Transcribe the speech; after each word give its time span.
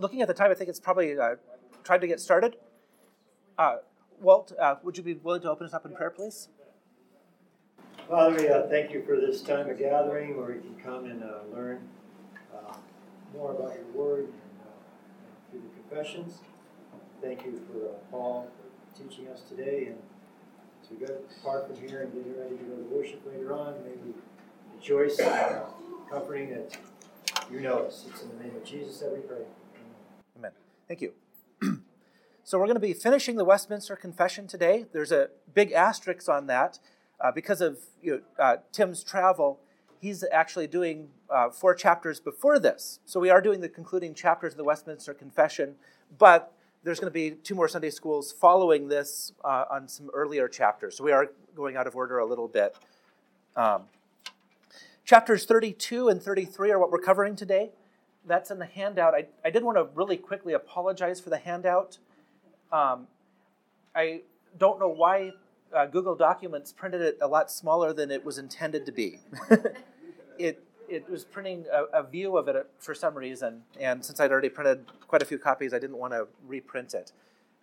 looking 0.00 0.22
at 0.22 0.28
the 0.28 0.34
time, 0.34 0.50
I 0.50 0.54
think 0.54 0.70
it's 0.70 0.80
probably 0.80 1.16
uh, 1.16 1.36
time 1.84 2.00
to 2.00 2.06
get 2.06 2.20
started. 2.20 2.56
Uh, 3.58 3.76
Walt, 4.20 4.52
uh, 4.58 4.76
would 4.82 4.96
you 4.96 5.02
be 5.02 5.14
willing 5.14 5.42
to 5.42 5.50
open 5.50 5.66
us 5.66 5.74
up 5.74 5.84
in 5.84 5.94
prayer, 5.94 6.10
please? 6.10 6.48
Father, 8.08 8.36
we 8.36 8.48
uh, 8.48 8.66
thank 8.68 8.90
you 8.90 9.04
for 9.04 9.16
this 9.16 9.42
time 9.42 9.68
of 9.68 9.78
gathering 9.78 10.36
where 10.36 10.48
we 10.48 10.54
can 10.54 10.74
come 10.82 11.04
and 11.04 11.22
uh, 11.22 11.40
learn 11.54 11.86
uh, 12.52 12.74
more 13.32 13.52
about 13.52 13.74
your 13.74 13.84
word 13.94 14.24
and, 14.24 14.32
uh, 14.62 15.50
through 15.50 15.60
the 15.60 15.88
confessions. 15.88 16.38
Thank 17.22 17.44
you 17.44 17.60
for 17.68 17.94
Paul 18.10 18.48
for 18.56 19.02
teaching 19.02 19.28
us 19.28 19.42
today. 19.42 19.88
And 19.88 19.98
as 20.82 20.90
we 20.90 21.06
go 21.06 21.14
apart 21.40 21.68
from 21.68 21.88
here 21.88 22.02
and 22.02 22.12
get 22.12 22.36
ready 22.36 22.56
to 22.56 22.64
go 22.64 22.76
to 22.76 22.82
worship 22.94 23.22
later 23.26 23.52
on, 23.52 23.74
may 23.84 23.92
we 24.04 24.14
rejoice 24.74 25.18
and 25.18 25.28
uh, 25.28 25.62
comforting 26.10 26.50
that 26.50 26.76
you 27.52 27.60
know 27.60 27.80
us. 27.80 28.06
It's 28.08 28.22
in 28.22 28.30
the 28.36 28.44
name 28.44 28.56
of 28.56 28.64
Jesus 28.64 28.98
that 29.00 29.12
we 29.12 29.20
pray. 29.20 29.44
Thank 30.90 31.02
you. 31.02 31.12
so 32.42 32.58
we're 32.58 32.66
going 32.66 32.74
to 32.74 32.80
be 32.80 32.94
finishing 32.94 33.36
the 33.36 33.44
Westminster 33.44 33.94
Confession 33.94 34.48
today. 34.48 34.86
There's 34.92 35.12
a 35.12 35.28
big 35.54 35.70
asterisk 35.70 36.28
on 36.28 36.48
that 36.48 36.80
uh, 37.20 37.30
because 37.30 37.60
of 37.60 37.78
you 38.02 38.10
know, 38.10 38.44
uh, 38.44 38.56
Tim's 38.72 39.04
travel. 39.04 39.60
He's 40.00 40.24
actually 40.32 40.66
doing 40.66 41.10
uh, 41.32 41.50
four 41.50 41.76
chapters 41.76 42.18
before 42.18 42.58
this. 42.58 42.98
So 43.06 43.20
we 43.20 43.30
are 43.30 43.40
doing 43.40 43.60
the 43.60 43.68
concluding 43.68 44.14
chapters 44.14 44.54
of 44.54 44.56
the 44.56 44.64
Westminster 44.64 45.14
Confession, 45.14 45.76
but 46.18 46.52
there's 46.82 46.98
going 46.98 47.12
to 47.12 47.14
be 47.14 47.36
two 47.36 47.54
more 47.54 47.68
Sunday 47.68 47.90
schools 47.90 48.32
following 48.32 48.88
this 48.88 49.32
uh, 49.44 49.66
on 49.70 49.86
some 49.86 50.10
earlier 50.12 50.48
chapters. 50.48 50.96
So 50.96 51.04
we 51.04 51.12
are 51.12 51.30
going 51.54 51.76
out 51.76 51.86
of 51.86 51.94
order 51.94 52.18
a 52.18 52.26
little 52.26 52.48
bit. 52.48 52.74
Um, 53.54 53.82
chapters 55.04 55.44
32 55.44 56.08
and 56.08 56.20
33 56.20 56.72
are 56.72 56.80
what 56.80 56.90
we're 56.90 56.98
covering 56.98 57.36
today 57.36 57.70
that's 58.26 58.50
in 58.50 58.58
the 58.58 58.66
handout. 58.66 59.14
I, 59.14 59.26
I 59.44 59.50
did 59.50 59.64
want 59.64 59.78
to 59.78 59.88
really 59.94 60.16
quickly 60.16 60.52
apologize 60.52 61.20
for 61.20 61.30
the 61.30 61.38
handout. 61.38 61.98
Um, 62.72 63.06
I 63.94 64.22
don't 64.58 64.78
know 64.78 64.88
why 64.88 65.32
uh, 65.74 65.86
Google 65.86 66.14
Documents 66.14 66.72
printed 66.72 67.00
it 67.00 67.18
a 67.20 67.26
lot 67.26 67.50
smaller 67.50 67.92
than 67.92 68.10
it 68.10 68.24
was 68.24 68.38
intended 68.38 68.86
to 68.86 68.92
be. 68.92 69.20
it, 70.38 70.64
it 70.88 71.08
was 71.08 71.24
printing 71.24 71.64
a, 71.72 72.00
a, 72.00 72.02
view 72.02 72.36
of 72.36 72.48
it 72.48 72.56
uh, 72.56 72.62
for 72.78 72.94
some 72.94 73.14
reason, 73.14 73.62
and 73.78 74.04
since 74.04 74.18
I'd 74.20 74.32
already 74.32 74.48
printed 74.48 74.84
quite 75.06 75.22
a 75.22 75.24
few 75.24 75.38
copies, 75.38 75.72
I 75.72 75.78
didn't 75.78 75.96
want 75.96 76.12
to 76.12 76.26
reprint 76.46 76.94
it 76.94 77.12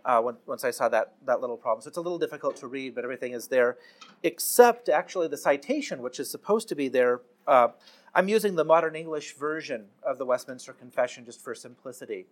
uh, 0.05 0.21
when, 0.21 0.38
once 0.45 0.64
I 0.64 0.71
saw 0.71 0.88
that, 0.89 1.14
that 1.25 1.42
little 1.42 1.58
problem. 1.58 1.81
So 1.81 1.89
it's 1.89 1.97
a 1.97 2.02
little 2.02 2.17
difficult 2.17 2.55
to 2.58 2.67
read, 2.67 2.95
but 2.95 3.03
everything 3.03 3.33
is 3.33 3.47
there, 3.47 3.77
except 4.23 4.88
actually 4.88 5.27
the 5.27 5.38
citation, 5.38 6.02
which 6.02 6.19
is 6.19 6.30
supposed 6.30 6.69
to 6.69 6.75
be 6.75 6.88
there. 6.88 7.21
Uh, 7.45 7.69
I'm 8.17 8.27
using 8.27 8.55
the 8.55 8.65
modern 8.65 8.95
English 8.95 9.35
version 9.35 9.85
of 10.01 10.17
the 10.17 10.25
Westminster 10.25 10.73
Confession 10.73 11.23
just 11.23 11.39
for 11.39 11.53
simplicity. 11.53 12.25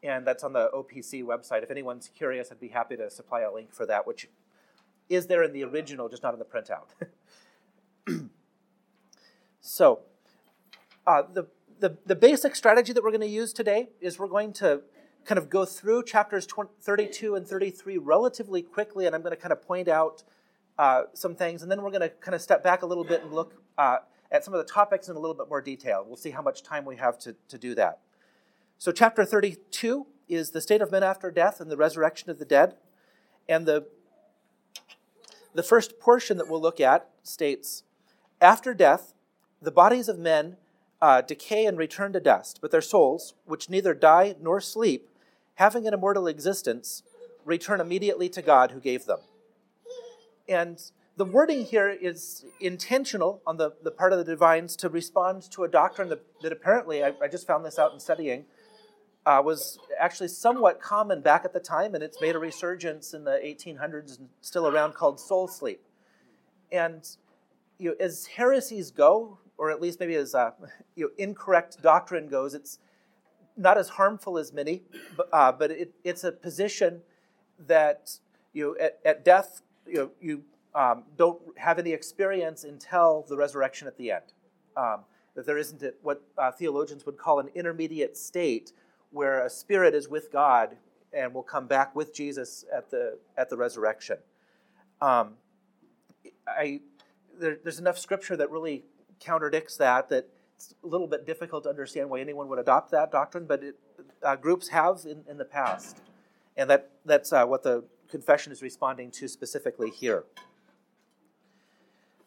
And 0.00 0.24
that's 0.24 0.44
on 0.44 0.52
the 0.52 0.70
OPC 0.72 1.24
website. 1.24 1.64
If 1.64 1.72
anyone's 1.72 2.08
curious, 2.16 2.52
I'd 2.52 2.60
be 2.60 2.68
happy 2.68 2.96
to 2.96 3.10
supply 3.10 3.40
a 3.40 3.52
link 3.52 3.74
for 3.74 3.84
that, 3.84 4.06
which 4.06 4.28
is 5.08 5.26
there 5.26 5.42
in 5.42 5.52
the 5.52 5.64
original, 5.64 6.08
just 6.08 6.22
not 6.22 6.34
in 6.34 6.38
the 6.38 6.44
printout. 6.44 6.90
so, 9.60 10.02
uh, 11.04 11.22
the, 11.32 11.48
the, 11.80 11.98
the 12.06 12.14
basic 12.14 12.54
strategy 12.54 12.92
that 12.92 13.02
we're 13.02 13.10
going 13.10 13.20
to 13.20 13.26
use 13.26 13.52
today 13.52 13.88
is 14.00 14.20
we're 14.20 14.28
going 14.28 14.52
to 14.52 14.82
kind 15.24 15.38
of 15.38 15.50
go 15.50 15.64
through 15.64 16.04
chapters 16.04 16.46
20, 16.46 16.70
32 16.80 17.34
and 17.34 17.44
33 17.44 17.98
relatively 17.98 18.62
quickly, 18.62 19.04
and 19.04 19.16
I'm 19.16 19.22
going 19.22 19.34
to 19.34 19.42
kind 19.42 19.50
of 19.52 19.60
point 19.60 19.88
out 19.88 20.22
uh, 20.78 21.04
some 21.12 21.34
things, 21.34 21.62
and 21.62 21.72
then 21.72 21.82
we're 21.82 21.90
going 21.90 22.02
to 22.02 22.10
kind 22.10 22.36
of 22.36 22.40
step 22.40 22.62
back 22.62 22.82
a 22.82 22.86
little 22.86 23.02
bit 23.02 23.24
and 23.24 23.32
look 23.32 23.60
uh, 23.76 23.98
at 24.30 24.44
some 24.44 24.54
of 24.54 24.58
the 24.58 24.72
topics 24.72 25.08
in 25.08 25.16
a 25.16 25.18
little 25.18 25.34
bit 25.34 25.48
more 25.48 25.60
detail. 25.60 26.04
We'll 26.06 26.16
see 26.16 26.30
how 26.30 26.42
much 26.42 26.62
time 26.62 26.84
we 26.84 26.96
have 26.96 27.18
to, 27.20 27.34
to 27.48 27.58
do 27.58 27.74
that. 27.74 28.00
So, 28.78 28.92
chapter 28.92 29.24
32 29.24 30.06
is 30.28 30.50
the 30.50 30.60
state 30.60 30.82
of 30.82 30.90
men 30.90 31.02
after 31.02 31.30
death 31.30 31.60
and 31.60 31.70
the 31.70 31.76
resurrection 31.76 32.30
of 32.30 32.38
the 32.38 32.44
dead. 32.44 32.76
And 33.48 33.66
the, 33.66 33.86
the 35.54 35.62
first 35.62 36.00
portion 36.00 36.38
that 36.38 36.48
we'll 36.48 36.60
look 36.60 36.80
at 36.80 37.08
states 37.22 37.84
After 38.40 38.74
death, 38.74 39.14
the 39.60 39.70
bodies 39.70 40.08
of 40.08 40.18
men 40.18 40.56
uh, 41.00 41.20
decay 41.20 41.66
and 41.66 41.76
return 41.76 42.12
to 42.12 42.20
dust, 42.20 42.58
but 42.60 42.70
their 42.70 42.80
souls, 42.80 43.34
which 43.44 43.68
neither 43.68 43.94
die 43.94 44.34
nor 44.40 44.60
sleep, 44.60 45.08
having 45.56 45.86
an 45.86 45.94
immortal 45.94 46.26
existence, 46.26 47.02
return 47.44 47.80
immediately 47.80 48.28
to 48.30 48.42
God 48.42 48.70
who 48.70 48.80
gave 48.80 49.04
them. 49.04 49.20
And 50.48 50.80
the 51.16 51.24
wording 51.24 51.64
here 51.64 51.88
is 51.88 52.44
intentional 52.60 53.40
on 53.46 53.56
the, 53.56 53.72
the 53.82 53.90
part 53.90 54.12
of 54.12 54.18
the 54.18 54.24
divines 54.24 54.74
to 54.76 54.88
respond 54.88 55.42
to 55.52 55.64
a 55.64 55.68
doctrine 55.68 56.08
that, 56.08 56.22
that 56.42 56.52
apparently, 56.52 57.04
I, 57.04 57.12
I 57.22 57.28
just 57.28 57.46
found 57.46 57.64
this 57.64 57.78
out 57.78 57.92
in 57.92 58.00
studying, 58.00 58.46
uh, 59.24 59.40
was 59.44 59.78
actually 59.98 60.28
somewhat 60.28 60.80
common 60.80 61.20
back 61.20 61.44
at 61.44 61.52
the 61.52 61.60
time, 61.60 61.94
and 61.94 62.02
it's 62.02 62.20
made 62.20 62.34
a 62.34 62.38
resurgence 62.38 63.14
in 63.14 63.24
the 63.24 63.40
1800s 63.42 64.18
and 64.18 64.28
still 64.40 64.66
around 64.66 64.94
called 64.94 65.20
soul 65.20 65.46
sleep. 65.46 65.82
And 66.72 67.08
you 67.78 67.90
know, 67.90 67.96
as 68.00 68.26
heresies 68.26 68.90
go, 68.90 69.38
or 69.56 69.70
at 69.70 69.80
least 69.80 70.00
maybe 70.00 70.16
as 70.16 70.34
uh, 70.34 70.50
you 70.96 71.04
know, 71.04 71.10
incorrect 71.16 71.80
doctrine 71.80 72.28
goes, 72.28 72.54
it's 72.54 72.78
not 73.56 73.78
as 73.78 73.90
harmful 73.90 74.36
as 74.36 74.52
many, 74.52 74.82
but, 75.16 75.28
uh, 75.32 75.52
but 75.52 75.70
it, 75.70 75.94
it's 76.02 76.24
a 76.24 76.32
position 76.32 77.02
that 77.68 78.18
you 78.52 78.64
know, 78.64 78.84
at, 78.84 78.98
at 79.04 79.24
death, 79.24 79.62
you 79.86 79.94
know, 79.94 80.10
you 80.20 80.42
um, 80.74 81.04
don't 81.16 81.40
have 81.56 81.78
any 81.78 81.92
experience 81.92 82.64
until 82.64 83.24
the 83.28 83.36
resurrection 83.36 83.86
at 83.86 83.96
the 83.96 84.10
end. 84.10 84.32
Um, 84.76 85.00
that 85.34 85.46
there 85.46 85.58
isn't 85.58 85.82
a, 85.82 85.94
what 86.02 86.22
uh, 86.38 86.50
theologians 86.52 87.06
would 87.06 87.16
call 87.16 87.40
an 87.40 87.48
intermediate 87.54 88.16
state 88.16 88.72
where 89.10 89.44
a 89.44 89.50
spirit 89.50 89.94
is 89.94 90.08
with 90.08 90.32
God 90.32 90.76
and 91.12 91.32
will 91.32 91.42
come 91.42 91.66
back 91.66 91.94
with 91.94 92.14
Jesus 92.14 92.64
at 92.74 92.90
the 92.90 93.18
at 93.36 93.50
the 93.50 93.56
resurrection. 93.56 94.18
Um, 95.00 95.34
I 96.46 96.80
there, 97.38 97.58
there's 97.62 97.78
enough 97.78 97.98
scripture 97.98 98.36
that 98.36 98.50
really 98.50 98.84
contradicts 99.24 99.76
that 99.76 100.08
that 100.08 100.28
it's 100.56 100.74
a 100.82 100.86
little 100.86 101.06
bit 101.08 101.26
difficult 101.26 101.64
to 101.64 101.70
understand 101.70 102.10
why 102.10 102.20
anyone 102.20 102.48
would 102.48 102.60
adopt 102.60 102.90
that 102.92 103.10
doctrine, 103.10 103.44
but 103.46 103.62
it, 103.62 103.76
uh, 104.22 104.36
groups 104.36 104.68
have 104.68 105.00
in, 105.04 105.24
in 105.28 105.36
the 105.36 105.44
past, 105.44 106.00
and 106.56 106.70
that 106.70 106.90
that's 107.04 107.32
uh, 107.32 107.44
what 107.44 107.62
the 107.62 107.84
confession 108.08 108.52
is 108.52 108.62
responding 108.62 109.10
to 109.10 109.26
specifically 109.26 109.90
here 109.90 110.24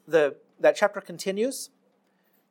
the, 0.08 0.38
that 0.60 0.76
chapter 0.76 1.02
continues 1.02 1.70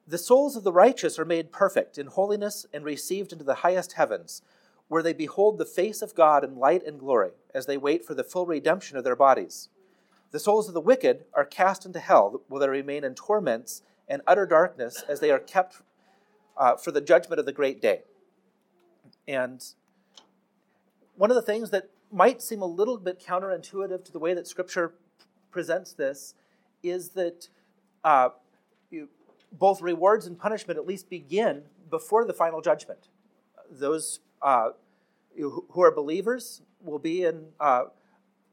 The 0.07 0.19
souls 0.19 0.57
of 0.57 0.63
the 0.63 0.73
righteous 0.73 1.19
are 1.19 1.25
made 1.25 1.51
perfect 1.51 1.99
in 1.99 2.07
holiness 2.07 2.67
and 2.73 2.85
received 2.85 3.33
into 3.33 3.45
the 3.45 3.57
highest 3.57 3.95
heavens, 3.95 4.43
where 4.89 5.03
they 5.03 5.13
behold 5.13 5.59
the 5.59 5.65
face 5.65 6.03
of 6.03 6.15
God 6.15 6.45
in 6.45 6.57
light 6.57 6.85
and 6.85 7.01
glory, 7.01 7.31
as 7.55 7.67
they 7.67 7.77
wait 7.77 8.05
for 8.05 8.15
the 8.15 8.23
full 8.23 8.47
redemption 8.47 8.97
of 8.97 9.05
their 9.05 9.17
bodies. 9.17 9.69
The 10.31 10.39
souls 10.39 10.69
of 10.69 10.75
the 10.75 10.81
wicked 10.81 11.25
are 11.35 11.45
cast 11.45 11.87
into 11.87 11.99
hell, 11.99 12.43
where 12.49 12.61
they 12.61 12.69
remain 12.69 13.03
in 13.05 13.15
torments 13.15 13.83
and 14.09 14.23
utter 14.27 14.47
darkness 14.47 15.03
as 15.09 15.21
they 15.21 15.31
are 15.31 15.39
kept 15.39 15.83
uh, 16.57 16.77
for 16.77 16.93
the 16.93 17.01
judgment 17.01 17.41
of 17.41 17.47
the 17.47 17.53
great 17.53 17.81
day. 17.81 18.03
And 19.27 19.65
one 21.17 21.31
of 21.31 21.35
the 21.35 21.43
things 21.43 21.71
that 21.71 21.91
might 22.13 22.41
seem 22.41 22.63
a 22.63 22.67
little 22.67 22.99
bit 22.99 23.21
counterintuitive 23.21 24.05
to 24.05 24.13
the 24.13 24.19
way 24.19 24.35
that 24.35 24.47
Scripture 24.47 24.93
presents 25.51 25.93
this 25.93 26.35
is 26.91 27.11
that 27.11 27.49
uh, 28.05 28.31
you, 28.91 29.09
both 29.53 29.81
rewards 29.81 30.27
and 30.27 30.39
punishment 30.39 30.79
at 30.79 30.87
least 30.87 31.11
begin 31.11 31.63
before 31.91 32.25
the 32.25 32.33
final 32.33 32.61
judgment. 32.61 33.09
Those 33.71 34.21
uh, 34.43 34.71
who 35.39 35.83
are 35.83 35.91
believers 35.91 36.63
will 36.83 36.99
be 36.99 37.25
in 37.25 37.47
uh, 37.61 37.85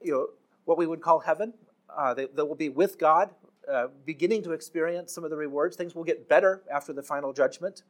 you 0.01 0.11
know, 0.11 0.27
what 0.66 0.77
we 0.77 0.88
would 0.88 1.01
call 1.01 1.19
heaven. 1.19 1.53
Uh, 1.95 2.13
they, 2.13 2.25
they, 2.25 2.41
will 2.41 2.55
be 2.55 2.69
with 2.69 2.97
God, 2.97 3.29
uh, 3.72 3.88
beginning 4.05 4.43
to 4.43 4.51
experience 4.51 5.13
some 5.13 5.23
of 5.23 5.29
the 5.29 5.38
rewards. 5.38 5.75
Things 5.75 5.95
will 5.95 6.03
get 6.03 6.27
better 6.27 6.63
after 6.72 6.93
the 6.93 7.03
final 7.03 7.33
judgment. 7.33 7.83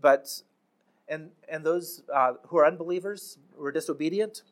But 0.00 0.42
and 1.08 1.30
and 1.48 1.64
those 1.64 2.02
uh, 2.14 2.34
who 2.46 2.58
are 2.58 2.66
unbelievers, 2.66 3.38
who 3.56 3.64
are 3.64 3.72
disobedient, 3.72 4.42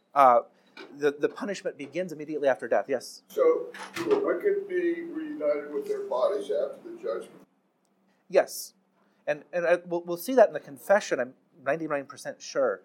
the, 0.99 1.13
the 1.13 1.29
punishment 1.29 1.77
begins 1.79 2.13
immediately 2.13 2.49
after 2.49 2.69
death. 2.69 2.87
Yes? 2.89 3.23
So, 3.29 3.67
the 3.95 4.19
wicked 4.19 4.69
be 4.69 5.03
reunited 5.03 5.73
with 5.73 5.87
their 5.87 6.09
bodies 6.09 6.51
after 6.51 6.79
the 6.85 6.97
judgment? 6.97 7.31
Yes. 8.29 8.75
And, 9.27 9.43
and 9.53 9.67
I, 9.67 9.79
we'll, 9.87 10.03
we'll 10.03 10.17
see 10.17 10.35
that 10.35 10.49
in 10.49 10.55
the 10.55 10.61
confession, 10.61 11.21
I'm 11.21 11.35
99% 11.65 12.41
sure. 12.41 12.83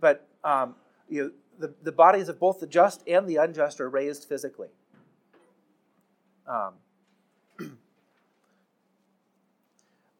But 0.00 0.26
um, 0.42 0.74
you 1.08 1.22
know, 1.22 1.30
the, 1.58 1.74
the 1.82 1.92
bodies 1.92 2.28
of 2.28 2.38
both 2.38 2.60
the 2.60 2.66
just 2.66 3.06
and 3.06 3.26
the 3.28 3.36
unjust 3.36 3.80
are 3.80 3.88
raised 3.88 4.24
physically. 4.24 4.68
Um, 6.46 6.74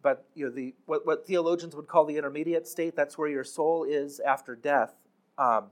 but 0.02 0.26
you 0.34 0.46
know, 0.46 0.50
the, 0.50 0.74
what, 0.86 1.06
what 1.06 1.26
theologians 1.26 1.74
would 1.74 1.86
call 1.86 2.04
the 2.04 2.16
intermediate 2.16 2.66
state, 2.66 2.94
that's 2.96 3.18
where 3.18 3.28
your 3.28 3.44
soul 3.44 3.84
is 3.84 4.20
after 4.20 4.54
death. 4.54 4.94
Um, 5.38 5.64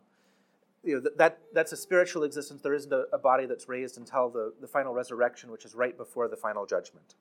you 0.84 1.00
know, 1.00 1.10
that, 1.16 1.38
that's 1.52 1.72
a 1.72 1.76
spiritual 1.76 2.24
existence. 2.24 2.60
There 2.62 2.74
isn't 2.74 2.92
a, 2.92 3.04
a, 3.12 3.18
body 3.18 3.46
that's 3.46 3.68
raised 3.68 3.98
until 3.98 4.28
the, 4.28 4.52
the 4.60 4.66
final 4.66 4.92
resurrection, 4.92 5.50
which 5.50 5.64
is 5.64 5.74
right 5.74 5.96
before 5.96 6.28
the 6.28 6.36
final 6.36 6.66
judgment. 6.66 7.14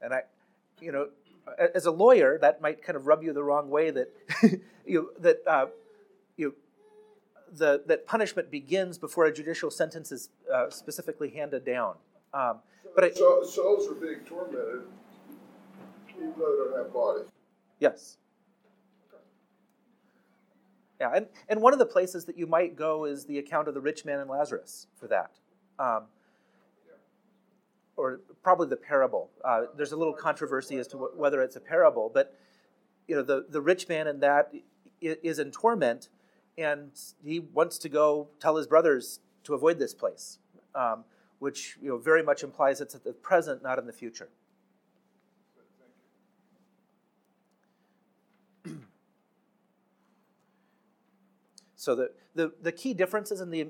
And 0.00 0.12
I, 0.12 0.22
you 0.80 0.90
know, 0.90 1.08
as 1.74 1.86
a 1.86 1.90
lawyer, 1.90 2.38
that 2.40 2.60
might 2.60 2.82
kind 2.82 2.96
of 2.96 3.06
rub 3.06 3.22
you 3.22 3.32
the 3.32 3.44
wrong 3.44 3.70
way 3.70 3.90
that 3.90 4.12
you 4.86 5.12
that 5.20 5.42
uh, 5.46 5.66
you 6.36 6.54
the 7.52 7.82
that 7.86 8.06
punishment 8.06 8.50
begins 8.50 8.98
before 8.98 9.26
a 9.26 9.32
judicial 9.32 9.70
sentence 9.70 10.10
is 10.10 10.30
uh, 10.52 10.70
specifically 10.70 11.30
handed 11.30 11.64
down. 11.64 11.94
Um, 12.34 12.58
but 12.96 13.04
I, 13.04 13.10
so, 13.12 13.44
souls 13.44 13.88
are 13.88 13.94
being 13.94 14.20
tormented 14.26 14.82
even 16.16 16.32
though 16.38 16.56
they 16.56 16.70
don't 16.70 16.84
have 16.84 16.92
bodies. 16.92 17.28
Yes. 17.78 18.18
Yeah, 21.02 21.10
and, 21.16 21.26
and 21.48 21.60
one 21.60 21.72
of 21.72 21.80
the 21.80 21.86
places 21.86 22.26
that 22.26 22.38
you 22.38 22.46
might 22.46 22.76
go 22.76 23.06
is 23.06 23.24
the 23.24 23.38
account 23.38 23.66
of 23.66 23.74
the 23.74 23.80
rich 23.80 24.04
man 24.04 24.20
and 24.20 24.30
Lazarus 24.30 24.86
for 24.94 25.08
that. 25.08 25.32
Um, 25.76 26.04
or 27.96 28.20
probably 28.44 28.68
the 28.68 28.76
parable. 28.76 29.28
Uh, 29.44 29.62
there's 29.76 29.90
a 29.90 29.96
little 29.96 30.14
controversy 30.14 30.76
as 30.76 30.86
to 30.86 30.96
wh- 30.96 31.18
whether 31.18 31.42
it's 31.42 31.56
a 31.56 31.60
parable, 31.60 32.08
but 32.14 32.38
you 33.08 33.16
know 33.16 33.22
the, 33.22 33.46
the 33.48 33.60
rich 33.60 33.88
man 33.88 34.06
in 34.06 34.20
that 34.20 34.52
is 35.00 35.40
in 35.40 35.50
torment, 35.50 36.08
and 36.56 36.92
he 37.24 37.40
wants 37.40 37.78
to 37.78 37.88
go 37.88 38.28
tell 38.38 38.54
his 38.54 38.68
brothers 38.68 39.18
to 39.42 39.54
avoid 39.54 39.80
this 39.80 39.94
place, 39.94 40.38
um, 40.76 41.02
which 41.40 41.78
you 41.82 41.88
know 41.88 41.98
very 41.98 42.22
much 42.22 42.44
implies 42.44 42.80
it's 42.80 42.94
at 42.94 43.02
the 43.02 43.12
present, 43.12 43.60
not 43.60 43.76
in 43.76 43.86
the 43.86 43.92
future. 43.92 44.28
So 51.82 51.96
the, 51.96 52.12
the, 52.36 52.52
the 52.62 52.70
key 52.70 52.94
differences 52.94 53.40
in 53.40 53.50
the 53.50 53.66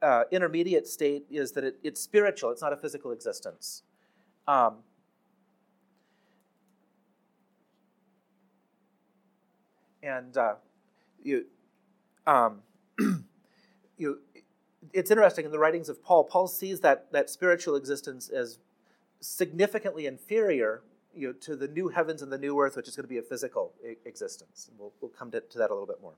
uh, 0.00 0.22
intermediate 0.30 0.86
state 0.86 1.24
is 1.28 1.50
that 1.52 1.64
it, 1.64 1.76
it's 1.82 2.00
spiritual, 2.00 2.52
it's 2.52 2.62
not 2.62 2.72
a 2.72 2.76
physical 2.76 3.10
existence. 3.10 3.82
Um, 4.46 4.76
and 10.00 10.36
uh, 10.36 10.54
you, 11.24 11.46
um, 12.24 12.60
you, 13.98 14.20
it's 14.92 15.10
interesting 15.10 15.44
in 15.44 15.50
the 15.50 15.58
writings 15.58 15.88
of 15.88 16.00
Paul. 16.04 16.22
Paul 16.22 16.46
sees 16.46 16.78
that 16.82 17.10
that 17.10 17.28
spiritual 17.28 17.74
existence 17.74 18.28
as 18.28 18.60
significantly 19.18 20.06
inferior, 20.06 20.82
you 21.12 21.26
know, 21.26 21.32
to 21.32 21.56
the 21.56 21.66
new 21.66 21.88
heavens 21.88 22.22
and 22.22 22.30
the 22.30 22.38
new 22.38 22.60
earth, 22.60 22.76
which 22.76 22.86
is 22.86 22.94
going 22.94 23.04
to 23.04 23.08
be 23.08 23.18
a 23.18 23.22
physical 23.22 23.72
existence. 24.04 24.68
And 24.70 24.78
we'll, 24.78 24.92
we'll 25.00 25.10
come 25.10 25.32
to, 25.32 25.40
to 25.40 25.58
that 25.58 25.70
a 25.70 25.74
little 25.74 25.88
bit 25.88 26.00
more. 26.00 26.14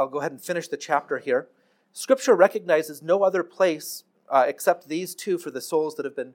I'll 0.00 0.08
go 0.08 0.20
ahead 0.20 0.32
and 0.32 0.40
finish 0.40 0.66
the 0.66 0.78
chapter 0.78 1.18
here. 1.18 1.48
Scripture 1.92 2.34
recognizes 2.34 3.02
no 3.02 3.22
other 3.22 3.42
place 3.42 4.04
uh, 4.30 4.46
except 4.48 4.88
these 4.88 5.14
two 5.14 5.36
for 5.36 5.50
the 5.50 5.60
souls 5.60 5.94
that 5.96 6.06
have 6.06 6.16
been 6.16 6.32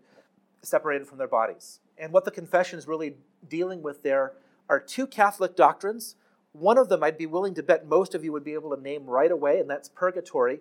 separated 0.61 1.07
from 1.07 1.17
their 1.17 1.27
bodies. 1.27 1.79
And 1.97 2.13
what 2.13 2.25
the 2.25 2.31
confession 2.31 2.77
is 2.77 2.87
really 2.87 3.15
dealing 3.49 3.81
with 3.81 4.03
there 4.03 4.33
are 4.69 4.79
two 4.79 5.07
Catholic 5.07 5.55
doctrines. 5.55 6.15
One 6.51 6.77
of 6.77 6.89
them 6.89 7.03
I'd 7.03 7.17
be 7.17 7.25
willing 7.25 7.55
to 7.55 7.63
bet 7.63 7.87
most 7.87 8.13
of 8.13 8.23
you 8.23 8.31
would 8.33 8.43
be 8.43 8.53
able 8.53 8.75
to 8.75 8.79
name 8.79 9.07
right 9.07 9.31
away, 9.31 9.59
and 9.59 9.67
that's 9.67 9.89
purgatory. 9.89 10.59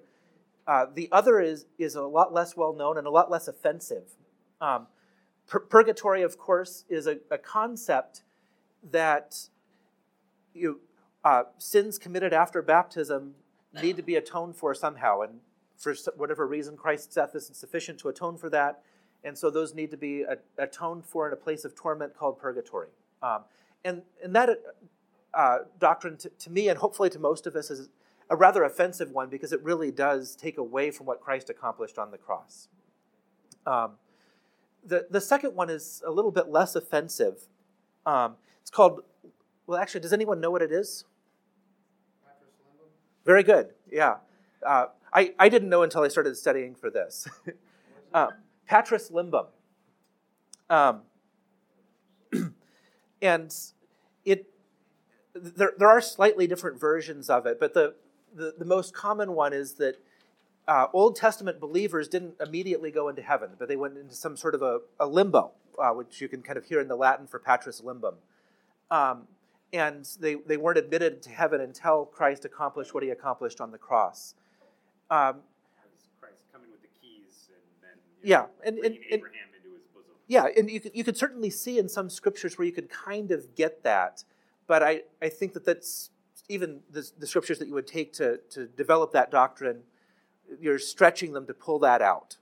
Uh, 0.66 0.86
the 0.94 1.10
other 1.12 1.40
is, 1.40 1.66
is 1.78 1.96
a 1.96 2.02
lot 2.04 2.32
less 2.32 2.56
well 2.56 2.72
known 2.72 2.96
and 2.96 3.06
a 3.06 3.10
lot 3.10 3.30
less 3.30 3.48
offensive. 3.48 4.16
Um, 4.62 4.86
pur- 5.46 5.60
purgatory, 5.60 6.22
of 6.22 6.38
course, 6.38 6.86
is 6.88 7.06
a, 7.06 7.18
a 7.30 7.36
concept 7.36 8.22
that 8.90 9.48
you, 10.54 10.80
uh, 11.24 11.44
sins 11.58 11.98
committed 11.98 12.32
after 12.32 12.60
baptism 12.62 13.34
need 13.82 13.96
to 13.96 14.02
be 14.02 14.16
atoned 14.16 14.56
for 14.56 14.74
somehow. 14.74 15.22
And 15.22 15.40
for 15.76 15.94
whatever 16.16 16.46
reason, 16.46 16.76
Christ's 16.76 17.14
death 17.14 17.34
isn't 17.34 17.54
sufficient 17.54 17.98
to 18.00 18.08
atone 18.08 18.36
for 18.36 18.50
that. 18.50 18.82
And 19.24 19.36
so 19.36 19.50
those 19.50 19.74
need 19.74 19.90
to 19.90 19.96
be 19.96 20.24
atoned 20.58 21.06
for 21.06 21.26
in 21.26 21.32
a 21.32 21.36
place 21.36 21.64
of 21.64 21.74
torment 21.74 22.16
called 22.16 22.38
purgatory. 22.38 22.88
Um, 23.22 23.44
and, 23.84 24.02
and 24.22 24.34
that 24.36 24.50
uh, 25.32 25.58
doctrine, 25.78 26.16
to, 26.18 26.28
to, 26.28 26.50
me 26.50 26.68
and 26.68 26.78
hopefully 26.78 27.08
to 27.10 27.18
most 27.18 27.46
of 27.46 27.56
us, 27.56 27.70
is 27.70 27.88
a 28.28 28.36
rather 28.36 28.64
offensive 28.64 29.10
one 29.10 29.30
because 29.30 29.52
it 29.52 29.62
really 29.62 29.90
does 29.90 30.36
take 30.36 30.58
away 30.58 30.90
from 30.90 31.06
what 31.06 31.20
Christ 31.20 31.48
accomplished 31.48 31.98
on 31.98 32.10
the 32.10 32.18
cross. 32.18 32.68
Um, 33.66 33.92
the, 34.84 35.06
the 35.10 35.20
second 35.20 35.54
one 35.54 35.70
is 35.70 36.02
a 36.06 36.10
little 36.10 36.30
bit 36.30 36.48
less 36.48 36.76
offensive. 36.76 37.48
Um, 38.04 38.36
it's 38.60 38.70
called, 38.70 39.00
well, 39.66 39.80
actually, 39.80 40.00
does 40.00 40.12
anyone 40.12 40.40
know 40.40 40.50
what 40.50 40.60
it 40.60 40.70
is? 40.70 41.04
Very 43.24 43.42
good. 43.42 43.70
Yeah. 43.90 44.16
Uh, 44.64 44.86
I, 45.12 45.34
I 45.38 45.48
didn't 45.48 45.68
know 45.68 45.82
until 45.82 46.02
I 46.02 46.08
started 46.08 46.36
studying 46.36 46.74
for 46.74 46.90
this. 46.90 47.28
uh, 48.14 48.28
Patris 48.66 49.10
limbum. 49.10 49.46
Um, 50.68 51.02
and 53.22 53.54
it 54.24 54.46
there, 55.34 55.72
there 55.78 55.88
are 55.88 56.00
slightly 56.00 56.46
different 56.46 56.80
versions 56.80 57.28
of 57.28 57.46
it, 57.46 57.58
but 57.60 57.74
the, 57.74 57.94
the, 58.34 58.54
the 58.58 58.64
most 58.64 58.94
common 58.94 59.32
one 59.32 59.52
is 59.52 59.74
that 59.74 59.96
uh, 60.66 60.86
Old 60.92 61.16
Testament 61.16 61.60
believers 61.60 62.08
didn't 62.08 62.34
immediately 62.40 62.90
go 62.90 63.08
into 63.08 63.22
heaven, 63.22 63.50
but 63.58 63.68
they 63.68 63.76
went 63.76 63.98
into 63.98 64.14
some 64.14 64.36
sort 64.36 64.54
of 64.54 64.62
a, 64.62 64.78
a 64.98 65.06
limbo, 65.06 65.50
uh, 65.78 65.90
which 65.90 66.20
you 66.20 66.28
can 66.28 66.40
kind 66.40 66.56
of 66.56 66.64
hear 66.64 66.80
in 66.80 66.88
the 66.88 66.96
Latin 66.96 67.26
for 67.26 67.38
patris 67.38 67.80
limbum. 67.80 68.14
Um, 68.90 69.26
and 69.74 70.08
they, 70.20 70.36
they 70.36 70.56
weren't 70.56 70.78
admitted 70.78 71.20
to 71.22 71.30
heaven 71.30 71.60
until 71.60 72.04
Christ 72.04 72.44
accomplished 72.44 72.94
what 72.94 73.02
he 73.02 73.10
accomplished 73.10 73.60
on 73.60 73.72
the 73.72 73.78
cross. 73.78 74.34
Um, 75.10 75.40
Christ 76.20 76.44
coming 76.52 76.70
with 76.70 76.80
the 76.80 76.88
keys 77.00 77.48
and 77.48 77.60
then 77.82 77.98
yeah, 78.22 78.36
know, 78.38 78.48
and, 78.64 78.78
and, 78.78 78.94
and 78.94 79.04
Abraham 79.10 79.48
into 79.56 79.74
his 79.74 79.82
bosom. 79.92 80.12
Yeah, 80.28 80.46
and 80.56 80.70
you 80.70 80.80
could, 80.80 80.92
you 80.94 81.02
could 81.02 81.16
certainly 81.16 81.50
see 81.50 81.78
in 81.78 81.88
some 81.88 82.08
scriptures 82.08 82.56
where 82.56 82.66
you 82.66 82.72
could 82.72 82.88
kind 82.88 83.32
of 83.32 83.56
get 83.56 83.82
that, 83.82 84.22
but 84.68 84.82
I, 84.84 85.02
I 85.20 85.28
think 85.28 85.54
that 85.54 85.64
that's 85.66 86.10
even 86.48 86.80
the, 86.88 87.10
the 87.18 87.26
scriptures 87.26 87.58
that 87.58 87.66
you 87.66 87.74
would 87.74 87.88
take 87.88 88.12
to, 88.14 88.38
to 88.50 88.66
develop 88.66 89.10
that 89.12 89.32
doctrine, 89.32 89.80
you're 90.60 90.78
stretching 90.78 91.32
them 91.32 91.46
to 91.46 91.54
pull 91.54 91.80
that 91.80 92.00
out. 92.00 92.36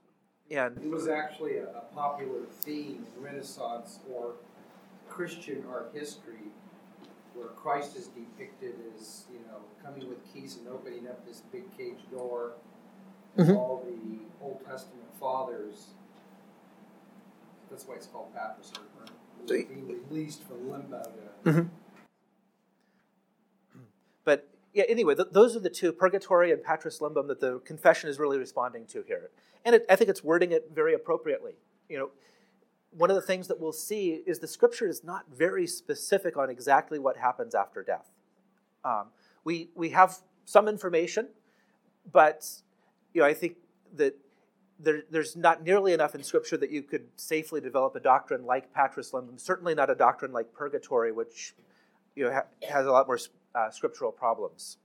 And 0.51 0.77
it 0.77 0.89
was 0.89 1.07
actually 1.07 1.57
a, 1.57 1.63
a 1.69 1.81
popular 1.95 2.41
theme 2.61 3.07
in 3.17 3.23
Renaissance 3.23 3.99
or 4.11 4.33
Christian 5.09 5.63
art 5.67 5.91
history 5.95 6.51
where 7.33 7.47
Christ 7.47 7.95
is 7.95 8.07
depicted 8.07 8.75
as, 8.95 9.25
you 9.31 9.39
know, 9.39 9.59
coming 9.83 10.07
with 10.07 10.19
keys 10.33 10.57
and 10.57 10.67
opening 10.67 11.07
up 11.07 11.25
this 11.25 11.41
big 11.51 11.63
cage 11.77 11.99
door. 12.11 12.53
Mm-hmm. 13.37 13.55
All 13.55 13.83
the 13.85 14.19
Old 14.45 14.63
Testament 14.65 15.07
fathers, 15.19 15.87
that's 17.71 17.87
why 17.87 17.95
it's 17.95 18.05
called 18.05 18.33
baptism, 18.35 18.83
being 19.47 19.87
released 19.87 20.43
from 20.43 20.69
limbo 20.69 21.01
to. 21.01 21.49
Mm-hmm. 21.49 21.67
But 24.23 24.49
yeah, 24.73 24.83
anyway, 24.87 25.15
th- 25.15 25.29
those 25.31 25.55
are 25.55 25.59
the 25.59 25.69
two, 25.71 25.91
purgatory 25.91 26.51
and 26.51 26.63
patris 26.63 26.99
limbum, 26.99 27.27
that 27.27 27.39
the 27.39 27.59
confession 27.59 28.09
is 28.09 28.19
really 28.19 28.37
responding 28.37 28.85
to 28.87 29.03
here. 29.07 29.31
And 29.65 29.75
it, 29.75 29.85
I 29.89 29.95
think 29.95 30.09
it's 30.09 30.23
wording 30.23 30.51
it 30.51 30.69
very 30.73 30.93
appropriately. 30.93 31.53
You 31.89 31.97
know, 31.97 32.09
one 32.95 33.09
of 33.09 33.15
the 33.15 33.21
things 33.21 33.47
that 33.47 33.59
we'll 33.59 33.71
see 33.73 34.21
is 34.25 34.39
the 34.39 34.47
scripture 34.47 34.87
is 34.87 35.03
not 35.03 35.25
very 35.31 35.67
specific 35.67 36.37
on 36.37 36.49
exactly 36.49 36.99
what 36.99 37.17
happens 37.17 37.55
after 37.55 37.83
death. 37.83 38.09
Um, 38.83 39.07
we, 39.43 39.69
we 39.75 39.89
have 39.89 40.17
some 40.45 40.67
information, 40.67 41.27
but 42.11 42.47
you 43.13 43.21
know, 43.21 43.27
I 43.27 43.33
think 43.33 43.57
that 43.95 44.15
there, 44.79 45.03
there's 45.09 45.35
not 45.35 45.63
nearly 45.63 45.93
enough 45.93 46.15
in 46.15 46.23
Scripture 46.23 46.57
that 46.57 46.71
you 46.71 46.81
could 46.81 47.07
safely 47.15 47.61
develop 47.61 47.95
a 47.95 47.99
doctrine 47.99 48.45
like 48.45 48.73
Patris 48.73 49.11
Limbum, 49.11 49.39
certainly 49.39 49.73
not 49.73 49.89
a 49.89 49.95
doctrine 49.95 50.33
like 50.33 50.53
purgatory, 50.53 51.11
which 51.11 51.55
you 52.15 52.25
know, 52.25 52.33
ha- 52.33 52.67
has 52.67 52.85
a 52.85 52.91
lot 52.91 53.07
more 53.07 53.19
uh, 53.55 53.69
scriptural 53.69 54.11
problems. 54.11 54.77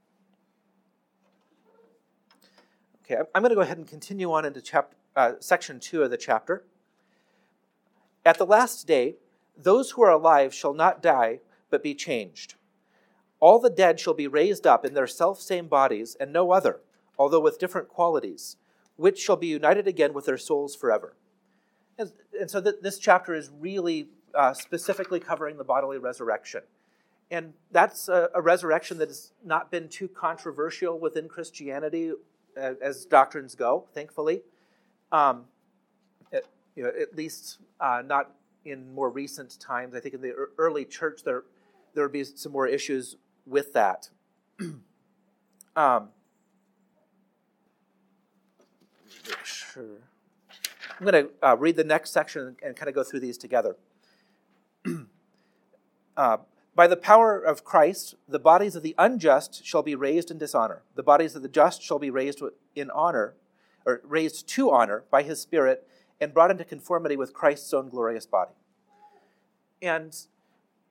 Okay, 3.03 3.21
I'm 3.33 3.41
going 3.41 3.49
to 3.49 3.55
go 3.55 3.61
ahead 3.61 3.77
and 3.77 3.87
continue 3.87 4.31
on 4.31 4.45
into 4.45 4.61
chapter, 4.61 4.95
uh, 5.15 5.33
section 5.39 5.79
two 5.79 6.03
of 6.03 6.11
the 6.11 6.17
chapter. 6.17 6.63
At 8.25 8.37
the 8.37 8.45
last 8.45 8.87
day, 8.87 9.15
those 9.57 9.91
who 9.91 10.01
are 10.03 10.11
alive 10.11 10.53
shall 10.53 10.73
not 10.73 11.01
die, 11.01 11.39
but 11.69 11.83
be 11.83 11.95
changed. 11.95 12.55
All 13.39 13.59
the 13.59 13.69
dead 13.69 13.99
shall 13.99 14.13
be 14.13 14.27
raised 14.27 14.67
up 14.67 14.85
in 14.85 14.93
their 14.93 15.07
self-same 15.07 15.67
bodies, 15.67 16.15
and 16.19 16.33
no 16.33 16.51
other, 16.51 16.81
although 17.17 17.39
with 17.39 17.59
different 17.59 17.87
qualities, 17.87 18.57
which 18.97 19.19
shall 19.19 19.37
be 19.37 19.47
united 19.47 19.87
again 19.87 20.13
with 20.13 20.25
their 20.25 20.37
souls 20.37 20.75
forever. 20.75 21.15
And, 21.97 22.11
and 22.39 22.51
so 22.51 22.61
th- 22.61 22.75
this 22.81 22.99
chapter 22.99 23.33
is 23.33 23.49
really 23.59 24.09
uh, 24.33 24.53
specifically 24.53 25.19
covering 25.19 25.57
the 25.57 25.63
bodily 25.63 25.97
resurrection. 25.97 26.61
And 27.31 27.53
that's 27.71 28.09
a, 28.09 28.29
a, 28.33 28.41
resurrection 28.41 28.97
that 28.97 29.09
has 29.09 29.33
not 29.45 29.69
been 29.69 29.87
too 29.87 30.07
controversial 30.07 30.99
within 30.99 31.27
Christianity 31.27 32.11
uh, 32.57 32.73
as 32.81 33.05
doctrines 33.05 33.53
go, 33.55 33.87
thankfully. 33.93 34.41
Um, 35.11 35.45
you 36.79 36.85
know, 36.85 36.91
at 36.97 37.13
least 37.13 37.57
uh, 37.81 38.01
not 38.05 38.31
in 38.63 38.95
more 38.95 39.09
recent 39.09 39.59
times. 39.59 39.93
I 39.93 39.99
think 39.99 40.15
in 40.15 40.21
the 40.21 40.33
early 40.57 40.85
church 40.85 41.23
there 41.25 41.43
there 41.93 42.05
would 42.05 42.13
be 42.13 42.23
some 42.23 42.53
more 42.53 42.67
issues 42.67 43.17
with 43.45 43.73
that. 43.73 44.07
um, 45.75 46.07
sure. 49.43 49.97
I'm 50.97 51.05
going 51.05 51.25
to 51.25 51.29
uh, 51.45 51.57
read 51.57 51.75
the 51.75 51.83
next 51.83 52.11
section 52.11 52.55
and 52.63 52.77
kind 52.77 52.87
of 52.87 52.95
go 52.95 53.03
through 53.03 53.19
these 53.19 53.37
together. 53.37 53.75
Uh, 56.17 56.35
by 56.75 56.85
the 56.85 56.97
power 56.97 57.39
of 57.39 57.63
Christ, 57.63 58.15
the 58.27 58.39
bodies 58.39 58.75
of 58.75 58.83
the 58.83 58.93
unjust 58.97 59.65
shall 59.65 59.83
be 59.83 59.95
raised 59.95 60.29
in 60.29 60.37
dishonor. 60.37 60.81
The 60.95 61.03
bodies 61.03 61.33
of 61.33 61.43
the 61.43 61.47
just 61.47 61.81
shall 61.81 61.97
be 61.97 62.09
raised 62.09 62.41
in 62.75 62.91
honor, 62.91 63.35
or 63.85 64.01
raised 64.03 64.49
to 64.49 64.69
honor 64.69 65.05
by 65.09 65.23
his 65.23 65.39
Spirit, 65.39 65.87
and 66.21 66.33
brought 66.33 66.51
into 66.51 66.65
conformity 66.65 67.15
with 67.15 67.33
Christ's 67.33 67.73
own 67.73 67.89
glorious 67.89 68.25
body. 68.25 68.51
And 69.81 70.15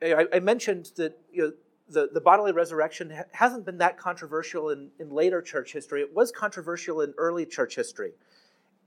I, 0.03 0.27
I 0.33 0.41
mentioned 0.41 0.93
that 0.97 1.19
you 1.33 1.43
know, 1.43 1.53
the, 1.89 2.09
the 2.13 2.21
bodily 2.21 2.53
resurrection 2.53 3.11
ha- 3.11 3.25
hasn't 3.33 3.65
been 3.65 3.79
that 3.79 3.99
controversial 3.99 4.71
in, 4.71 4.91
in 4.99 5.11
later 5.11 5.43
church 5.43 5.73
history. 5.73 6.01
It 6.01 6.15
was 6.15 6.31
controversial 6.31 7.01
in 7.01 7.15
early 7.19 7.45
church 7.47 7.75
history. 7.75 8.13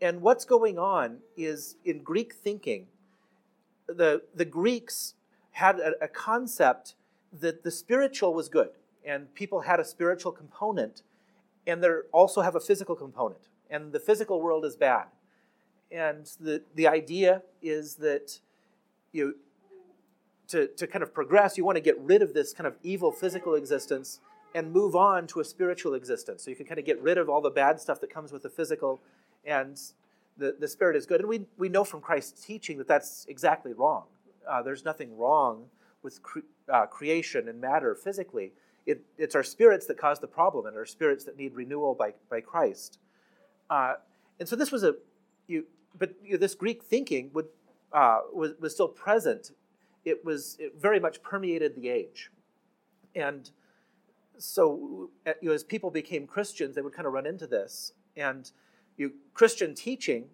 And 0.01 0.21
what's 0.21 0.45
going 0.45 0.79
on 0.79 1.17
is 1.37 1.75
in 1.85 2.01
Greek 2.01 2.33
thinking, 2.33 2.87
the, 3.87 4.23
the 4.33 4.45
Greeks 4.45 5.13
had 5.51 5.79
a, 5.79 6.05
a 6.05 6.07
concept 6.07 6.95
that 7.39 7.63
the 7.63 7.71
spiritual 7.71 8.33
was 8.33 8.49
good, 8.49 8.69
and 9.05 9.33
people 9.35 9.61
had 9.61 9.79
a 9.79 9.85
spiritual 9.85 10.31
component, 10.31 11.03
and 11.67 11.83
they 11.83 11.89
also 12.11 12.41
have 12.41 12.55
a 12.55 12.59
physical 12.59 12.95
component, 12.95 13.47
and 13.69 13.93
the 13.93 13.99
physical 13.99 14.41
world 14.41 14.65
is 14.65 14.75
bad. 14.75 15.05
And 15.91 16.25
the, 16.39 16.63
the 16.75 16.87
idea 16.87 17.43
is 17.61 17.95
that 17.95 18.39
you 19.11 19.35
to, 20.51 20.67
to 20.67 20.85
kind 20.85 21.01
of 21.01 21.13
progress, 21.13 21.57
you 21.57 21.63
want 21.63 21.77
to 21.77 21.81
get 21.81 21.97
rid 21.99 22.21
of 22.21 22.33
this 22.33 22.53
kind 22.53 22.67
of 22.67 22.75
evil 22.83 23.11
physical 23.11 23.55
existence 23.55 24.19
and 24.53 24.71
move 24.71 24.97
on 24.97 25.25
to 25.27 25.39
a 25.39 25.45
spiritual 25.45 25.93
existence. 25.93 26.43
So 26.43 26.49
you 26.49 26.57
can 26.57 26.65
kind 26.65 26.79
of 26.79 26.85
get 26.85 27.01
rid 27.01 27.17
of 27.17 27.29
all 27.29 27.41
the 27.41 27.49
bad 27.49 27.79
stuff 27.79 28.01
that 28.01 28.09
comes 28.13 28.33
with 28.33 28.43
the 28.43 28.49
physical, 28.49 29.01
and 29.45 29.79
the, 30.37 30.57
the 30.59 30.67
spirit 30.67 30.97
is 30.97 31.05
good. 31.05 31.21
And 31.21 31.29
we, 31.29 31.45
we 31.57 31.69
know 31.69 31.85
from 31.85 32.01
Christ's 32.01 32.45
teaching 32.45 32.77
that 32.79 32.87
that's 32.87 33.25
exactly 33.29 33.71
wrong. 33.71 34.03
Uh, 34.49 34.61
there's 34.61 34.83
nothing 34.83 35.17
wrong 35.17 35.67
with 36.03 36.21
cre- 36.21 36.39
uh, 36.67 36.85
creation 36.85 37.47
and 37.47 37.61
matter 37.61 37.95
physically. 37.95 38.51
It, 38.85 39.01
it's 39.17 39.35
our 39.35 39.43
spirits 39.43 39.85
that 39.85 39.97
cause 39.97 40.19
the 40.19 40.27
problem, 40.27 40.65
and 40.65 40.75
our 40.75 40.85
spirits 40.85 41.23
that 41.25 41.37
need 41.37 41.53
renewal 41.53 41.95
by, 41.95 42.13
by 42.29 42.41
Christ. 42.41 42.99
Uh, 43.69 43.93
and 44.37 44.49
so 44.49 44.57
this 44.57 44.71
was 44.71 44.83
a, 44.83 44.95
you, 45.47 45.65
but 45.97 46.13
you 46.23 46.33
know, 46.33 46.37
this 46.37 46.55
Greek 46.55 46.83
thinking 46.83 47.31
would, 47.33 47.47
uh, 47.93 48.19
was, 48.33 48.53
was 48.59 48.73
still 48.73 48.87
present 48.87 49.51
it 50.05 50.23
was 50.25 50.57
it 50.59 50.73
very 50.79 50.99
much 50.99 51.21
permeated 51.21 51.75
the 51.75 51.89
age. 51.89 52.31
And 53.15 53.49
so 54.37 55.09
you 55.25 55.49
know, 55.49 55.51
as 55.51 55.63
people 55.63 55.91
became 55.91 56.25
Christians, 56.25 56.75
they 56.75 56.81
would 56.81 56.93
kind 56.93 57.05
of 57.05 57.13
run 57.13 57.25
into 57.25 57.47
this. 57.47 57.93
And 58.15 58.49
you 58.97 59.13
Christian 59.33 59.75
teaching 59.75 60.25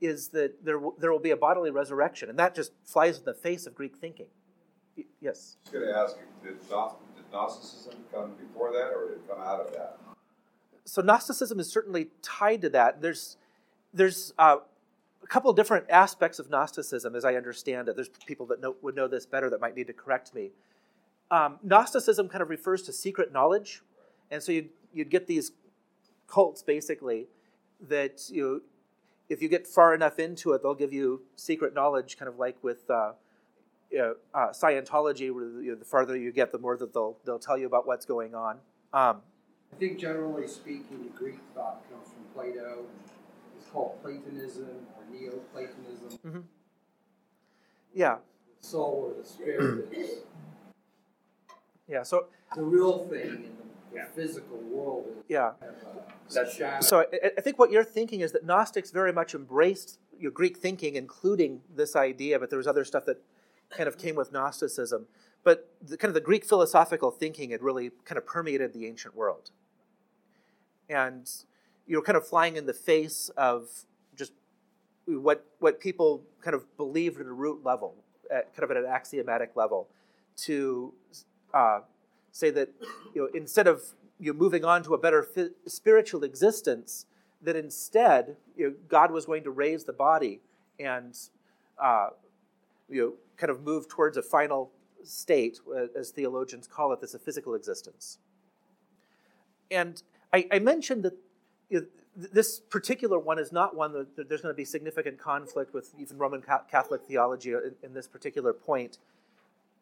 is 0.00 0.28
that 0.28 0.64
there, 0.64 0.74
w- 0.74 0.94
there 0.98 1.12
will 1.12 1.20
be 1.20 1.30
a 1.30 1.36
bodily 1.36 1.70
resurrection, 1.70 2.28
and 2.28 2.38
that 2.38 2.54
just 2.54 2.72
flies 2.84 3.18
in 3.18 3.24
the 3.24 3.34
face 3.34 3.66
of 3.66 3.74
Greek 3.74 3.96
thinking. 3.96 4.26
Y- 4.96 5.04
yes? 5.20 5.56
I 5.66 5.70
was 5.70 5.80
going 5.80 5.92
to 5.92 5.98
ask 5.98 6.16
you, 6.16 6.50
did, 6.50 6.60
did 6.60 7.32
Gnosticism 7.32 7.94
come 8.12 8.32
before 8.34 8.72
that, 8.72 8.92
or 8.92 9.08
did 9.08 9.18
it 9.18 9.28
come 9.28 9.40
out 9.40 9.60
of 9.60 9.72
that? 9.74 9.98
So 10.84 11.02
Gnosticism 11.02 11.60
is 11.60 11.70
certainly 11.70 12.08
tied 12.20 12.62
to 12.62 12.68
that. 12.70 13.00
There's, 13.00 13.36
there's 13.92 14.32
uh, 14.38 14.56
a 15.22 15.26
couple 15.26 15.52
different 15.52 15.86
aspects 15.90 16.38
of 16.38 16.50
Gnosticism, 16.50 17.14
as 17.14 17.24
I 17.24 17.34
understand 17.34 17.88
it. 17.88 17.96
There's 17.96 18.10
people 18.26 18.46
that 18.46 18.60
know, 18.60 18.76
would 18.82 18.94
know 18.94 19.08
this 19.08 19.26
better 19.26 19.50
that 19.50 19.60
might 19.60 19.76
need 19.76 19.86
to 19.88 19.92
correct 19.92 20.34
me. 20.34 20.50
Um, 21.30 21.58
Gnosticism 21.62 22.28
kind 22.28 22.42
of 22.42 22.50
refers 22.50 22.82
to 22.82 22.92
secret 22.92 23.32
knowledge, 23.32 23.82
and 24.30 24.42
so 24.42 24.52
you'd, 24.52 24.70
you'd 24.92 25.10
get 25.10 25.26
these 25.26 25.52
cults 26.26 26.62
basically 26.62 27.26
that 27.88 28.30
you 28.30 28.62
if 29.28 29.40
you 29.40 29.48
get 29.48 29.66
far 29.66 29.94
enough 29.94 30.18
into 30.18 30.52
it, 30.52 30.62
they'll 30.62 30.74
give 30.74 30.92
you 30.92 31.22
secret 31.36 31.74
knowledge, 31.74 32.18
kind 32.18 32.28
of 32.28 32.38
like 32.38 32.56
with 32.62 32.88
uh, 32.90 33.12
you 33.90 33.98
know, 33.98 34.14
uh, 34.34 34.48
Scientology, 34.48 35.32
where 35.32 35.62
you 35.62 35.72
know, 35.72 35.74
the 35.74 35.84
farther 35.84 36.16
you 36.16 36.32
get, 36.32 36.52
the 36.52 36.58
more 36.58 36.76
that 36.76 36.92
they'll 36.92 37.16
they'll 37.24 37.38
tell 37.38 37.58
you 37.58 37.66
about 37.66 37.86
what's 37.86 38.04
going 38.04 38.34
on. 38.34 38.56
Um, 38.92 39.22
I 39.72 39.76
think 39.78 39.98
generally 39.98 40.46
speaking, 40.46 41.10
Greek 41.16 41.38
thought 41.54 41.82
comes 41.90 42.08
from 42.08 42.24
Plato. 42.34 42.84
It's 43.02 43.11
called 43.72 44.02
Platonism 44.02 44.68
or 44.96 45.04
Neoplatonism. 45.10 46.18
Mm-hmm. 46.26 46.40
Yeah. 47.94 48.16
The 48.60 48.66
soul 48.66 49.12
or 49.12 49.22
the 49.22 49.28
spirit 49.28 49.88
is. 49.92 50.10
Yeah. 51.88 52.04
So 52.04 52.28
the 52.54 52.62
real 52.62 53.00
thing 53.00 53.20
in 53.20 53.42
the, 53.42 53.64
the 53.90 53.96
yeah. 53.96 54.04
physical 54.14 54.56
world 54.56 55.04
is 55.08 55.24
yeah. 55.28 55.50
Kind 55.60 55.72
of 55.72 55.96
a, 55.98 56.82
so 56.82 57.00
I, 57.00 57.30
I, 57.36 57.40
think 57.42 57.58
what 57.58 57.70
you're 57.70 57.84
thinking 57.84 58.20
is 58.20 58.32
that 58.32 58.46
Gnostics 58.46 58.90
very 58.90 59.12
much 59.12 59.34
embraced 59.34 59.98
your 60.18 60.30
Greek 60.30 60.56
thinking, 60.56 60.96
including 60.96 61.60
this 61.74 61.94
idea, 61.94 62.38
but 62.38 62.48
there 62.48 62.56
was 62.56 62.66
other 62.66 62.84
stuff 62.84 63.04
that 63.06 63.20
kind 63.70 63.88
of 63.88 63.98
came 63.98 64.14
with 64.14 64.32
Gnosticism. 64.32 65.06
But 65.44 65.68
the, 65.82 65.96
kind 65.96 66.08
of 66.08 66.14
the 66.14 66.20
Greek 66.20 66.44
philosophical 66.44 67.10
thinking 67.10 67.50
had 67.50 67.62
really 67.62 67.90
kind 68.04 68.16
of 68.16 68.24
permeated 68.24 68.72
the 68.72 68.86
ancient 68.86 69.14
world. 69.14 69.50
And 70.88 71.28
you 71.86 71.96
were 71.96 72.02
kind 72.02 72.16
of 72.16 72.26
flying 72.26 72.56
in 72.56 72.66
the 72.66 72.74
face 72.74 73.30
of 73.36 73.68
just 74.16 74.32
what 75.06 75.44
what 75.58 75.80
people 75.80 76.22
kind 76.40 76.54
of 76.54 76.76
believed 76.76 77.20
at 77.20 77.26
a 77.26 77.32
root 77.32 77.64
level, 77.64 77.94
at 78.30 78.54
kind 78.54 78.64
of 78.64 78.70
at 78.70 78.76
an 78.76 78.86
axiomatic 78.86 79.56
level, 79.56 79.88
to 80.36 80.92
uh, 81.52 81.80
say 82.30 82.50
that 82.50 82.70
you 83.14 83.22
know 83.22 83.28
instead 83.34 83.66
of 83.66 83.82
you 84.18 84.32
know, 84.32 84.38
moving 84.38 84.64
on 84.64 84.82
to 84.84 84.94
a 84.94 84.98
better 84.98 85.26
spiritual 85.66 86.22
existence, 86.24 87.06
that 87.42 87.56
instead 87.56 88.36
you 88.56 88.68
know, 88.68 88.74
God 88.88 89.10
was 89.10 89.26
going 89.26 89.42
to 89.44 89.50
raise 89.50 89.84
the 89.84 89.92
body 89.92 90.40
and 90.78 91.18
uh, 91.82 92.08
you 92.88 93.02
know 93.02 93.12
kind 93.36 93.50
of 93.50 93.62
move 93.62 93.88
towards 93.88 94.16
a 94.16 94.22
final 94.22 94.70
state, 95.02 95.58
uh, 95.74 95.86
as 95.98 96.10
theologians 96.10 96.68
call 96.68 96.92
it, 96.92 97.00
this 97.00 97.14
a 97.14 97.18
physical 97.18 97.54
existence. 97.54 98.18
And 99.70 100.00
I, 100.32 100.46
I 100.52 100.58
mentioned 100.60 101.02
that 101.02 101.14
know, 101.14 101.21
this 102.14 102.60
particular 102.60 103.18
one 103.18 103.38
is 103.38 103.52
not 103.52 103.74
one 103.74 103.92
that 103.92 104.28
there's 104.28 104.42
going 104.42 104.52
to 104.52 104.56
be 104.56 104.64
significant 104.64 105.18
conflict 105.18 105.72
with 105.72 105.94
even 105.98 106.18
Roman 106.18 106.42
Catholic 106.70 107.02
theology 107.02 107.52
in, 107.52 107.74
in 107.82 107.94
this 107.94 108.06
particular 108.06 108.52
point. 108.52 108.98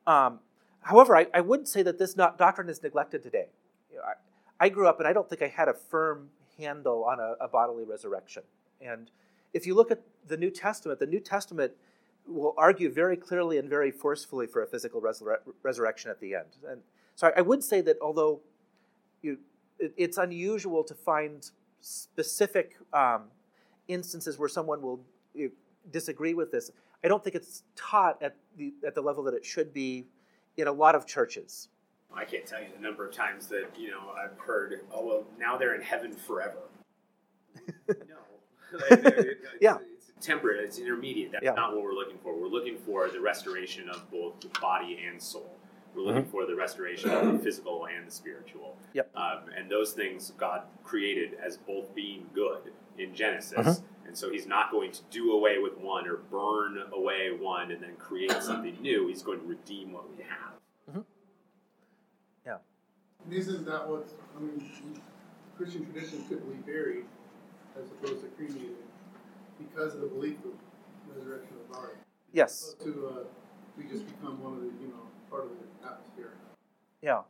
Um, 0.06 0.38
however, 0.82 1.16
I, 1.16 1.26
I, 1.34 1.40
would 1.40 1.66
say 1.66 1.82
that 1.82 1.98
this 1.98 2.16
not, 2.16 2.38
doctrine 2.38 2.68
is 2.68 2.82
neglected 2.82 3.22
today. 3.22 3.46
You 3.90 3.98
know, 3.98 4.04
I, 4.04 4.64
I, 4.64 4.68
grew 4.68 4.88
up 4.88 4.98
and 4.98 5.08
I 5.08 5.12
don't 5.12 5.28
think 5.28 5.42
I 5.42 5.48
had 5.48 5.68
a 5.68 5.74
firm 5.74 6.30
handle 6.58 7.04
on 7.04 7.18
a, 7.20 7.34
a, 7.40 7.48
bodily 7.48 7.84
resurrection. 7.84 8.42
And 8.80 9.10
if 9.52 9.66
you 9.66 9.74
look 9.74 9.90
at 9.90 10.00
the 10.26 10.36
New 10.36 10.50
Testament, 10.50 11.00
the 11.00 11.06
New 11.06 11.20
Testament 11.20 11.72
will 12.26 12.54
argue 12.56 12.90
very 12.90 13.16
clearly 13.16 13.58
and 13.58 13.68
very 13.68 13.90
forcefully 13.90 14.46
for 14.46 14.62
a 14.62 14.66
physical 14.66 15.00
resur- 15.00 15.38
resurrection 15.62 16.10
at 16.10 16.20
the 16.20 16.34
end. 16.34 16.56
And 16.68 16.80
so 17.16 17.26
I, 17.28 17.38
I 17.38 17.40
would 17.40 17.62
say 17.64 17.80
that 17.82 17.96
although 18.00 18.40
you, 19.20 19.38
it, 19.78 19.92
it's 19.96 20.16
unusual 20.16 20.84
to 20.84 20.94
find 20.94 21.50
specific 21.80 22.76
um, 22.92 23.24
instances 23.88 24.38
where 24.38 24.48
someone 24.48 24.82
will 24.82 25.00
disagree 25.90 26.34
with 26.34 26.50
this, 26.50 26.70
I 27.04 27.08
don't 27.08 27.22
think 27.22 27.36
it's 27.36 27.62
taught 27.76 28.22
at 28.22 28.36
the 28.56 28.74
at 28.86 28.94
the 28.94 29.00
level 29.00 29.22
that 29.24 29.34
it 29.34 29.44
should 29.44 29.72
be 29.72 30.06
in 30.56 30.68
a 30.68 30.72
lot 30.72 30.94
of 30.94 31.06
churches. 31.06 31.68
I 32.14 32.24
can't 32.24 32.44
tell 32.44 32.60
you 32.60 32.68
the 32.74 32.82
number 32.82 33.06
of 33.06 33.12
times 33.12 33.46
that 33.48 33.68
you 33.78 33.90
know 33.90 34.12
I've 34.22 34.38
heard, 34.38 34.80
"Oh 34.92 35.06
well, 35.06 35.24
now 35.38 35.56
they're 35.56 35.74
in 35.74 35.82
heaven 35.82 36.12
forever." 36.12 36.58
no, 37.88 37.94
it's, 38.90 39.40
yeah, 39.60 39.76
it's 39.96 40.12
temperate. 40.20 40.62
It's 40.62 40.78
intermediate. 40.78 41.32
That's 41.32 41.44
yeah. 41.44 41.52
not 41.52 41.74
what 41.74 41.84
we're 41.84 41.94
looking 41.94 42.18
for. 42.22 42.38
We're 42.38 42.48
looking 42.48 42.76
for 42.76 43.08
the 43.08 43.20
restoration 43.20 43.88
of 43.88 44.10
both 44.10 44.40
the 44.40 44.48
body 44.60 44.98
and 45.08 45.20
soul. 45.20 45.56
We're 45.94 46.02
looking 46.02 46.22
mm-hmm. 46.22 46.30
for 46.30 46.46
the 46.46 46.54
restoration 46.54 47.10
of 47.10 47.32
the 47.32 47.38
physical 47.38 47.86
and 47.86 48.06
the 48.06 48.10
spiritual. 48.10 48.76
Yep. 48.94 49.10
Um, 49.16 49.38
and 49.56 49.70
those 49.70 49.92
things 49.92 50.32
God 50.38 50.62
created 50.84 51.34
as 51.44 51.56
both 51.56 51.94
being 51.94 52.26
good 52.34 52.72
in 52.98 53.14
Genesis. 53.14 53.58
Mm-hmm. 53.58 54.06
And 54.06 54.16
so 54.16 54.30
He's 54.30 54.46
not 54.46 54.70
going 54.70 54.92
to 54.92 55.00
do 55.10 55.32
away 55.32 55.58
with 55.58 55.76
one 55.78 56.06
or 56.06 56.16
burn 56.16 56.78
away 56.92 57.30
one 57.38 57.70
and 57.70 57.82
then 57.82 57.96
create 57.96 58.32
something 58.42 58.76
new. 58.80 59.08
He's 59.08 59.22
going 59.22 59.40
to 59.40 59.46
redeem 59.46 59.92
what 59.92 60.08
we 60.10 60.22
have. 60.22 60.90
Mm-hmm. 60.90 61.00
Yeah. 62.46 63.36
Isn't 63.36 63.66
that 63.66 63.88
what 63.88 64.08
I 64.36 64.40
mean? 64.40 65.00
Christian 65.56 65.84
tradition 65.84 66.24
typically 66.26 66.56
buried 66.66 67.04
as 67.78 67.90
opposed 67.90 68.22
to 68.22 68.28
cremated 68.28 68.76
because 69.58 69.94
of 69.94 70.00
the 70.00 70.06
belief 70.06 70.38
of 70.44 70.52
resurrection 71.14 71.54
of 71.60 71.68
the 71.68 71.74
body. 71.74 71.94
Yes. 72.32 72.74
To 72.82 73.06
uh, 73.06 73.24
we 73.76 73.84
just 73.84 74.06
become 74.06 74.42
one 74.42 74.54
of 74.54 74.60
the 74.60 74.72
you 74.80 74.88
know 74.88 75.09
part 75.30 75.44
of 75.44 75.50
the 75.50 75.88
atmosphere. 75.88 76.32
Yeah, 77.02 77.20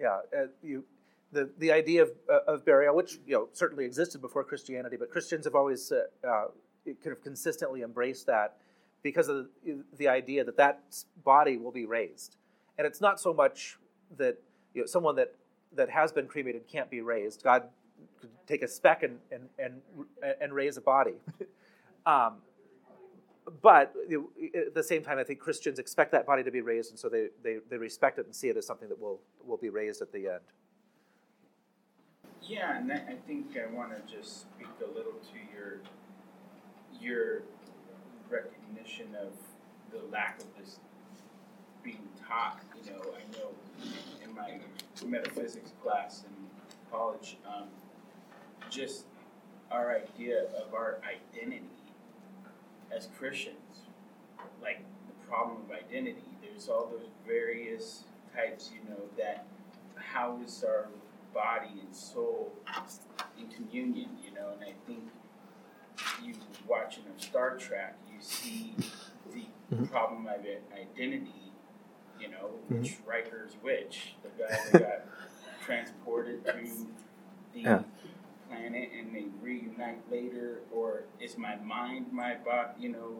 yeah. 0.00 0.20
yeah. 0.32 0.40
Uh, 0.40 0.46
you, 0.62 0.84
the 1.32 1.50
the 1.58 1.70
idea 1.70 2.02
of, 2.02 2.10
uh, 2.30 2.52
of 2.52 2.64
burial, 2.64 2.96
which 2.96 3.18
you 3.26 3.34
know 3.34 3.48
certainly 3.52 3.84
existed 3.84 4.20
before 4.20 4.44
Christianity, 4.44 4.96
but 4.96 5.10
Christians 5.10 5.44
have 5.44 5.54
always 5.54 5.92
uh, 5.92 6.04
uh 6.26 6.46
kind 6.86 7.12
of 7.12 7.22
consistently 7.22 7.82
embraced 7.82 8.26
that 8.26 8.56
because 9.02 9.28
of 9.28 9.46
the, 9.64 9.84
the, 9.98 10.08
idea 10.08 10.42
that 10.42 10.56
that 10.56 10.80
body 11.22 11.58
will 11.58 11.70
be 11.70 11.84
raised, 11.84 12.36
and 12.78 12.86
it's 12.86 13.00
not 13.00 13.20
so 13.20 13.34
much 13.34 13.78
that 14.16 14.38
you 14.74 14.80
know 14.80 14.86
someone 14.86 15.16
that 15.16 15.34
that 15.74 15.90
has 15.90 16.12
been 16.12 16.26
cremated 16.26 16.66
can't 16.66 16.90
be 16.90 17.02
raised. 17.02 17.42
God 17.42 17.64
could 18.20 18.30
take 18.46 18.62
a 18.62 18.68
speck 18.68 19.02
and 19.02 19.18
and 19.30 19.48
and, 19.58 19.82
and 20.40 20.52
raise 20.52 20.78
a 20.78 20.80
body. 20.80 21.14
um, 22.06 22.36
but 23.62 23.94
at 24.56 24.74
the 24.74 24.82
same 24.82 25.02
time, 25.02 25.18
I 25.18 25.24
think 25.24 25.38
Christians 25.38 25.78
expect 25.78 26.12
that 26.12 26.26
body 26.26 26.42
to 26.42 26.50
be 26.50 26.60
raised, 26.60 26.90
and 26.90 26.98
so 26.98 27.08
they, 27.08 27.28
they, 27.42 27.58
they 27.70 27.76
respect 27.76 28.18
it 28.18 28.26
and 28.26 28.34
see 28.34 28.48
it 28.48 28.56
as 28.56 28.66
something 28.66 28.88
that 28.88 29.00
will, 29.00 29.20
will 29.46 29.56
be 29.56 29.68
raised 29.68 30.02
at 30.02 30.12
the 30.12 30.28
end. 30.28 30.40
Yeah, 32.42 32.78
and 32.78 32.90
I 32.90 33.14
think 33.26 33.56
I 33.56 33.70
want 33.74 33.92
to 33.94 34.12
just 34.12 34.42
speak 34.42 34.68
a 34.82 34.88
little 34.96 35.12
to 35.12 35.54
your 35.54 35.80
your 36.98 37.42
recognition 38.30 39.14
of 39.20 39.32
the 39.92 40.04
lack 40.10 40.40
of 40.40 40.46
this 40.58 40.80
being 41.82 42.08
taught. 42.26 42.60
You 42.84 42.92
know, 42.92 43.02
I 43.02 43.38
know 43.38 43.50
in 44.24 44.34
my 44.34 44.58
metaphysics 45.06 45.72
class 45.82 46.24
in 46.24 46.34
college, 46.90 47.36
um, 47.46 47.68
just 48.70 49.04
our 49.70 49.94
idea 49.94 50.44
of 50.56 50.72
our 50.72 50.98
identity 51.04 51.77
as 52.94 53.08
Christians, 53.18 53.82
like 54.62 54.84
the 55.06 55.26
problem 55.26 55.58
of 55.68 55.76
identity. 55.76 56.24
There's 56.42 56.68
all 56.68 56.88
those 56.90 57.08
various 57.26 58.04
types, 58.34 58.70
you 58.72 58.88
know, 58.88 59.00
that 59.16 59.46
how 59.96 60.40
is 60.44 60.64
our 60.66 60.88
body 61.34 61.80
and 61.80 61.94
soul 61.94 62.52
in 63.38 63.46
communion, 63.48 64.10
you 64.24 64.32
know, 64.34 64.50
and 64.52 64.62
I 64.62 64.72
think 64.86 65.04
you 66.24 66.34
watching 66.66 67.04
Star 67.16 67.56
Trek, 67.56 67.96
you 68.08 68.16
see 68.20 68.74
the 69.32 69.40
mm-hmm. 69.74 69.84
problem 69.86 70.26
of 70.26 70.40
identity, 70.72 71.52
you 72.20 72.28
know, 72.28 72.50
mm-hmm. 72.64 72.82
which 72.82 72.96
Riker's 73.06 73.52
which, 73.62 74.14
the 74.22 74.42
guy 74.42 74.58
that 74.72 74.82
got 74.82 75.64
transported 75.64 76.44
to 76.44 76.52
the 77.52 77.60
yeah. 77.60 77.82
Planet 78.48 78.90
and 78.98 79.14
they 79.14 79.26
reunite 79.42 80.00
later, 80.10 80.60
or 80.72 81.04
is 81.20 81.36
my 81.36 81.56
mind 81.56 82.12
my 82.12 82.36
body, 82.36 82.70
you 82.78 82.90
know, 82.90 83.18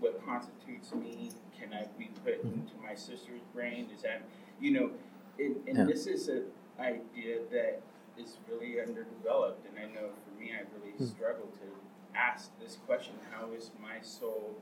what 0.00 0.24
constitutes 0.24 0.94
me? 0.94 1.30
Can 1.58 1.72
I 1.72 1.86
be 1.98 2.10
put 2.24 2.44
mm-hmm. 2.44 2.60
into 2.60 2.74
my 2.82 2.94
sister's 2.94 3.40
brain? 3.54 3.88
Is 3.94 4.02
that, 4.02 4.22
you 4.60 4.72
know, 4.72 4.90
and, 5.38 5.56
and 5.66 5.78
yeah. 5.78 5.84
this 5.84 6.06
is 6.06 6.28
a 6.28 6.42
idea 6.78 7.38
that 7.50 7.80
is 8.18 8.36
really 8.48 8.80
underdeveloped. 8.80 9.66
And 9.66 9.78
I 9.78 9.92
know 9.92 10.10
for 10.24 10.40
me, 10.40 10.52
I 10.52 10.62
really 10.76 10.96
mm. 10.98 11.10
struggle 11.10 11.46
to 11.46 12.18
ask 12.18 12.50
this 12.60 12.78
question 12.86 13.14
how 13.30 13.52
is 13.52 13.70
my 13.80 14.00
soul 14.00 14.54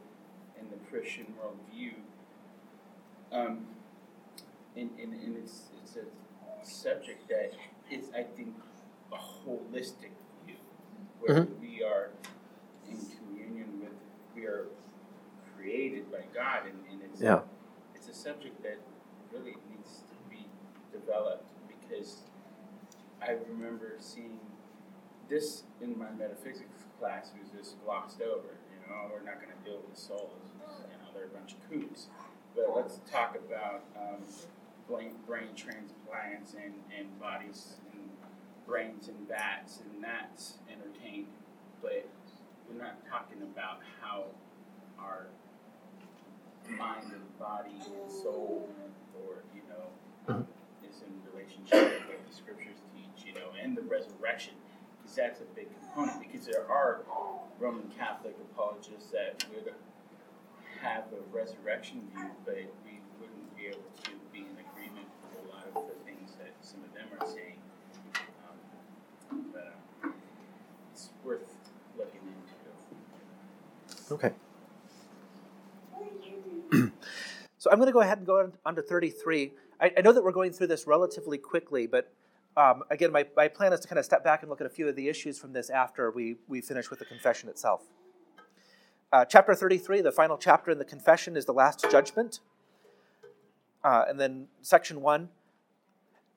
in 0.58 0.68
the 0.70 0.76
Christian 0.90 1.34
worldview? 1.40 1.92
Um, 3.30 3.66
and, 4.76 4.90
and, 5.00 5.12
and 5.12 5.36
it's, 5.36 5.68
it's 5.82 5.96
a 5.96 6.66
subject 6.66 7.28
that 7.28 7.52
is, 7.90 8.06
I 8.16 8.22
think, 8.22 8.54
a 9.12 9.18
holistic 9.18 10.12
view 10.46 10.56
where 11.20 11.42
mm-hmm. 11.42 11.60
we 11.60 11.82
are 11.82 12.10
in 12.88 12.98
communion 13.16 13.80
with, 13.80 13.92
we 14.34 14.44
are 14.44 14.66
created 15.56 16.10
by 16.10 16.22
God, 16.34 16.62
and, 16.64 16.78
and 16.90 17.02
it's, 17.02 17.20
yeah. 17.20 17.40
it's 17.94 18.08
a 18.08 18.14
subject 18.14 18.62
that 18.62 18.78
really 19.32 19.56
needs 19.70 20.02
to 20.08 20.16
be 20.30 20.46
developed 20.92 21.50
because 21.68 22.22
I 23.20 23.36
remember 23.48 23.96
seeing 23.98 24.38
this 25.28 25.62
in 25.80 25.98
my 25.98 26.10
metaphysics 26.10 26.84
class 26.98 27.30
was 27.38 27.50
just 27.56 27.82
glossed 27.84 28.20
over. 28.20 28.58
You 28.70 28.90
know, 28.90 29.10
we're 29.12 29.24
not 29.24 29.40
going 29.40 29.54
to 29.56 29.64
deal 29.64 29.80
with 29.80 29.94
the 29.94 30.00
souls. 30.00 30.32
You 30.58 30.98
know, 30.98 31.08
they're 31.14 31.24
a 31.24 31.28
bunch 31.28 31.54
of 31.54 31.70
coots. 31.70 32.08
But 32.54 32.74
let's 32.76 33.00
talk 33.10 33.36
about 33.36 33.82
um, 33.96 34.22
brain, 34.88 35.14
brain 35.26 35.54
transplants 35.56 36.54
and, 36.54 36.74
and 36.96 37.18
bodies 37.18 37.76
and 37.92 38.01
brains 38.66 39.08
and 39.08 39.28
bats, 39.28 39.80
and 39.80 40.02
that's 40.02 40.54
entertained. 40.70 41.26
But 41.80 42.08
we're 42.68 42.82
not 42.82 42.98
talking 43.10 43.42
about 43.42 43.80
how 44.00 44.24
our 44.98 45.26
mind 46.78 47.12
and 47.12 47.38
body 47.38 47.74
and 47.74 48.10
soul, 48.10 48.68
or 49.14 49.42
you 49.54 49.62
know, 49.68 50.32
mm-hmm 50.34 50.42
relationship 51.42 52.08
with 52.08 52.08
what 52.08 52.28
the 52.28 52.34
scriptures 52.34 52.78
teach, 52.94 53.26
you 53.26 53.34
know, 53.34 53.50
and 53.60 53.76
the 53.76 53.82
resurrection, 53.82 54.54
because 54.98 55.16
that's 55.16 55.40
a 55.40 55.48
big 55.54 55.68
component. 55.80 56.20
Because 56.20 56.46
there 56.46 56.68
are 56.70 57.00
Roman 57.58 57.88
Catholic 57.98 58.36
apologists 58.52 59.10
that 59.10 59.44
would 59.54 59.72
have 60.80 61.04
a 61.12 61.36
resurrection 61.36 62.02
view, 62.14 62.30
but 62.44 62.56
we 62.84 63.00
wouldn't 63.20 63.56
be 63.56 63.66
able 63.66 63.90
to 64.04 64.10
be 64.32 64.40
in 64.40 64.56
agreement 64.58 65.08
with 65.22 65.44
a 65.44 65.54
lot 65.54 65.66
of 65.68 65.74
the 65.88 65.98
things 66.04 66.32
that 66.38 66.52
some 66.60 66.80
of 66.84 66.92
them 66.94 67.06
are 67.20 67.26
saying. 67.26 67.58
Um, 69.30 69.44
but 69.52 69.74
uh, 70.04 70.10
it's 70.92 71.10
worth 71.24 71.54
looking 71.96 72.20
into. 74.08 74.14
Okay. 74.14 74.32
so 77.58 77.70
I'm 77.70 77.78
going 77.78 77.86
to 77.86 77.92
go 77.92 78.00
ahead 78.00 78.18
and 78.18 78.26
go 78.26 78.40
on, 78.40 78.52
on 78.64 78.74
to 78.76 78.82
33. 78.82 79.52
I, 79.80 79.92
I 79.96 80.00
know 80.00 80.12
that 80.12 80.22
we're 80.22 80.32
going 80.32 80.52
through 80.52 80.68
this 80.68 80.86
relatively 80.86 81.38
quickly, 81.38 81.86
but 81.86 82.12
um, 82.56 82.82
again, 82.90 83.12
my, 83.12 83.26
my 83.36 83.48
plan 83.48 83.72
is 83.72 83.80
to 83.80 83.88
kind 83.88 83.98
of 83.98 84.04
step 84.04 84.22
back 84.22 84.42
and 84.42 84.50
look 84.50 84.60
at 84.60 84.66
a 84.66 84.70
few 84.70 84.88
of 84.88 84.96
the 84.96 85.08
issues 85.08 85.38
from 85.38 85.52
this 85.52 85.70
after 85.70 86.10
we, 86.10 86.36
we 86.48 86.60
finish 86.60 86.90
with 86.90 86.98
the 86.98 87.04
confession 87.04 87.48
itself. 87.48 87.82
Uh, 89.12 89.24
chapter 89.24 89.54
33, 89.54 90.00
the 90.00 90.12
final 90.12 90.38
chapter 90.38 90.70
in 90.70 90.78
the 90.78 90.84
confession, 90.84 91.36
is 91.36 91.44
the 91.44 91.52
last 91.52 91.84
judgment. 91.90 92.40
Uh, 93.84 94.04
and 94.08 94.18
then 94.20 94.46
section 94.60 95.00
1 95.00 95.28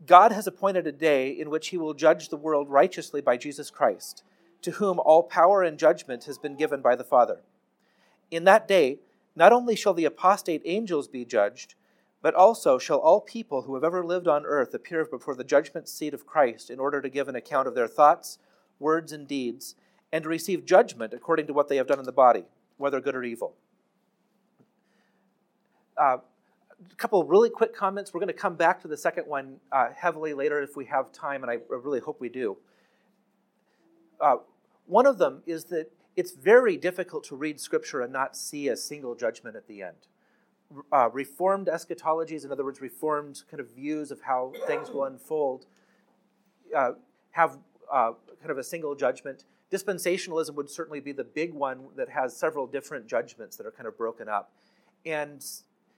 God 0.06 0.32
has 0.32 0.46
appointed 0.46 0.86
a 0.88 0.92
day 0.92 1.30
in 1.30 1.50
which 1.50 1.70
he 1.70 1.78
will 1.78 1.94
judge 1.94 2.30
the 2.30 2.38
world 2.38 2.70
righteously 2.70 3.22
by 3.22 3.38
Jesus 3.38 3.70
Christ, 3.70 4.24
to 4.66 4.72
whom 4.72 5.00
all 5.00 5.22
power 5.22 5.62
and 5.62 5.78
judgment 5.78 6.24
has 6.24 6.40
been 6.40 6.56
given 6.56 6.82
by 6.82 6.96
the 6.96 7.04
Father. 7.04 7.42
In 8.32 8.46
that 8.46 8.68
day, 8.68 8.98
not 9.36 9.54
only 9.54 9.76
shall 9.76 9.94
the 9.94 10.06
apostate 10.06 10.64
angels 10.66 11.08
be 11.08 11.24
judged, 11.24 11.76
but 12.24 12.34
also 12.34 12.80
shall 12.80 12.98
all 12.98 13.22
people 13.22 13.62
who 13.62 13.76
have 13.76 13.84
ever 13.84 14.04
lived 14.04 14.28
on 14.28 14.44
earth 14.44 14.74
appear 14.74 15.06
before 15.06 15.36
the 15.36 15.44
judgment 15.44 15.88
seat 15.88 16.16
of 16.16 16.26
Christ 16.26 16.72
in 16.72 16.80
order 16.80 17.00
to 17.00 17.10
give 17.10 17.28
an 17.28 17.36
account 17.36 17.68
of 17.68 17.76
their 17.76 17.88
thoughts, 17.88 18.40
words, 18.80 19.12
and 19.12 19.28
deeds, 19.28 19.76
and 20.12 20.24
to 20.24 20.30
receive 20.30 20.66
judgment 20.66 21.14
according 21.14 21.46
to 21.46 21.54
what 21.54 21.70
they 21.70 21.78
have 21.78 21.86
done 21.86 22.00
in 22.00 22.06
the 22.06 22.12
body, 22.12 22.46
whether 22.78 23.00
good 23.00 23.16
or 23.16 23.24
evil. 23.24 23.54
Uh, 25.96 26.18
a 26.92 26.96
couple 26.96 27.22
of 27.22 27.30
really 27.30 27.52
quick 27.52 27.76
comments. 27.76 28.16
We're 28.16 28.20
going 28.20 28.28
to 28.30 28.34
come 28.34 28.56
back 28.56 28.82
to 28.82 28.88
the 28.88 28.98
second 28.98 29.28
one 29.28 29.58
uh, 29.72 29.90
heavily 29.96 30.34
later 30.34 30.60
if 30.64 30.76
we 30.76 30.86
have 30.86 31.12
time, 31.12 31.44
and 31.44 31.52
I 31.52 31.60
really 31.70 32.00
hope 32.00 32.20
we 32.20 32.30
do. 32.30 32.58
Uh, 34.20 34.38
one 34.86 35.06
of 35.06 35.18
them 35.18 35.44
is 35.46 35.66
that 35.66 35.92
it's 36.16 36.32
very 36.32 36.78
difficult 36.78 37.24
to 37.26 37.36
read 37.36 37.60
Scripture 37.60 38.02
and 38.02 38.12
not 38.14 38.38
see 38.38 38.68
a 38.70 38.78
single 38.78 39.16
judgment 39.16 39.56
at 39.56 39.68
the 39.68 39.82
end 39.82 40.08
uh, 40.92 41.10
reformed 41.12 41.68
eschatologies, 41.68 42.46
in 42.46 42.52
other 42.52 42.64
words, 42.64 42.82
reformed 42.82 43.44
kind 43.50 43.60
of 43.60 43.70
views 43.74 44.12
of 44.12 44.22
how 44.22 44.52
things 44.68 44.90
will 44.90 45.06
unfold, 45.06 45.66
uh, 46.76 46.92
have 47.32 47.58
uh, 47.92 48.12
kind 48.40 48.52
of 48.52 48.58
a 48.58 48.64
single 48.64 48.96
judgment. 48.96 49.46
Dispensationalism 49.72 50.56
would 50.56 50.70
certainly 50.70 51.00
be 51.00 51.12
the 51.12 51.24
big 51.24 51.54
one 51.54 51.86
that 51.96 52.10
has 52.10 52.36
several 52.36 52.68
different 52.68 53.08
judgments 53.08 53.58
that 53.58 53.66
are 53.66 53.72
kind 53.72 53.88
of 53.88 53.98
broken 53.98 54.28
up. 54.28 54.52
And 55.06 55.46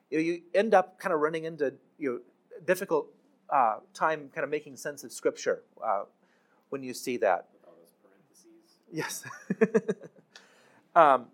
you, 0.10 0.18
know, 0.18 0.24
you 0.24 0.42
end 0.54 0.74
up 0.74 1.00
kind 1.00 1.14
of 1.14 1.20
running 1.20 1.46
into 1.46 1.74
you 1.98 2.12
know, 2.12 2.20
difficult 2.66 3.08
uh, 3.50 3.78
time 3.94 4.30
kind 4.34 4.44
of 4.44 4.50
making 4.50 4.76
sense 4.76 5.04
of 5.04 5.12
Scripture 5.12 5.64
uh, 5.84 6.04
when 6.70 6.84
you 6.84 6.94
see 6.94 7.18
that. 7.18 7.48
Yes. 8.92 9.24
um, 10.96 11.26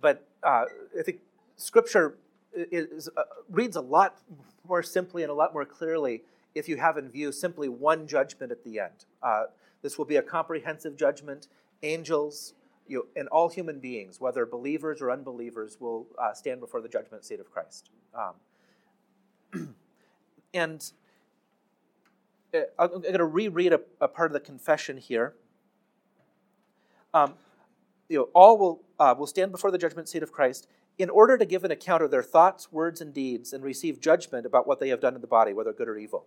but 0.00 0.26
uh, 0.42 0.64
I 0.98 1.02
think 1.02 1.20
Scripture 1.56 2.16
is, 2.54 3.08
uh, 3.16 3.22
reads 3.50 3.76
a 3.76 3.80
lot 3.80 4.18
more 4.66 4.82
simply 4.82 5.22
and 5.22 5.30
a 5.30 5.34
lot 5.34 5.52
more 5.52 5.64
clearly 5.64 6.22
if 6.54 6.68
you 6.68 6.76
have 6.76 6.98
in 6.98 7.08
view 7.08 7.32
simply 7.32 7.68
one 7.68 8.06
judgment 8.06 8.52
at 8.52 8.64
the 8.64 8.78
end. 8.78 9.06
Uh, 9.22 9.44
this 9.82 9.98
will 9.98 10.04
be 10.04 10.16
a 10.16 10.22
comprehensive 10.22 10.96
judgment. 10.96 11.48
Angels 11.82 12.54
you 12.86 13.08
and 13.16 13.28
all 13.28 13.48
human 13.48 13.78
beings, 13.78 14.20
whether 14.20 14.44
believers 14.46 15.00
or 15.00 15.10
unbelievers, 15.10 15.78
will 15.80 16.06
uh, 16.20 16.32
stand 16.32 16.60
before 16.60 16.80
the 16.80 16.88
judgment 16.88 17.24
seat 17.24 17.40
of 17.40 17.50
Christ. 17.50 17.90
Um, 19.54 19.74
and 20.54 20.92
uh, 22.54 22.60
I'm 22.78 23.00
going 23.00 23.18
to 23.18 23.24
reread 23.24 23.72
a, 23.72 23.80
a, 24.00 24.08
part 24.08 24.30
of 24.30 24.34
the 24.34 24.40
confession 24.40 24.96
here. 24.98 25.34
Um, 27.14 27.34
you 28.08 28.18
know, 28.18 28.28
all 28.34 28.58
will, 28.58 28.82
uh, 28.98 29.14
will 29.18 29.26
stand 29.26 29.52
before 29.52 29.70
the 29.70 29.78
judgment 29.78 30.08
seat 30.08 30.22
of 30.22 30.32
Christ 30.32 30.68
in 30.98 31.08
order 31.08 31.38
to 31.38 31.46
give 31.46 31.64
an 31.64 31.70
account 31.70 32.02
of 32.02 32.10
their 32.10 32.22
thoughts, 32.22 32.70
words, 32.70 33.00
and 33.00 33.14
deeds 33.14 33.52
and 33.52 33.64
receive 33.64 34.00
judgment 34.00 34.44
about 34.44 34.66
what 34.66 34.80
they 34.80 34.90
have 34.90 35.00
done 35.00 35.14
in 35.14 35.20
the 35.20 35.26
body, 35.26 35.52
whether 35.52 35.72
good 35.72 35.88
or 35.88 35.96
evil. 35.96 36.26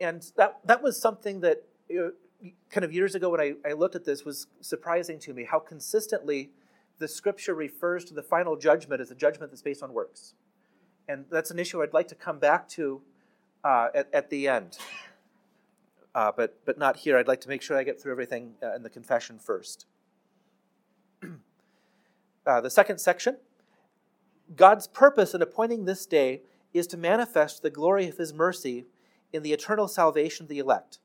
And 0.00 0.24
that, 0.36 0.60
that 0.64 0.82
was 0.82 1.00
something 1.00 1.40
that 1.40 1.64
you 1.88 1.98
know, 1.98 2.50
kind 2.70 2.84
of 2.84 2.92
years 2.92 3.14
ago 3.14 3.28
when 3.30 3.40
I, 3.40 3.54
I 3.68 3.72
looked 3.72 3.94
at 3.94 4.04
this 4.04 4.24
was 4.24 4.46
surprising 4.60 5.18
to 5.20 5.34
me 5.34 5.44
how 5.44 5.58
consistently 5.58 6.50
the 6.98 7.08
scripture 7.08 7.54
refers 7.54 8.04
to 8.06 8.14
the 8.14 8.22
final 8.22 8.56
judgment 8.56 9.00
as 9.00 9.10
a 9.10 9.14
judgment 9.14 9.50
that's 9.50 9.62
based 9.62 9.82
on 9.82 9.92
works. 9.92 10.34
And 11.08 11.24
that's 11.30 11.50
an 11.50 11.58
issue 11.58 11.82
I'd 11.82 11.92
like 11.92 12.08
to 12.08 12.14
come 12.14 12.38
back 12.38 12.68
to 12.70 13.02
uh, 13.64 13.88
at, 13.94 14.08
at 14.14 14.30
the 14.30 14.48
end. 14.48 14.78
Uh, 16.14 16.32
but, 16.36 16.58
but 16.64 16.78
not 16.78 16.96
here. 16.96 17.16
I'd 17.18 17.28
like 17.28 17.40
to 17.42 17.48
make 17.48 17.62
sure 17.62 17.76
I 17.76 17.84
get 17.84 18.00
through 18.00 18.12
everything 18.12 18.54
uh, 18.62 18.74
in 18.74 18.82
the 18.82 18.90
confession 18.90 19.38
first. 19.38 19.86
Uh, 22.46 22.60
the 22.60 22.70
second 22.70 22.98
section 22.98 23.36
God's 24.56 24.86
purpose 24.86 25.34
in 25.34 25.42
appointing 25.42 25.84
this 25.84 26.06
day 26.06 26.42
is 26.72 26.86
to 26.88 26.96
manifest 26.96 27.62
the 27.62 27.70
glory 27.70 28.08
of 28.08 28.18
his 28.18 28.34
mercy 28.34 28.86
in 29.32 29.42
the 29.42 29.52
eternal 29.52 29.86
salvation 29.86 30.44
of 30.44 30.48
the 30.48 30.58
elect, 30.58 30.98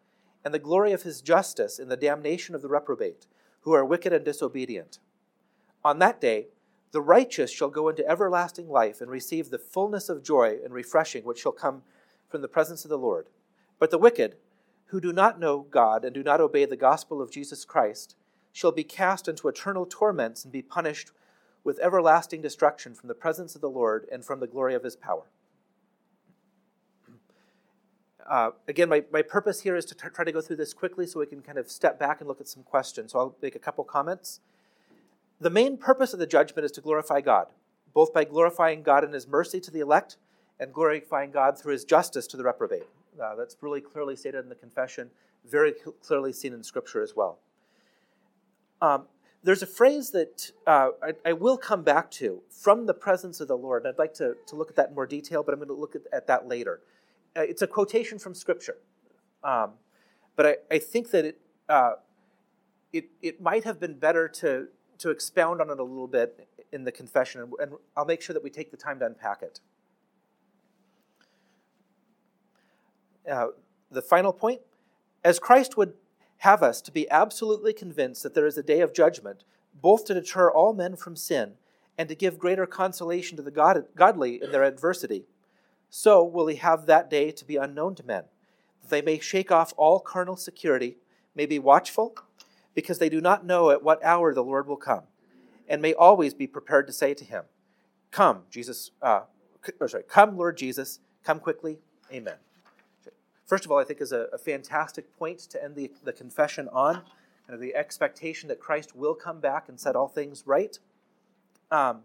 and 0.44 0.54
the 0.54 0.60
glory 0.60 0.92
of 0.94 1.04
his 1.04 1.22
justice 1.22 1.78
in 1.78 1.90
the 1.90 1.98
damnation 1.98 2.56
of 2.56 2.62
the 2.62 2.68
reprobate, 2.68 3.28
who 3.62 3.74
are 3.74 3.86
wicked 3.86 4.14
and 4.14 4.26
disobedient. 4.26 5.00
On 5.84 6.00
that 6.00 6.20
day, 6.20 6.48
the 6.92 7.02
righteous 7.02 7.52
shall 7.52 7.70
go 7.70 7.90
into 7.90 8.08
everlasting 8.08 8.70
life 8.70 9.02
and 9.02 9.12
receive 9.12 9.50
the 9.50 9.60
fullness 9.60 10.10
of 10.10 10.24
joy 10.24 10.58
and 10.64 10.74
refreshing 10.74 11.24
which 11.24 11.40
shall 11.40 11.52
come 11.52 11.84
from 12.28 12.42
the 12.42 12.48
presence 12.48 12.86
of 12.86 12.90
the 12.90 12.98
Lord. 12.98 13.28
But 13.80 13.92
the 13.92 13.98
wicked, 13.98 14.38
who 14.88 15.02
do 15.02 15.12
not 15.12 15.40
know 15.40 15.68
God 15.70 16.06
and 16.06 16.14
do 16.14 16.24
not 16.24 16.42
obey 16.42 16.66
the 16.66 16.78
gospel 16.78 17.22
of 17.22 17.32
Jesus 17.32 17.66
Christ, 17.66 18.16
shall 18.54 18.72
be 18.72 18.84
cast 18.84 19.28
into 19.28 19.48
eternal 19.48 19.86
torments 19.86 20.44
and 20.44 20.54
be 20.54 20.62
punished 20.62 21.12
with 21.66 21.80
everlasting 21.80 22.42
destruction 22.42 22.94
from 22.94 23.10
the 23.10 23.16
presence 23.16 23.56
of 23.56 23.60
the 23.60 23.70
Lord 23.70 24.08
and 24.10 24.24
from 24.24 24.40
the 24.40 24.48
glory 24.48 24.76
of 24.76 24.84
his 24.84 24.96
power. 24.96 25.24
Uh, 28.28 28.50
again, 28.68 28.90
my, 28.90 29.04
my 29.14 29.22
purpose 29.22 29.62
here 29.62 29.76
is 29.76 29.86
to 29.86 29.94
t- 29.94 30.08
try 30.12 30.26
to 30.26 30.32
go 30.32 30.42
through 30.42 30.56
this 30.56 30.74
quickly 30.74 31.06
so 31.06 31.20
we 31.20 31.28
can 31.28 31.44
kind 31.44 31.60
of 31.60 31.70
step 31.70 32.00
back 32.00 32.20
and 32.20 32.28
look 32.28 32.42
at 32.42 32.48
some 32.48 32.64
questions. 32.64 33.12
So 33.12 33.20
I'll 33.20 33.36
make 33.40 33.56
a 33.56 33.60
couple 33.60 33.84
comments. 33.84 34.40
The 35.40 35.52
main 35.52 35.78
purpose 35.78 36.12
of 36.12 36.18
the 36.18 36.26
judgment 36.26 36.66
is 36.66 36.72
to 36.72 36.82
glorify 36.82 37.22
God, 37.22 37.50
both 37.94 38.16
by 38.16 38.24
glorifying 38.24 38.82
God 38.82 39.04
in 39.04 39.14
his 39.14 39.28
mercy 39.28 39.60
to 39.60 39.70
the 39.70 39.80
elect 39.80 40.18
and 40.60 40.74
glorifying 40.74 41.30
God 41.30 41.60
through 41.60 41.74
his 41.74 41.86
justice 41.86 42.26
to 42.26 42.36
the 42.36 42.44
reprobate. 42.44 42.88
Uh, 43.22 43.36
that's 43.36 43.58
really 43.62 43.80
clearly 43.80 44.16
stated 44.16 44.40
in 44.40 44.50
the 44.50 44.56
confession, 44.56 45.12
very 45.48 45.74
clearly 46.02 46.34
seen 46.34 46.52
in 46.52 46.64
Scripture 46.64 47.04
as 47.04 47.16
well. 47.16 47.38
Um, 48.82 49.06
there's 49.46 49.62
a 49.62 49.68
phrase 49.68 50.10
that 50.10 50.52
uh, 50.66 50.90
I, 51.04 51.14
I, 51.24 51.34
will 51.34 51.56
come 51.56 51.84
back 51.84 52.10
to 52.12 52.42
from 52.50 52.88
the 52.88 52.96
presence 52.96 53.40
of 53.40 53.48
the 53.48 53.56
Lord. 53.56 53.86
I'd 53.86 54.00
like 54.00 54.16
to, 54.16 54.36
to 54.48 54.56
look 54.56 54.72
at 54.72 54.76
that 54.76 54.90
in 54.90 54.96
more 54.96 55.06
detail, 55.06 55.44
but 55.44 55.54
I'm 55.54 55.60
going 55.60 55.68
to 55.70 55.76
look 55.76 55.96
at, 55.96 56.02
at 56.12 56.26
that 56.26 56.48
later. 56.48 56.82
Uh, 57.38 57.42
it's 57.42 57.62
a 57.62 57.68
quotation 57.68 58.18
from 58.18 58.34
Scripture. 58.34 58.78
Um, 59.44 59.74
but 60.36 60.46
I, 60.48 60.56
I, 60.72 60.80
think 60.80 61.12
that 61.12 61.26
it, 61.26 61.40
uh, 61.70 61.94
it, 62.92 63.06
it 63.22 63.40
might 63.40 63.64
have 63.66 63.80
been 63.80 64.00
better 64.00 64.28
to, 64.28 64.68
to 64.98 65.12
expound 65.12 65.62
on 65.62 65.70
it 65.70 65.80
a 65.80 65.84
little 65.84 66.08
bit 66.08 66.48
in 66.72 66.84
the 66.84 66.92
confession, 66.92 67.42
and, 67.42 67.54
and 67.62 67.74
I'll 67.96 68.06
make 68.06 68.24
sure 68.24 68.34
that 68.34 68.44
we 68.44 68.50
take 68.50 68.72
the 68.72 68.78
time 68.78 68.98
to 69.00 69.06
unpack 69.06 69.44
it. 69.44 69.60
Uh, 73.32 73.48
the 73.92 74.02
final 74.02 74.34
point 74.34 74.62
as 75.24 75.38
Christ 75.38 75.78
would 75.78 75.94
have 76.40 76.62
us 76.62 76.82
to 76.82 76.92
be 76.92 77.10
absolutely 77.10 77.74
convinced 77.74 78.24
that 78.24 78.34
there 78.34 78.46
is 78.46 78.58
a 78.58 78.64
day 78.64 78.82
of 78.82 78.94
judgment, 78.94 79.44
both 79.82 80.06
to 80.06 80.14
deter 80.14 80.50
all 80.50 80.74
men 80.74 80.96
from 80.96 81.16
sin 81.16 81.54
and 81.98 82.10
to 82.10 82.16
give 82.16 82.38
greater 82.38 82.66
consolation 82.66 83.38
to 83.38 83.44
the 83.44 83.52
God, 83.52 83.86
godly 83.96 84.42
in 84.42 84.52
their 84.52 84.64
adversity. 84.64 85.26
So 85.90 86.24
will 86.24 86.48
he 86.48 86.58
have 86.58 86.86
that 86.86 87.10
day 87.10 87.32
to 87.32 87.46
be 87.46 87.56
unknown 87.56 87.96
to 87.96 88.06
men, 88.06 88.24
that 88.82 88.90
they 88.90 89.02
may 89.02 89.20
shake 89.20 89.52
off 89.52 89.74
all 89.78 90.00
carnal 90.00 90.36
security, 90.36 90.98
may 91.36 91.46
be 91.46 91.60
watchful, 91.60 92.16
because 92.74 93.00
they 93.00 93.10
do 93.10 93.22
not 93.22 93.46
know 93.46 93.72
at 93.72 93.84
what 93.84 94.04
hour 94.04 94.34
the 94.34 94.44
Lord 94.44 94.68
will 94.68 94.76
come, 94.76 95.04
and 95.70 95.82
may 95.82 95.94
always 95.94 96.34
be 96.34 96.48
prepared 96.48 96.88
to 96.88 96.94
say 96.94 97.14
to 97.14 97.24
him, 97.24 97.46
Come, 98.12 98.44
Jesus, 98.50 98.92
uh, 99.02 99.22
sorry, 99.88 100.04
come, 100.04 100.38
Lord 100.38 100.58
Jesus, 100.58 101.00
come 101.24 101.40
quickly. 101.40 101.80
Amen 102.12 102.45
first 103.46 103.66
of 103.66 103.72
all, 103.72 103.80
I 103.80 103.84
think 103.84 104.02
is 104.02 104.12
a, 104.12 104.28
a 104.34 104.38
fantastic 104.38 105.18
point 105.18 105.40
to 105.40 105.64
end 105.64 105.76
the, 105.76 105.92
the 106.04 106.14
confession 106.14 106.68
on, 106.72 106.96
kind 106.96 107.54
of 107.54 107.60
the 107.60 107.76
expectation 107.76 108.50
that 108.50 108.60
Christ 108.60 108.96
will 108.96 109.16
come 109.16 109.40
back 109.40 109.70
and 109.70 109.80
set 109.80 109.96
all 109.96 110.08
things 110.08 110.44
right. 110.46 110.78
Um, 111.72 112.02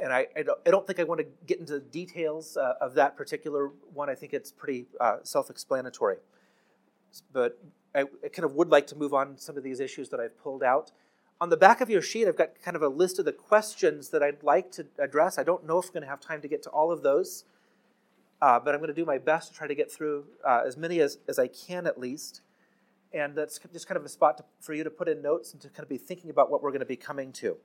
and 0.00 0.12
I, 0.12 0.26
I, 0.36 0.42
don't, 0.42 0.58
I, 0.66 0.70
don't, 0.70 0.86
think 0.86 1.00
I 1.00 1.04
want 1.04 1.20
to 1.20 1.26
get 1.46 1.58
into 1.58 1.74
the 1.74 1.80
details 1.80 2.56
uh, 2.56 2.74
of 2.80 2.94
that 2.94 3.16
particular 3.16 3.70
one. 3.94 4.10
I 4.10 4.14
think 4.14 4.34
it's 4.34 4.52
pretty 4.52 4.86
uh, 5.00 5.18
self 5.22 5.48
explanatory. 5.50 6.16
But 7.32 7.58
I, 7.94 8.00
I, 8.00 8.28
kind 8.28 8.44
of 8.44 8.54
would 8.54 8.68
like 8.68 8.86
to 8.88 8.96
move 8.96 9.14
on 9.14 9.38
some 9.38 9.56
of 9.56 9.62
these 9.62 9.80
issues 9.80 10.10
that 10.10 10.20
I've 10.20 10.38
pulled 10.38 10.62
out. 10.62 10.92
On 11.40 11.50
the 11.50 11.56
back 11.56 11.80
of 11.80 11.90
your 11.90 12.02
sheet, 12.02 12.28
I've 12.28 12.36
got 12.36 12.60
kind 12.62 12.76
of 12.76 12.82
a 12.82 12.88
list 12.88 13.18
of 13.18 13.24
the 13.24 13.32
questions 13.32 14.08
that 14.10 14.22
I'd 14.22 14.42
like 14.42 14.70
to 14.72 14.86
address. 14.98 15.38
I 15.38 15.42
don't 15.42 15.66
know 15.66 15.78
if 15.78 15.86
I'm 15.86 15.92
going 15.92 16.02
to 16.02 16.08
have 16.08 16.20
time 16.20 16.40
to 16.42 16.48
get 16.48 16.62
to 16.64 16.70
all 16.70 16.90
of 16.90 17.02
those. 17.02 17.44
Uh, 18.40 18.60
but 18.60 18.74
I'm 18.74 18.80
going 18.80 18.88
to 18.88 18.94
do 18.94 19.04
my 19.04 19.18
best 19.18 19.52
to 19.52 19.58
try 19.58 19.66
to 19.66 19.74
get 19.74 19.90
through 19.90 20.24
uh, 20.46 20.62
as 20.66 20.76
many 20.76 21.00
as, 21.00 21.18
as 21.28 21.38
I 21.38 21.48
can 21.48 21.86
at 21.86 21.98
least. 21.98 22.42
And 23.12 23.34
that's 23.34 23.58
just 23.72 23.88
kind 23.88 23.96
of 23.96 24.04
a 24.04 24.08
spot 24.08 24.36
to, 24.38 24.44
for 24.60 24.74
you 24.74 24.84
to 24.84 24.90
put 24.90 25.08
in 25.08 25.22
notes 25.22 25.52
and 25.52 25.62
to 25.62 25.68
kind 25.68 25.82
of 25.82 25.88
be 25.88 25.96
thinking 25.96 26.28
about 26.28 26.50
what 26.50 26.62
we're 26.62 26.70
going 26.70 26.80
to 26.80 26.86
be 26.86 26.96
coming 26.96 27.32
to. 27.34 27.56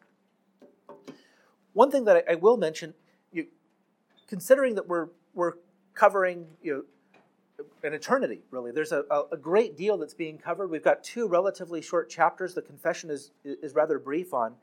One 1.73 1.91
thing 1.91 2.05
that 2.05 2.23
I, 2.27 2.33
I 2.33 2.35
will 2.35 2.57
mention, 2.57 2.93
you, 3.31 3.47
considering 4.27 4.75
that 4.75 4.87
we're, 4.87 5.09
we're 5.33 5.53
covering 5.93 6.47
you 6.61 6.73
know, 6.73 7.65
an 7.83 7.93
eternity, 7.93 8.41
really, 8.49 8.71
there's 8.71 8.91
a, 8.91 9.03
a 9.31 9.37
great 9.37 9.75
deal 9.75 9.97
that's 9.97 10.13
being 10.13 10.37
covered. 10.37 10.69
We've 10.69 10.83
got 10.83 11.03
two 11.03 11.27
relatively 11.27 11.81
short 11.81 12.09
chapters. 12.09 12.53
The 12.53 12.61
confession 12.61 13.09
is, 13.09 13.31
is 13.43 13.75
rather 13.75 13.99
brief 13.99 14.33
on. 14.33 14.55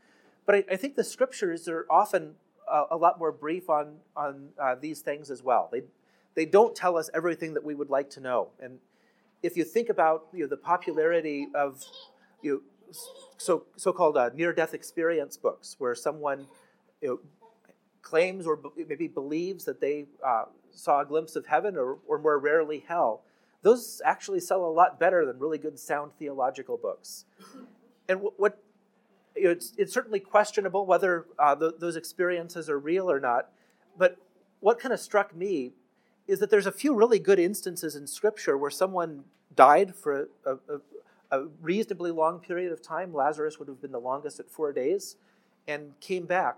But 0.46 0.54
I, 0.54 0.64
I 0.72 0.76
think 0.76 0.96
the 0.96 1.04
scriptures 1.04 1.68
are 1.68 1.86
often 1.90 2.34
a, 2.66 2.84
a, 2.92 2.96
lot 2.96 3.18
more 3.18 3.32
brief 3.32 3.68
on, 3.68 3.96
on 4.16 4.48
uh, 4.58 4.74
these 4.74 5.00
things 5.00 5.30
as 5.30 5.42
well. 5.42 5.68
They, 5.70 5.82
they 6.38 6.46
don't 6.46 6.76
tell 6.76 6.96
us 6.96 7.10
everything 7.14 7.52
that 7.54 7.64
we 7.64 7.74
would 7.74 7.90
like 7.90 8.08
to 8.10 8.20
know. 8.20 8.50
And 8.60 8.78
if 9.42 9.56
you 9.56 9.64
think 9.64 9.88
about 9.88 10.28
you 10.32 10.42
know, 10.42 10.46
the 10.46 10.56
popularity 10.56 11.48
of 11.52 11.82
you 12.42 12.62
know, 12.88 12.92
so, 13.38 13.64
so-called 13.74 14.16
uh, 14.16 14.30
near-death 14.32 14.72
experience 14.72 15.36
books, 15.36 15.74
where 15.80 15.96
someone 15.96 16.46
you 17.02 17.08
know, 17.08 17.18
claims 18.02 18.46
or 18.46 18.56
maybe 18.88 19.08
believes 19.08 19.64
that 19.64 19.80
they 19.80 20.06
uh, 20.24 20.44
saw 20.70 21.00
a 21.00 21.04
glimpse 21.04 21.34
of 21.34 21.44
heaven 21.46 21.76
or, 21.76 21.98
or 22.06 22.20
more 22.20 22.38
rarely 22.38 22.84
hell, 22.86 23.22
those 23.62 24.00
actually 24.04 24.38
sell 24.38 24.64
a 24.64 24.70
lot 24.70 25.00
better 25.00 25.26
than 25.26 25.40
really 25.40 25.58
good 25.58 25.76
sound 25.76 26.12
theological 26.20 26.76
books. 26.76 27.24
And 28.08 28.20
what, 28.20 28.38
what 28.38 28.62
you 29.34 29.42
know, 29.42 29.50
it's, 29.50 29.72
it's 29.76 29.92
certainly 29.92 30.20
questionable 30.20 30.86
whether 30.86 31.26
uh, 31.36 31.56
th- 31.56 31.74
those 31.80 31.96
experiences 31.96 32.70
are 32.70 32.78
real 32.78 33.10
or 33.10 33.18
not, 33.18 33.50
but 33.98 34.18
what 34.60 34.78
kind 34.78 34.94
of 34.94 35.00
struck 35.00 35.34
me 35.34 35.72
is 36.28 36.38
that 36.40 36.50
there's 36.50 36.66
a 36.66 36.72
few 36.72 36.94
really 36.94 37.18
good 37.18 37.38
instances 37.38 37.96
in 37.96 38.06
Scripture 38.06 38.56
where 38.56 38.70
someone 38.70 39.24
died 39.56 39.96
for 39.96 40.28
a, 40.44 40.50
a, 40.50 40.80
a, 41.30 41.46
reasonably 41.60 42.10
long 42.10 42.38
period 42.38 42.70
of 42.70 42.82
time. 42.82 43.14
Lazarus 43.14 43.58
would 43.58 43.66
have 43.66 43.80
been 43.80 43.92
the 43.92 43.98
longest 43.98 44.38
at 44.38 44.50
four 44.50 44.72
days, 44.72 45.16
and 45.68 45.98
came 46.00 46.26
back. 46.26 46.56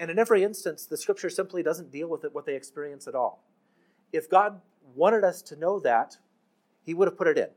And 0.00 0.10
in 0.10 0.18
every 0.18 0.42
instance, 0.42 0.86
the 0.86 0.96
Scripture 0.96 1.30
simply 1.30 1.62
doesn't 1.62 1.90
deal 1.90 2.08
with 2.08 2.24
it, 2.24 2.34
what 2.34 2.46
they 2.46 2.54
experience 2.54 3.06
at 3.06 3.14
all. 3.14 3.44
If 4.12 4.28
God 4.30 4.60
wanted 4.94 5.24
us 5.24 5.42
to 5.42 5.56
know 5.56 5.78
that, 5.80 6.16
He 6.82 6.94
would 6.94 7.08
have 7.08 7.18
put 7.18 7.28
it 7.28 7.38
in. 7.38 7.48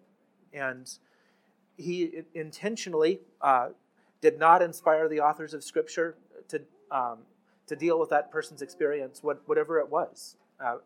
And 0.54 0.92
He 1.78 2.24
intentionally 2.34 3.22
uh, 3.42 3.70
did 4.22 4.38
not 4.38 4.62
inspire 4.62 5.08
the 5.08 5.20
authors 5.20 5.54
of 5.54 5.64
Scripture 5.64 6.18
to, 6.50 6.62
um, 6.92 7.20
to 7.68 7.76
deal 7.76 8.00
with 8.00 8.10
that 8.10 8.32
person's 8.32 8.62
experience, 8.62 9.24
what, 9.24 9.42
whatever 9.48 9.80
it 9.80 9.90
was. 9.90 10.36
Uh, 10.60 10.78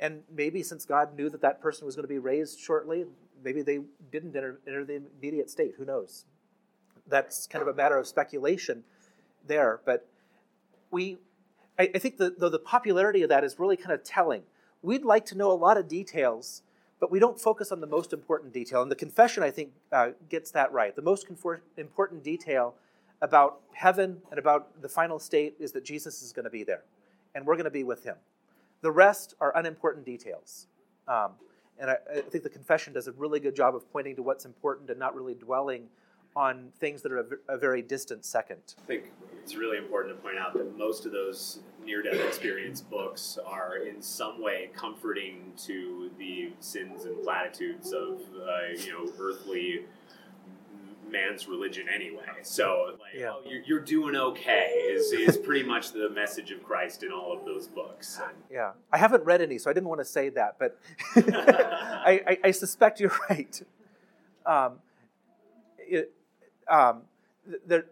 and 0.00 0.22
maybe 0.34 0.62
since 0.62 0.84
God 0.84 1.16
knew 1.16 1.28
that 1.30 1.40
that 1.42 1.60
person 1.60 1.86
was 1.86 1.96
going 1.96 2.04
to 2.04 2.08
be 2.08 2.18
raised 2.18 2.58
shortly, 2.58 3.04
maybe 3.42 3.62
they 3.62 3.80
didn't 4.12 4.34
enter, 4.36 4.60
enter 4.66 4.84
the 4.84 5.02
immediate 5.20 5.50
state. 5.50 5.74
Who 5.76 5.84
knows? 5.84 6.24
That's 7.08 7.46
kind 7.46 7.62
of 7.62 7.68
a 7.68 7.74
matter 7.74 7.96
of 7.96 8.06
speculation 8.06 8.84
there. 9.46 9.80
But 9.84 10.06
we, 10.90 11.18
I, 11.78 11.90
I 11.94 11.98
think 11.98 12.16
the, 12.16 12.34
the, 12.36 12.48
the 12.48 12.58
popularity 12.58 13.22
of 13.22 13.28
that 13.30 13.44
is 13.44 13.58
really 13.58 13.76
kind 13.76 13.92
of 13.92 14.04
telling. 14.04 14.42
We'd 14.82 15.04
like 15.04 15.24
to 15.26 15.36
know 15.36 15.50
a 15.50 15.54
lot 15.54 15.76
of 15.76 15.88
details, 15.88 16.62
but 17.00 17.10
we 17.10 17.18
don't 17.18 17.40
focus 17.40 17.72
on 17.72 17.80
the 17.80 17.86
most 17.86 18.12
important 18.12 18.52
detail. 18.52 18.82
And 18.82 18.90
the 18.90 18.96
confession, 18.96 19.42
I 19.42 19.50
think, 19.50 19.72
uh, 19.90 20.10
gets 20.28 20.50
that 20.52 20.72
right. 20.72 20.94
The 20.94 21.02
most 21.02 21.28
confor- 21.28 21.60
important 21.76 22.22
detail 22.22 22.74
about 23.20 23.60
heaven 23.72 24.18
and 24.30 24.38
about 24.38 24.80
the 24.80 24.88
final 24.88 25.18
state 25.18 25.56
is 25.58 25.72
that 25.72 25.84
Jesus 25.84 26.22
is 26.22 26.32
going 26.32 26.44
to 26.44 26.50
be 26.50 26.62
there, 26.62 26.84
and 27.34 27.44
we're 27.44 27.56
going 27.56 27.64
to 27.64 27.70
be 27.70 27.82
with 27.82 28.04
him. 28.04 28.14
The 28.80 28.90
rest 28.90 29.34
are 29.40 29.56
unimportant 29.56 30.04
details. 30.04 30.66
Um, 31.06 31.32
and 31.78 31.90
I, 31.90 31.96
I, 32.16 32.20
think 32.20 32.44
the 32.44 32.50
confession 32.50 32.92
does 32.92 33.08
a 33.08 33.12
really 33.12 33.40
good 33.40 33.56
job 33.56 33.74
of 33.74 33.90
pointing 33.92 34.16
to 34.16 34.22
what's 34.22 34.44
important 34.44 34.90
and 34.90 34.98
not 34.98 35.14
really 35.14 35.34
dwelling 35.34 35.88
on 36.36 36.70
things 36.78 37.02
that 37.02 37.10
are 37.10 37.26
a, 37.48 37.56
very 37.56 37.82
distant 37.82 38.24
second. 38.24 38.74
I 38.78 38.86
think 38.86 39.04
it's 39.42 39.54
really 39.56 39.78
important 39.78 40.16
to 40.16 40.22
point 40.22 40.38
out 40.38 40.52
that 40.54 40.76
most 40.76 41.06
of 41.06 41.12
those 41.12 41.60
near 41.84 42.02
death 42.02 42.20
experience 42.20 42.80
books 42.80 43.38
are 43.44 43.78
in 43.78 44.00
some 44.02 44.42
way 44.42 44.70
comforting 44.76 45.52
to 45.64 46.10
the 46.18 46.52
sins 46.60 47.06
and 47.06 47.20
platitudes 47.22 47.92
of 47.92 48.20
uh, 48.36 48.74
you 48.76 48.92
know 48.92 49.10
earthly 49.18 49.86
man's 51.10 51.48
religion 51.48 51.86
anyway. 51.92 52.24
So, 52.42 52.96
like, 53.00 53.20
yeah. 53.20 53.32
oh, 53.32 53.42
you're, 53.48 53.62
you're, 53.62 53.80
doing 53.80 54.16
okay 54.16 54.70
is, 54.90 55.12
is 55.12 55.36
pretty 55.36 55.66
much 55.66 55.92
the 55.92 56.10
message 56.10 56.50
of 56.50 56.62
Christ 56.62 57.02
in 57.02 57.12
all 57.12 57.32
of 57.32 57.44
those 57.44 57.66
books. 57.66 58.20
And 58.22 58.36
yeah. 58.50 58.72
I 58.92 58.98
haven't 58.98 59.24
read 59.24 59.40
any, 59.40 59.58
so 59.58 59.70
I 59.70 59.72
didn't 59.72 59.88
want 59.88 60.00
to 60.00 60.04
say 60.04 60.28
that, 60.30 60.56
but 60.58 60.78
I, 61.16 62.20
I, 62.26 62.38
I, 62.44 62.50
suspect 62.50 63.00
you're 63.00 63.16
right. 63.30 63.62
Um, 64.44 64.74
it, 65.78 66.12
um, 66.68 67.02
the, 67.66 67.84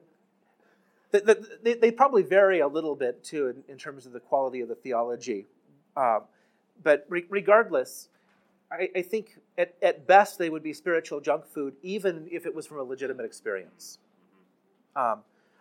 they, 1.62 1.74
they 1.74 1.90
probably 1.90 2.22
vary 2.22 2.60
a 2.60 2.68
little 2.68 2.94
bit 2.94 3.24
too 3.24 3.48
in, 3.48 3.72
in 3.72 3.78
terms 3.78 4.06
of 4.06 4.12
the 4.12 4.20
quality 4.20 4.60
of 4.60 4.68
the 4.68 4.74
theology. 4.74 5.46
Uh, 5.96 6.20
but 6.82 7.06
re- 7.08 7.26
regardless, 7.30 8.08
I, 8.70 8.88
I, 8.96 9.02
think 9.02 9.38
at, 9.56 9.74
at 9.80 10.06
best 10.06 10.38
they 10.38 10.50
would 10.50 10.62
be 10.62 10.72
spiritual 10.72 11.20
junk 11.20 11.46
food, 11.46 11.74
even 11.82 12.28
if 12.30 12.46
it 12.46 12.54
was 12.54 12.66
from 12.66 12.78
a 12.78 12.82
legitimate 12.82 13.24
experience. 13.24 13.98
Um, 14.96 15.20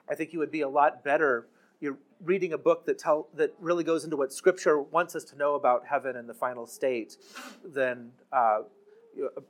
I 0.10 0.16
think 0.16 0.34
you 0.34 0.40
would 0.40 0.52
be 0.52 0.62
a 0.62 0.70
lot 0.70 1.04
better. 1.04 1.48
You're 1.80 1.98
reading 2.24 2.54
a 2.54 2.58
book 2.58 2.86
that 2.86 2.98
tell 2.98 3.28
that 3.36 3.54
really 3.60 3.84
goes 3.84 4.04
into 4.06 4.18
what 4.18 4.34
Scripture 4.34 4.82
wants 4.82 5.16
us 5.16 5.24
to 5.26 5.38
know 5.38 5.56
about 5.56 5.86
heaven 5.86 6.16
and 6.16 6.28
the 6.28 6.34
final 6.34 6.66
state, 6.66 7.18
than 7.64 8.12
uh, 8.32 8.62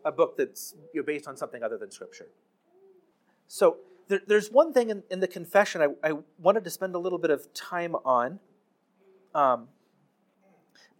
a, 0.04 0.10
a, 0.10 0.12
book 0.12 0.38
that's 0.38 0.76
you 0.94 1.02
know, 1.02 1.06
based 1.06 1.28
on 1.28 1.38
something 1.38 1.64
other 1.64 1.78
than 1.78 1.92
Scripture. 1.92 2.28
So 3.48 3.78
there, 4.08 4.22
there's 4.26 4.52
one 4.52 4.74
thing 4.74 4.90
in, 4.90 5.04
in 5.10 5.20
the 5.20 5.28
confession 5.28 5.82
I, 5.82 6.10
I, 6.10 6.14
wanted 6.40 6.64
to 6.64 6.70
spend 6.70 6.96
a 6.96 7.00
little 7.00 7.20
bit 7.20 7.32
of 7.32 7.54
time 7.54 7.96
on. 8.04 8.40
Um, 9.34 9.68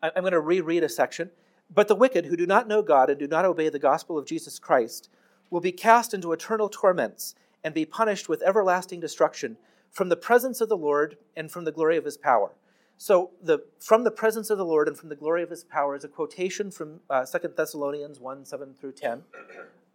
I, 0.02 0.12
I'm 0.16 0.24
going 0.24 0.34
to 0.34 0.40
reread 0.40 0.84
a 0.84 0.90
section. 0.90 1.32
But 1.74 1.88
the 1.88 1.96
wicked 1.96 2.26
who 2.26 2.38
do 2.38 2.46
not 2.46 2.68
know 2.68 2.82
God 2.82 3.10
and 3.10 3.20
do 3.20 3.28
not 3.28 3.46
obey 3.46 3.70
the 3.70 3.80
gospel 3.80 4.18
of 4.18 4.26
Jesus 4.26 4.60
Christ 4.60 5.10
will 5.50 5.62
be 5.62 5.72
cast 5.72 6.14
into 6.14 6.32
eternal 6.32 6.70
torments 6.70 7.36
and 7.64 7.74
be 7.74 7.86
punished 7.86 8.30
with 8.30 8.42
everlasting 8.44 9.00
destruction 9.00 9.58
from 9.92 10.10
the 10.10 10.16
presence 10.16 10.62
of 10.62 10.70
the 10.70 10.78
Lord 10.78 11.18
and 11.36 11.50
from 11.50 11.66
the 11.66 11.72
glory 11.72 11.98
of 11.98 12.06
his 12.06 12.18
power. 12.18 12.52
So, 12.98 13.32
the, 13.42 13.60
from 13.80 14.04
the 14.04 14.12
presence 14.12 14.50
of 14.50 14.58
the 14.58 14.66
Lord 14.66 14.88
and 14.88 14.98
from 14.98 15.10
the 15.10 15.16
glory 15.16 15.44
of 15.44 15.50
his 15.50 15.64
power 15.64 15.96
is 15.96 16.04
a 16.04 16.08
quotation 16.08 16.72
from 16.72 17.02
uh, 17.10 17.26
2 17.26 17.50
Thessalonians 17.56 18.20
1 18.20 18.46
7 18.46 18.74
through 18.74 18.94
10. 18.94 19.24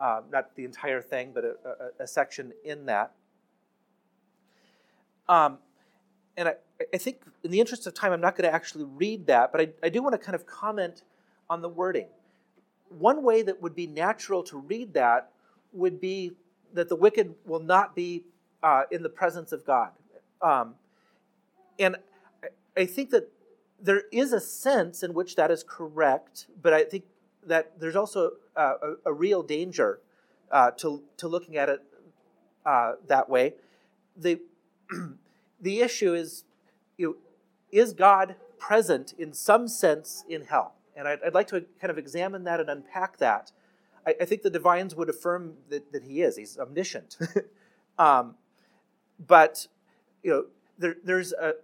Uh, 0.00 0.20
not 0.30 0.54
the 0.54 0.64
entire 0.64 1.00
thing, 1.00 1.32
but 1.34 1.44
a, 1.44 1.54
a, 1.64 2.04
a 2.04 2.06
section 2.06 2.52
in 2.64 2.86
that. 2.86 3.12
Um, 5.28 5.58
and 6.36 6.48
I, 6.48 6.54
I, 6.92 6.98
think, 6.98 7.22
in 7.42 7.50
the 7.50 7.60
interest 7.60 7.86
of 7.86 7.94
time, 7.94 8.12
I'm 8.12 8.20
not 8.20 8.36
going 8.36 8.48
to 8.48 8.54
actually 8.54 8.84
read 8.84 9.26
that, 9.28 9.52
but 9.52 9.60
I, 9.60 9.68
I 9.82 9.88
do 9.88 10.02
want 10.02 10.12
to 10.14 10.18
kind 10.18 10.34
of 10.34 10.46
comment 10.46 11.02
on 11.50 11.60
the 11.60 11.68
wording. 11.68 12.06
One 12.88 13.22
way 13.22 13.42
that 13.42 13.60
would 13.60 13.74
be 13.74 13.86
natural 13.86 14.42
to 14.44 14.58
read 14.58 14.94
that 14.94 15.30
would 15.72 16.00
be 16.00 16.32
that 16.72 16.88
the 16.88 16.96
wicked 16.96 17.34
will 17.44 17.60
not 17.60 17.94
be 17.94 18.24
uh, 18.62 18.84
in 18.90 19.02
the 19.02 19.08
presence 19.08 19.52
of 19.52 19.66
God. 19.66 19.90
Um, 20.40 20.76
and 21.78 21.96
I 22.76 22.86
think 22.86 23.10
that 23.10 23.28
there 23.82 24.02
is 24.12 24.32
a 24.32 24.40
sense 24.40 25.02
in 25.02 25.12
which 25.12 25.36
that 25.36 25.50
is 25.50 25.64
correct, 25.66 26.46
but 26.62 26.72
I 26.72 26.84
think 26.84 27.04
that 27.46 27.80
there's 27.80 27.96
also 27.96 28.32
a, 28.54 28.72
a, 29.06 29.12
real 29.12 29.42
danger 29.42 30.00
uh, 30.50 30.70
to, 30.72 31.02
to 31.16 31.26
looking 31.26 31.56
at 31.56 31.68
it 31.68 31.80
uh, 32.66 32.92
that 33.08 33.28
way. 33.28 33.54
The, 34.16 34.40
the 35.60 35.80
issue 35.80 36.14
is 36.14 36.44
you 36.98 37.06
know, 37.06 37.16
is 37.72 37.94
God 37.94 38.36
present 38.58 39.14
in 39.18 39.32
some 39.32 39.66
sense 39.68 40.24
in 40.28 40.42
hell? 40.42 40.74
And 41.00 41.08
I'd, 41.08 41.18
I'd, 41.24 41.34
like 41.34 41.48
to 41.48 41.64
kind 41.80 41.90
of 41.90 41.96
examine 41.96 42.44
that 42.44 42.60
and 42.60 42.68
unpack 42.68 43.16
that. 43.18 43.52
I, 44.06 44.14
I 44.20 44.24
think 44.26 44.42
the 44.42 44.50
divines 44.50 44.94
would 44.94 45.08
affirm 45.08 45.54
that, 45.70 45.92
that 45.92 46.04
he 46.04 46.20
is. 46.20 46.36
He's 46.36 46.58
omniscient. 46.58 47.16
um, 47.98 48.34
but, 49.26 49.66
you 50.22 50.30
know, 50.30 50.44
there, 50.78 50.96
there's 51.02 51.32
a, 51.32 51.54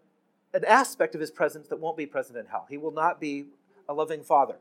an 0.55 0.64
aspect 0.64 1.14
of 1.14 1.20
his 1.20 1.31
presence 1.31 1.68
that 1.68 1.79
won't 1.79 1.99
be 1.99 2.07
present 2.07 2.38
in 2.38 2.46
hell. 2.46 2.66
He 2.68 2.79
will 2.79 2.92
not 2.92 3.20
be 3.20 3.44
a 3.90 3.92
loving 3.92 4.22
father 4.22 4.57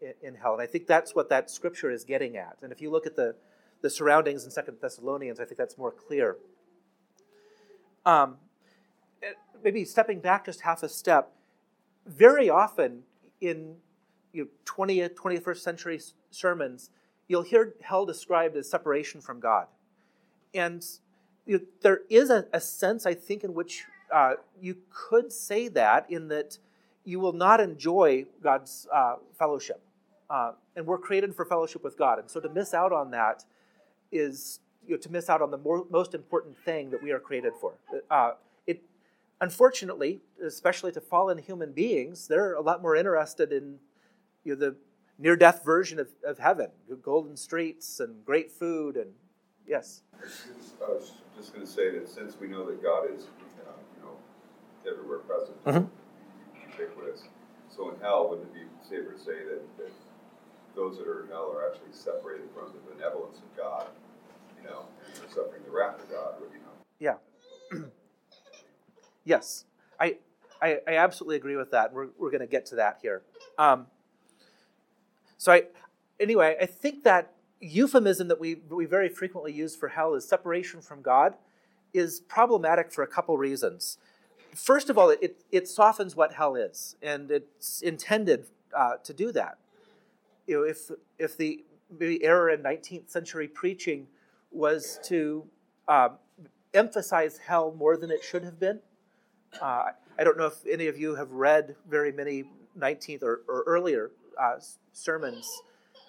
in, 0.00 0.14
in 0.22 0.34
hell. 0.36 0.52
And 0.52 0.62
I 0.62 0.66
think 0.66 0.86
that's 0.86 1.16
what 1.16 1.28
that 1.30 1.50
scripture 1.50 1.90
is 1.90 2.04
getting 2.04 2.36
at. 2.36 2.56
And 2.62 2.70
if 2.70 2.80
you 2.80 2.92
look 2.92 3.06
at 3.06 3.16
the, 3.16 3.34
the 3.80 3.90
surroundings 3.90 4.44
in 4.44 4.52
Second 4.52 4.76
Thessalonians, 4.80 5.40
I 5.40 5.44
think 5.44 5.58
that's 5.58 5.76
more 5.76 5.90
clear. 5.90 6.36
Um, 8.06 8.36
maybe 9.64 9.84
stepping 9.84 10.20
back 10.20 10.44
just 10.46 10.60
half 10.60 10.84
a 10.84 10.88
step, 10.88 11.32
very 12.06 12.48
often 12.48 13.02
in 13.40 13.76
you 14.32 14.44
know, 14.44 14.48
20th, 14.64 15.14
21st 15.14 15.56
century 15.58 16.00
sermons, 16.30 16.90
you'll 17.28 17.42
hear 17.42 17.74
hell 17.82 18.06
described 18.06 18.56
as 18.56 18.68
separation 18.68 19.20
from 19.20 19.40
God. 19.40 19.66
And 20.54 20.84
you 21.46 21.58
know, 21.58 21.64
there 21.80 22.00
is 22.08 22.30
a, 22.30 22.46
a, 22.52 22.60
sense, 22.60 23.06
I 23.06 23.14
think, 23.14 23.44
in 23.44 23.54
which 23.54 23.84
uh, 24.12 24.34
you 24.60 24.76
could 24.90 25.32
say 25.32 25.68
that, 25.68 26.10
in 26.10 26.28
that 26.28 26.58
you 27.04 27.18
will 27.18 27.32
not 27.32 27.60
enjoy 27.60 28.26
God's 28.42 28.86
uh, 28.92 29.16
fellowship. 29.38 29.80
Uh, 30.30 30.52
and 30.76 30.86
we're 30.86 30.98
created 30.98 31.34
for 31.34 31.44
fellowship 31.44 31.82
with 31.82 31.98
God. 31.98 32.18
And 32.18 32.30
so 32.30 32.40
to 32.40 32.48
miss 32.48 32.74
out 32.74 32.92
on 32.92 33.10
that 33.10 33.44
is 34.10 34.60
you 34.86 34.94
know, 34.94 35.00
to 35.00 35.12
miss 35.12 35.28
out 35.28 35.42
on 35.42 35.50
the 35.50 35.58
more, 35.58 35.84
most 35.90 36.14
important 36.14 36.56
thing 36.64 36.90
that 36.90 37.02
we 37.02 37.12
are 37.12 37.20
created 37.20 37.52
for. 37.60 37.74
Uh, 38.10 38.32
it, 38.66 38.82
unfortunately, 39.40 40.20
especially 40.44 40.92
to 40.92 41.00
fallen 41.00 41.38
human 41.38 41.72
beings, 41.72 42.28
they're 42.28 42.54
a 42.54 42.60
lot 42.60 42.82
more 42.82 42.96
interested 42.96 43.52
in 43.52 43.78
you 44.44 44.54
know, 44.54 44.58
the 44.58 44.76
near 45.18 45.36
death 45.36 45.64
version 45.64 45.98
of, 45.98 46.08
of 46.24 46.38
heaven. 46.38 46.68
Golden 47.02 47.36
streets 47.36 48.00
and 48.00 48.24
great 48.24 48.50
food 48.50 48.96
and 48.96 49.10
yes. 49.66 50.02
I 50.84 50.90
was 50.90 51.12
just 51.36 51.54
going 51.54 51.66
to 51.66 51.72
say 51.72 51.90
that 51.98 52.08
since 52.08 52.38
we 52.40 52.48
know 52.48 52.66
that 52.66 52.82
god 52.82 53.06
is 53.12 53.24
uh, 53.66 53.72
you 53.96 54.02
know 54.02 54.16
everywhere 54.88 55.18
present 55.18 55.64
mm-hmm. 55.64 56.70
ubiquitous 56.70 57.24
so 57.74 57.90
in 57.90 58.00
hell 58.00 58.28
wouldn't 58.28 58.48
it 58.48 58.54
be 58.54 58.60
safer 58.88 59.12
to 59.12 59.18
say 59.18 59.44
that, 59.44 59.62
that 59.78 59.92
those 60.76 60.98
that 60.98 61.06
are 61.06 61.24
in 61.24 61.28
hell 61.28 61.52
are 61.54 61.66
actually 61.70 61.92
separated 61.92 62.46
from 62.54 62.72
the 62.72 62.94
benevolence 62.94 63.38
of 63.38 63.56
god 63.56 63.86
you 64.60 64.68
know 64.68 64.84
and 65.06 65.16
they're 65.16 65.30
suffering 65.30 65.62
the 65.64 65.70
wrath 65.70 65.98
of 65.98 66.10
god 66.10 66.34
you 66.52 66.60
know? 66.60 67.16
Yeah. 67.72 67.84
Yes. 69.24 69.66
I, 70.00 70.16
I, 70.60 70.78
I 70.86 70.96
absolutely 70.96 71.36
agree 71.36 71.56
with 71.56 71.70
that 71.70 71.92
we're, 71.92 72.08
we're 72.18 72.30
going 72.30 72.40
to 72.40 72.46
get 72.46 72.66
to 72.66 72.76
that 72.76 72.98
here. 73.02 73.22
Um, 73.58 73.86
so 75.42 75.50
I, 75.50 75.62
anyway, 76.20 76.56
I 76.62 76.66
think 76.66 77.02
that 77.02 77.32
euphemism 77.58 78.28
that 78.28 78.38
we, 78.38 78.58
we 78.70 78.84
very 78.84 79.08
frequently 79.08 79.52
use 79.52 79.74
for 79.74 79.88
hell 79.88 80.14
is 80.14 80.24
separation 80.24 80.80
from 80.80 81.02
God 81.02 81.34
is 81.92 82.20
problematic 82.20 82.92
for 82.92 83.02
a 83.02 83.08
couple 83.08 83.36
reasons. 83.36 83.98
First 84.54 84.88
of 84.88 84.96
all, 84.96 85.10
it, 85.10 85.42
it 85.50 85.66
softens 85.66 86.14
what 86.14 86.34
hell 86.34 86.54
is, 86.54 86.94
and 87.02 87.28
it's 87.28 87.82
intended 87.82 88.46
uh, 88.72 88.98
to 89.02 89.12
do 89.12 89.32
that. 89.32 89.58
You 90.46 90.60
know, 90.60 90.62
if, 90.62 90.92
if 91.18 91.36
the 91.36 91.64
maybe 91.90 92.22
error 92.22 92.48
in 92.48 92.62
19th 92.62 93.10
century 93.10 93.48
preaching 93.48 94.06
was 94.52 95.00
to 95.06 95.44
um, 95.88 96.18
emphasize 96.72 97.38
hell 97.38 97.74
more 97.76 97.96
than 97.96 98.12
it 98.12 98.22
should 98.22 98.44
have 98.44 98.60
been, 98.60 98.78
uh, 99.60 99.86
I 100.16 100.22
don't 100.22 100.38
know 100.38 100.46
if 100.46 100.64
any 100.70 100.86
of 100.86 100.96
you 100.96 101.16
have 101.16 101.32
read 101.32 101.74
very 101.90 102.12
many 102.12 102.44
19th 102.78 103.24
or, 103.24 103.40
or 103.48 103.64
earlier 103.66 104.12
uh, 104.40 104.56
sermons. 104.92 105.48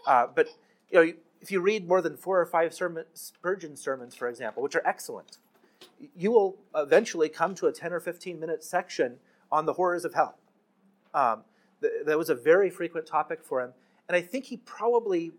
Uh, 0.06 0.28
but 0.34 0.48
you 0.92 1.06
know, 1.06 1.14
if 1.42 1.52
you 1.52 1.60
read 1.60 1.88
more 1.88 2.02
than 2.02 2.16
four 2.16 2.40
or 2.40 2.46
five 2.46 2.74
sermon, 2.74 3.06
Spurgeon 3.14 3.76
sermons, 3.76 4.16
for 4.16 4.30
example, 4.30 4.64
which 4.64 4.76
are 4.76 4.86
excellent, 4.86 5.38
you 6.16 6.32
will 6.32 6.58
eventually 6.76 7.30
come 7.30 7.56
to 7.56 7.68
a 7.68 7.72
10 7.72 7.94
or 7.94 8.00
15 8.00 8.40
minute 8.40 8.64
section 8.64 9.18
on 9.52 9.66
the 9.66 9.74
horrors 9.74 10.06
of 10.06 10.14
hell. 10.14 10.38
Um, 11.14 11.44
th- 11.82 12.06
that 12.06 12.18
was 12.18 12.30
a 12.30 12.36
very 12.36 12.70
frequent 12.70 13.06
topic 13.06 13.44
for 13.44 13.62
him. 13.62 13.74
And 14.08 14.16
I 14.16 14.22
think 14.22 14.46
he 14.46 14.58
probably 14.58 15.32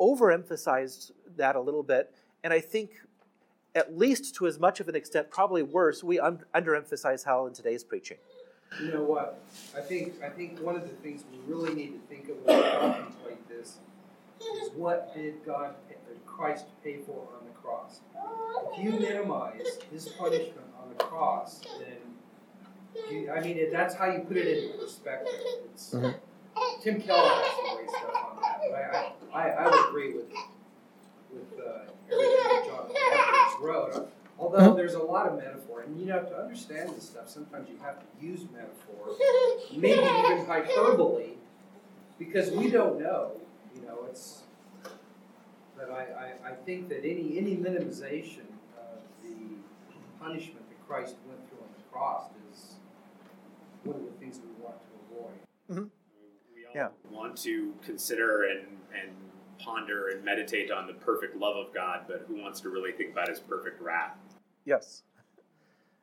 overemphasized 0.00 1.12
that 1.36 1.56
a 1.56 1.60
little 1.60 1.82
bit. 1.82 2.14
And 2.44 2.52
I 2.52 2.60
think, 2.60 2.90
at 3.74 3.96
least 3.96 4.34
to 4.36 4.46
as 4.46 4.58
much 4.58 4.80
of 4.80 4.88
an 4.88 4.94
extent, 4.94 5.30
probably 5.30 5.62
worse, 5.62 6.02
we 6.04 6.18
un- 6.18 6.44
underemphasize 6.54 7.24
hell 7.24 7.46
in 7.46 7.54
today's 7.54 7.84
preaching. 7.84 8.18
You 8.80 8.92
know 8.92 9.02
what? 9.02 9.42
I 9.76 9.80
think 9.80 10.22
I 10.22 10.28
think 10.28 10.60
one 10.60 10.76
of 10.76 10.82
the 10.82 10.96
things 10.96 11.24
we 11.30 11.52
really 11.52 11.74
need 11.74 11.92
to 11.92 12.00
think 12.08 12.28
of 12.28 12.36
when 12.44 12.56
we 12.56 12.62
contemplate 12.70 13.48
this 13.48 13.78
is 14.40 14.70
what 14.74 15.14
did 15.14 15.44
God, 15.44 15.74
Christ, 16.26 16.66
pay 16.82 16.98
for 16.98 17.28
on 17.38 17.46
the 17.46 17.52
cross? 17.52 18.00
If 18.72 18.82
you 18.82 18.92
minimize 18.92 19.78
His 19.90 20.08
punishment 20.08 20.66
on 20.80 20.88
the 20.88 21.04
cross, 21.04 21.60
then 21.78 21.98
you, 23.10 23.30
I 23.30 23.40
mean 23.40 23.70
that's 23.70 23.94
how 23.94 24.06
you 24.06 24.20
put 24.20 24.36
it 24.36 24.46
into 24.46 24.78
perspective. 24.78 25.32
Mm-hmm. 25.76 26.10
Tim 26.82 27.00
Keller 27.00 27.28
has 27.28 27.56
some 27.56 27.76
great 27.76 27.90
stuff 27.90 28.14
on 28.14 28.42
that, 28.42 28.60
but 28.70 29.34
I 29.34 29.48
I, 29.48 29.48
I 29.50 29.64
would 29.68 29.88
agree 29.88 30.14
with 30.14 30.26
with 31.32 31.60
uh, 31.60 31.90
everything 32.10 32.36
that 32.44 32.66
John 32.66 32.90
Edwards 32.90 34.08
wrote. 34.42 34.60
Although 34.60 34.74
there's 34.74 34.94
a 34.94 35.02
lot 35.02 35.26
of 35.26 35.36
metaphor, 35.38 35.82
and 35.82 35.98
you 35.98 36.06
know, 36.06 36.22
to 36.22 36.36
understand 36.36 36.90
this 36.90 37.04
stuff, 37.04 37.28
sometimes 37.28 37.68
you 37.68 37.76
have 37.82 37.98
to 37.98 38.26
use 38.26 38.40
metaphor, 38.52 39.16
maybe 39.76 40.00
even 40.00 40.46
hyperbole, 40.46 41.34
because 42.18 42.50
we 42.50 42.70
don't 42.70 43.00
know. 43.00 43.32
You 43.74 43.82
know, 43.82 44.06
it's. 44.08 44.42
But 45.76 45.90
I, 45.90 46.34
I, 46.46 46.50
I 46.50 46.54
think 46.66 46.88
that 46.90 46.98
any 46.98 47.38
any 47.38 47.56
minimization 47.56 48.46
of 48.76 49.00
the 49.22 49.36
punishment 50.20 50.68
that 50.68 50.86
Christ 50.86 51.16
went 51.26 51.40
through 51.48 51.58
on 51.58 51.68
the 51.76 51.82
cross 51.90 52.30
is 52.52 52.74
one 53.84 53.96
of 53.96 54.04
the 54.04 54.12
things 54.12 54.38
we 54.38 54.62
want 54.62 54.76
to 54.76 55.16
avoid. 55.16 55.32
Mm-hmm. 55.70 55.84
We 56.54 56.66
all 56.66 56.72
yeah. 56.74 56.88
want 57.10 57.36
to 57.38 57.74
consider 57.84 58.44
and 58.44 58.66
and 58.92 59.10
ponder 59.58 60.08
and 60.08 60.24
meditate 60.24 60.70
on 60.70 60.86
the 60.86 60.92
perfect 60.92 61.36
love 61.36 61.56
of 61.56 61.72
God, 61.72 62.02
but 62.06 62.24
who 62.28 62.40
wants 62.40 62.60
to 62.60 62.68
really 62.68 62.92
think 62.92 63.12
about 63.12 63.28
his 63.28 63.40
perfect 63.40 63.80
wrath? 63.80 64.16
Yes. 64.64 65.02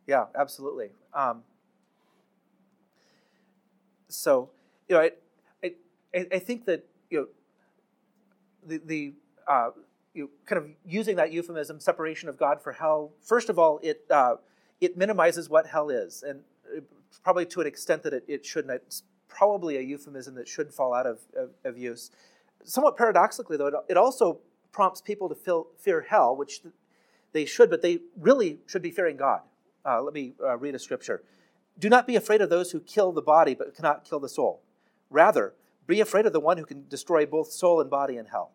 yeah, 0.07 0.25
absolutely. 0.37 0.89
Um, 1.13 1.43
so, 4.07 4.49
you 4.87 4.95
know, 4.95 5.01
I, 5.01 5.11
I, 6.13 6.27
I 6.33 6.39
think 6.39 6.65
that 6.65 6.85
you 7.09 7.19
know 7.19 7.27
the 8.65 8.81
the 8.85 9.13
uh, 9.47 9.69
you 10.13 10.23
know, 10.23 10.29
kind 10.45 10.61
of 10.61 10.69
using 10.85 11.15
that 11.17 11.31
euphemism, 11.31 11.79
separation 11.79 12.27
of 12.29 12.37
God 12.37 12.61
for 12.61 12.73
hell. 12.73 13.11
First 13.21 13.49
of 13.49 13.59
all, 13.59 13.79
it 13.83 14.03
uh, 14.09 14.35
it 14.81 14.97
minimizes 14.97 15.49
what 15.49 15.67
hell 15.67 15.89
is, 15.89 16.23
and 16.27 16.41
uh, 16.75 16.81
probably 17.23 17.45
to 17.47 17.61
an 17.61 17.67
extent 17.67 18.03
that 18.03 18.13
it, 18.13 18.25
it 18.27 18.45
shouldn't. 18.45 18.73
It's 18.73 19.03
probably 19.27 19.77
a 19.77 19.81
euphemism 19.81 20.35
that 20.35 20.47
should 20.47 20.73
fall 20.73 20.93
out 20.93 21.05
of, 21.05 21.19
of, 21.37 21.51
of 21.63 21.77
use. 21.77 22.09
Somewhat 22.63 22.97
paradoxically, 22.97 23.57
though, 23.57 23.67
it, 23.67 23.73
it 23.89 23.97
also 23.97 24.39
prompts 24.71 25.01
people 25.01 25.29
to 25.29 25.35
feel, 25.35 25.67
fear 25.77 26.01
hell, 26.01 26.35
which 26.35 26.61
they 27.31 27.45
should, 27.45 27.69
but 27.69 27.81
they 27.81 27.99
really 28.17 28.59
should 28.65 28.81
be 28.81 28.91
fearing 28.91 29.17
God. 29.17 29.41
Uh, 29.85 30.01
let 30.01 30.13
me 30.13 30.33
uh, 30.43 30.57
read 30.57 30.75
a 30.75 30.79
scripture. 30.79 31.23
Do 31.77 31.89
not 31.89 32.07
be 32.07 32.15
afraid 32.15 32.41
of 32.41 32.49
those 32.49 32.71
who 32.71 32.79
kill 32.79 33.11
the 33.11 33.21
body 33.21 33.55
but 33.55 33.75
cannot 33.75 34.03
kill 34.03 34.19
the 34.19 34.29
soul. 34.29 34.61
Rather, 35.09 35.53
be 35.87 36.01
afraid 36.01 36.25
of 36.25 36.33
the 36.33 36.39
one 36.39 36.57
who 36.57 36.65
can 36.65 36.87
destroy 36.87 37.25
both 37.25 37.51
soul 37.51 37.81
and 37.81 37.89
body 37.89 38.17
in 38.17 38.25
hell. 38.25 38.51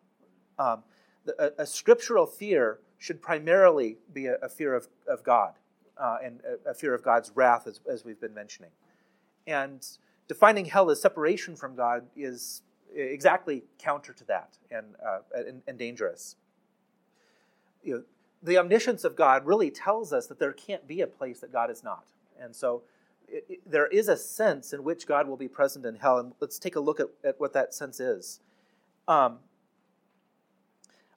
Um, 0.57 0.83
the, 1.25 1.53
a, 1.59 1.63
a, 1.63 1.65
scriptural 1.65 2.25
fear 2.25 2.79
should 2.97 3.21
primarily 3.21 3.97
be 4.13 4.27
a, 4.27 4.35
a 4.35 4.47
fear 4.47 4.73
of, 4.73 4.87
of 5.07 5.21
God 5.23 5.53
uh, 5.97 6.17
and 6.23 6.39
a, 6.65 6.69
a, 6.69 6.73
fear 6.73 6.93
of 6.93 7.03
God's 7.03 7.31
wrath, 7.35 7.67
as, 7.67 7.81
as 7.91 8.05
we've 8.05 8.21
been 8.21 8.33
mentioning. 8.33 8.71
And 9.47 9.85
defining 10.29 10.65
hell 10.65 10.89
as 10.89 11.01
separation 11.01 11.57
from 11.57 11.75
God 11.75 12.05
is 12.15 12.61
exactly 12.95 13.63
counter 13.79 14.13
to 14.13 14.23
that 14.25 14.57
and, 14.71 14.95
uh, 15.05 15.19
and, 15.33 15.61
and 15.67 15.77
dangerous. 15.77 16.37
You 17.83 17.93
know, 17.95 18.03
the 18.45 18.57
omniscience 18.57 19.03
of 19.03 19.15
God 19.15 19.45
really 19.45 19.71
tells 19.71 20.13
us 20.13 20.27
that 20.27 20.39
there 20.39 20.53
can't 20.53 20.87
be 20.87 21.01
a 21.01 21.07
place 21.07 21.39
that 21.39 21.51
God 21.51 21.71
is 21.71 21.83
not. 21.83 22.05
And 22.39 22.55
so 22.55 22.83
it, 23.27 23.45
it, 23.49 23.59
there 23.69 23.87
is 23.87 24.07
a 24.07 24.17
sense 24.17 24.71
in 24.71 24.83
which 24.83 25.07
God 25.07 25.27
will 25.27 25.37
be 25.37 25.47
present 25.47 25.85
in 25.85 25.95
hell. 25.95 26.19
And 26.19 26.33
let's 26.39 26.59
take 26.59 26.75
a 26.75 26.79
look 26.79 26.99
at, 26.99 27.07
at 27.23 27.39
what 27.39 27.53
that 27.53 27.73
sense 27.73 27.99
is. 27.99 28.39
Um, 29.07 29.39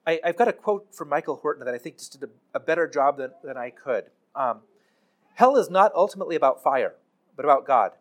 I, 0.07 0.21
have 0.25 0.37
got 0.37 0.49
a 0.49 0.53
quote 0.55 0.95
from 0.95 1.11
Michael 1.11 1.37
Horton 1.37 1.65
that 1.65 1.75
I 1.75 1.79
think 1.79 1.99
just 1.99 2.19
did 2.19 2.29
a, 2.29 2.57
a 2.57 2.61
better 2.61 2.89
job 2.89 3.19
than, 3.19 3.33
than 3.45 3.59
I 3.59 3.71
could. 3.71 4.05
Um, 4.35 4.61
hell 5.35 5.57
is 5.57 5.69
not 5.69 5.93
ultimately 5.95 6.35
about 6.35 6.63
fire, 6.63 6.95
but 7.37 7.45
about 7.45 7.67
God. 7.67 7.93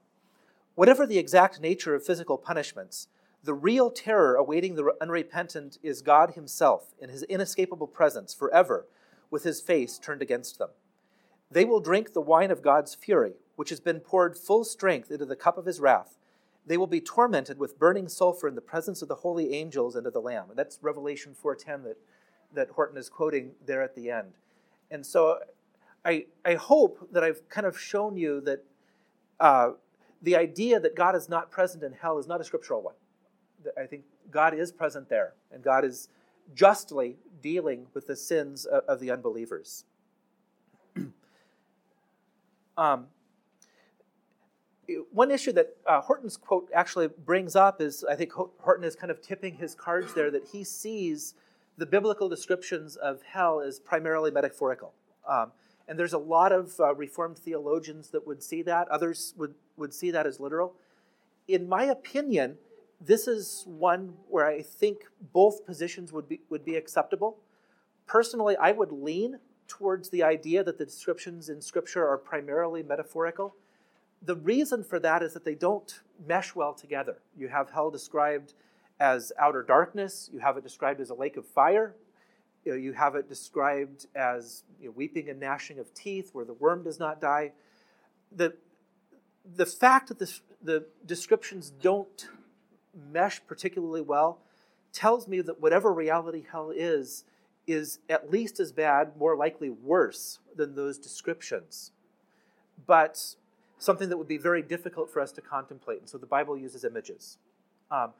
Whatever 0.75 1.05
the 1.05 1.17
exact 1.17 1.59
nature 1.59 1.95
of 1.95 2.05
physical 2.05 2.37
punishments, 2.37 3.09
the 3.43 3.53
real 3.53 3.91
terror 3.91 4.35
awaiting 4.35 4.75
the 4.75 4.93
unrepentant 5.01 5.79
is 5.83 6.01
God 6.01 6.35
Himself 6.35 6.93
in 6.99 7.09
His 7.09 7.23
inescapable 7.23 7.87
presence 7.87 8.33
forever, 8.33 8.85
with 9.29 9.43
His 9.43 9.61
face 9.61 9.97
turned 9.97 10.21
against 10.21 10.57
them. 10.57 10.69
They 11.49 11.65
will 11.65 11.79
drink 11.79 12.13
the 12.13 12.21
wine 12.21 12.51
of 12.51 12.61
God's 12.61 12.95
fury, 12.95 13.33
which 13.55 13.69
has 13.69 13.79
been 13.79 13.99
poured 13.99 14.37
full 14.37 14.63
strength 14.63 15.11
into 15.11 15.25
the 15.25 15.35
cup 15.35 15.57
of 15.57 15.65
His 15.65 15.79
wrath. 15.79 16.17
They 16.65 16.77
will 16.77 16.87
be 16.87 16.99
tormented 16.99 17.57
with 17.57 17.79
burning 17.79 18.09
sulfur 18.09 18.47
in 18.47 18.55
the 18.55 18.61
presence 18.61 19.01
of 19.01 19.07
the 19.07 19.15
holy 19.15 19.53
angels 19.53 19.95
and 19.95 20.05
of 20.05 20.13
the 20.13 20.19
Lamb. 20.19 20.49
And 20.49 20.57
that's 20.57 20.79
Revelation 20.81 21.33
4:10 21.33 21.83
that, 21.83 21.97
that 22.53 22.69
Horton 22.71 22.97
is 22.97 23.09
quoting 23.09 23.51
there 23.65 23.81
at 23.81 23.95
the 23.95 24.11
end. 24.11 24.33
And 24.91 25.05
so 25.05 25.39
I, 26.03 26.25
I 26.45 26.55
hope 26.55 27.09
that 27.11 27.23
I've 27.23 27.47
kind 27.49 27.65
of 27.65 27.79
shown 27.79 28.17
you 28.17 28.41
that 28.41 28.63
uh, 29.39 29.71
the 30.21 30.35
idea 30.35 30.79
that 30.79 30.95
God 30.95 31.15
is 31.15 31.29
not 31.29 31.51
present 31.51 31.83
in 31.83 31.93
hell 31.93 32.17
is 32.17 32.27
not 32.27 32.41
a 32.41 32.43
scriptural 32.43 32.81
one. 32.81 32.95
I 33.77 33.85
think 33.85 34.03
God 34.31 34.53
is 34.53 34.71
present 34.71 35.09
there, 35.09 35.33
and 35.51 35.63
God 35.63 35.83
is 35.83 36.09
justly 36.53 37.17
dealing 37.41 37.87
with 37.93 38.07
the 38.07 38.15
sins 38.15 38.65
of, 38.65 38.83
of 38.87 38.99
the 38.99 39.11
unbelievers. 39.11 39.85
um, 42.77 43.07
one 45.11 45.31
issue 45.31 45.51
that 45.51 45.75
uh, 45.85 46.01
Horton's 46.01 46.37
quote 46.37 46.69
actually 46.73 47.07
brings 47.07 47.55
up 47.55 47.81
is 47.81 48.05
I 48.09 48.15
think 48.15 48.31
Horton 48.31 48.83
is 48.83 48.95
kind 48.95 49.11
of 49.11 49.21
tipping 49.21 49.55
his 49.55 49.75
cards 49.75 50.13
there 50.13 50.31
that 50.31 50.47
he 50.51 50.63
sees 50.63 51.33
the 51.77 51.85
biblical 51.85 52.29
descriptions 52.29 52.95
of 52.95 53.21
hell 53.21 53.59
as 53.59 53.79
primarily 53.79 54.31
metaphorical. 54.31 54.93
Um, 55.27 55.51
and 55.87 55.97
there's 55.97 56.13
a 56.13 56.17
lot 56.17 56.51
of 56.51 56.73
uh, 56.79 56.95
Reformed 56.95 57.37
theologians 57.37 58.09
that 58.09 58.25
would 58.25 58.41
see 58.41 58.61
that, 58.63 58.87
others 58.89 59.33
would, 59.37 59.53
would 59.77 59.93
see 59.93 60.11
that 60.11 60.25
as 60.25 60.39
literal. 60.39 60.75
In 61.47 61.69
my 61.69 61.83
opinion, 61.83 62.57
this 62.99 63.27
is 63.27 63.63
one 63.67 64.13
where 64.27 64.47
I 64.47 64.61
think 64.61 65.05
both 65.33 65.65
positions 65.65 66.11
would 66.11 66.27
be, 66.27 66.41
would 66.49 66.65
be 66.65 66.75
acceptable. 66.75 67.37
Personally, 68.07 68.55
I 68.57 68.71
would 68.71 68.91
lean 68.91 69.39
towards 69.67 70.09
the 70.09 70.23
idea 70.23 70.63
that 70.63 70.77
the 70.77 70.85
descriptions 70.85 71.49
in 71.49 71.61
Scripture 71.61 72.07
are 72.07 72.17
primarily 72.17 72.81
metaphorical. 72.81 73.55
The 74.21 74.35
reason 74.35 74.83
for 74.83 74.99
that 74.99 75.21
is 75.21 75.33
that 75.33 75.45
they 75.45 75.55
don't 75.55 76.01
mesh 76.25 76.55
well 76.55 76.73
together. 76.73 77.19
You 77.37 77.49
have 77.49 77.69
hell 77.69 77.91
described 77.91 78.53
as 78.99 79.31
outer 79.37 79.61
darkness, 79.61 80.29
you 80.33 80.39
have 80.39 80.57
it 80.57 80.63
described 80.63 80.99
as 80.99 81.11
a 81.11 81.13
lake 81.13 81.37
of 81.37 81.45
fire, 81.45 81.95
you 82.65 82.93
have 82.93 83.15
it 83.15 83.29
described 83.29 84.07
as 84.15 84.63
you 84.81 84.87
know, 84.87 84.93
weeping 84.95 85.29
and 85.29 85.39
gnashing 85.39 85.79
of 85.79 85.93
teeth, 85.93 86.31
where 86.33 86.43
the 86.43 86.53
worm 86.53 86.83
does 86.83 86.99
not 86.99 87.21
die. 87.21 87.51
The, 88.35 88.55
the 89.45 89.65
fact 89.65 90.09
that 90.09 90.19
this, 90.19 90.41
the 90.61 90.85
descriptions 91.05 91.69
don't 91.69 92.27
mesh 93.11 93.41
particularly 93.47 94.01
well 94.01 94.39
tells 94.93 95.27
me 95.27 95.41
that 95.41 95.61
whatever 95.61 95.93
reality 95.93 96.45
hell 96.51 96.71
is, 96.75 97.23
is 97.67 97.99
at 98.09 98.31
least 98.31 98.59
as 98.59 98.71
bad, 98.71 99.17
more 99.17 99.35
likely 99.35 99.69
worse 99.69 100.39
than 100.55 100.75
those 100.75 100.97
descriptions. 100.97 101.91
But 102.85 103.35
something 103.77 104.09
that 104.09 104.17
would 104.17 104.27
be 104.27 104.37
very 104.37 104.61
difficult 104.61 105.11
for 105.11 105.19
us 105.19 105.31
to 105.33 105.41
contemplate. 105.41 105.99
And 105.99 106.09
so 106.09 106.17
the 106.17 106.25
Bible 106.25 106.57
uses 106.57 106.83
images. 106.83 107.37
Um, 107.91 108.11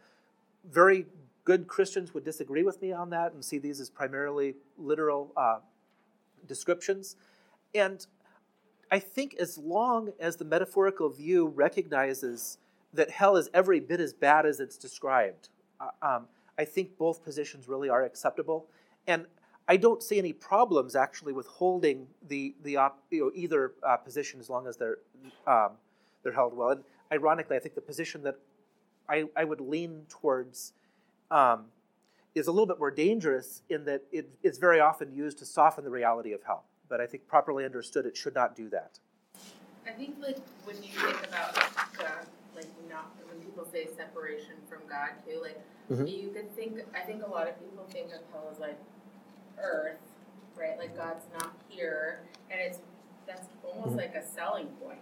very 0.70 1.06
good 1.46 1.68
Christians 1.68 2.13
would 2.13 2.26
disagree 2.26 2.63
with 2.63 2.82
me 2.82 2.92
on 2.92 3.10
that 3.12 3.34
and 3.34 3.44
see 3.44 3.58
these 3.58 3.80
as 3.80 3.90
primarily 3.90 4.56
literal 4.78 5.32
uh, 5.38 5.60
descriptions. 6.46 7.16
And 7.74 8.06
I 8.92 9.00
think 9.00 9.36
as 9.36 9.58
long 9.58 10.12
as 10.20 10.36
the 10.36 10.46
metaphorical 10.46 11.10
view 11.10 11.48
recognizes 11.48 12.58
that 12.98 13.12
hell 13.12 13.38
is 13.38 13.50
every 13.54 13.80
bit 13.80 14.00
as 14.00 14.14
bad 14.14 14.46
as 14.46 14.60
it's 14.60 14.78
described. 14.78 15.50
Uh, 15.80 15.90
um, 16.02 16.28
I 16.58 16.66
think 16.66 16.98
both 16.98 17.24
positions 17.24 17.68
really 17.68 17.90
are 17.90 18.04
acceptable, 18.04 18.68
and 19.06 19.26
I 19.68 19.78
don't 19.78 20.02
see 20.02 20.18
any 20.18 20.34
problems 20.34 20.96
actually 20.96 21.34
with 21.34 21.48
holding 21.48 22.08
the 22.28 22.56
the 22.64 22.78
op, 22.78 23.04
you 23.12 23.22
know, 23.22 23.32
either 23.36 23.74
uh, 23.88 23.98
position 23.98 24.40
as 24.40 24.50
long 24.50 24.68
as 24.68 24.78
they're 24.78 24.98
um, 25.46 25.72
they're 26.24 26.34
held 26.34 26.56
well. 26.56 26.72
And 26.72 26.84
ironically, 27.12 27.56
I 27.56 27.60
think 27.60 27.76
the 27.76 27.82
position 27.82 28.24
that 28.24 28.36
I, 29.08 29.26
I 29.36 29.44
would 29.44 29.62
lean 29.62 30.06
towards 30.10 30.74
um, 31.30 31.66
is 32.34 32.48
a 32.48 32.52
little 32.52 32.66
bit 32.66 32.80
more 32.80 32.92
dangerous 32.92 33.62
in 33.70 33.86
that 33.86 34.02
it, 34.12 34.30
it's 34.44 34.58
very 34.58 34.80
often 34.80 35.14
used 35.14 35.38
to 35.40 35.46
soften 35.46 35.84
the 35.84 35.92
reality 35.92 36.34
of 36.34 36.44
hell. 36.44 36.66
But 36.90 37.00
I 37.00 37.06
think 37.06 37.28
properly 37.28 37.64
understood, 37.64 38.06
it 38.06 38.18
should 38.18 38.36
not 38.36 38.56
do 38.56 38.70
that. 38.70 39.00
I 39.86 39.92
think 39.92 40.16
like 40.20 40.38
when 40.66 40.78
you 40.78 40.90
think 40.90 41.28
about 41.28 41.54
the 41.94 42.08
people 43.58 43.72
say 43.72 43.88
separation 43.96 44.54
from 44.70 44.80
God 44.88 45.10
too, 45.26 45.41
like 45.41 45.60
mm-hmm. 45.91 46.06
you 46.06 46.30
could 46.30 46.56
think 46.56 46.80
I 46.96 47.06
think 47.06 47.24
a 47.26 47.30
lot 47.30 47.48
of 47.48 47.60
people 47.60 47.86
think 47.89 48.08
of 48.08 48.22
hell 48.32 48.48
as 48.52 48.60
like 48.60 48.80
earth, 49.62 49.98
right? 50.56 50.78
Like 50.78 50.96
God's 50.96 51.26
not 51.34 51.56
here 51.67 52.20
and 52.52 52.62
it's 52.62 52.80
that's 53.26 53.48
almost 53.63 53.89
mm-hmm. 53.89 53.98
like 53.98 54.15
a 54.15 54.26
selling 54.26 54.67
point. 54.67 55.00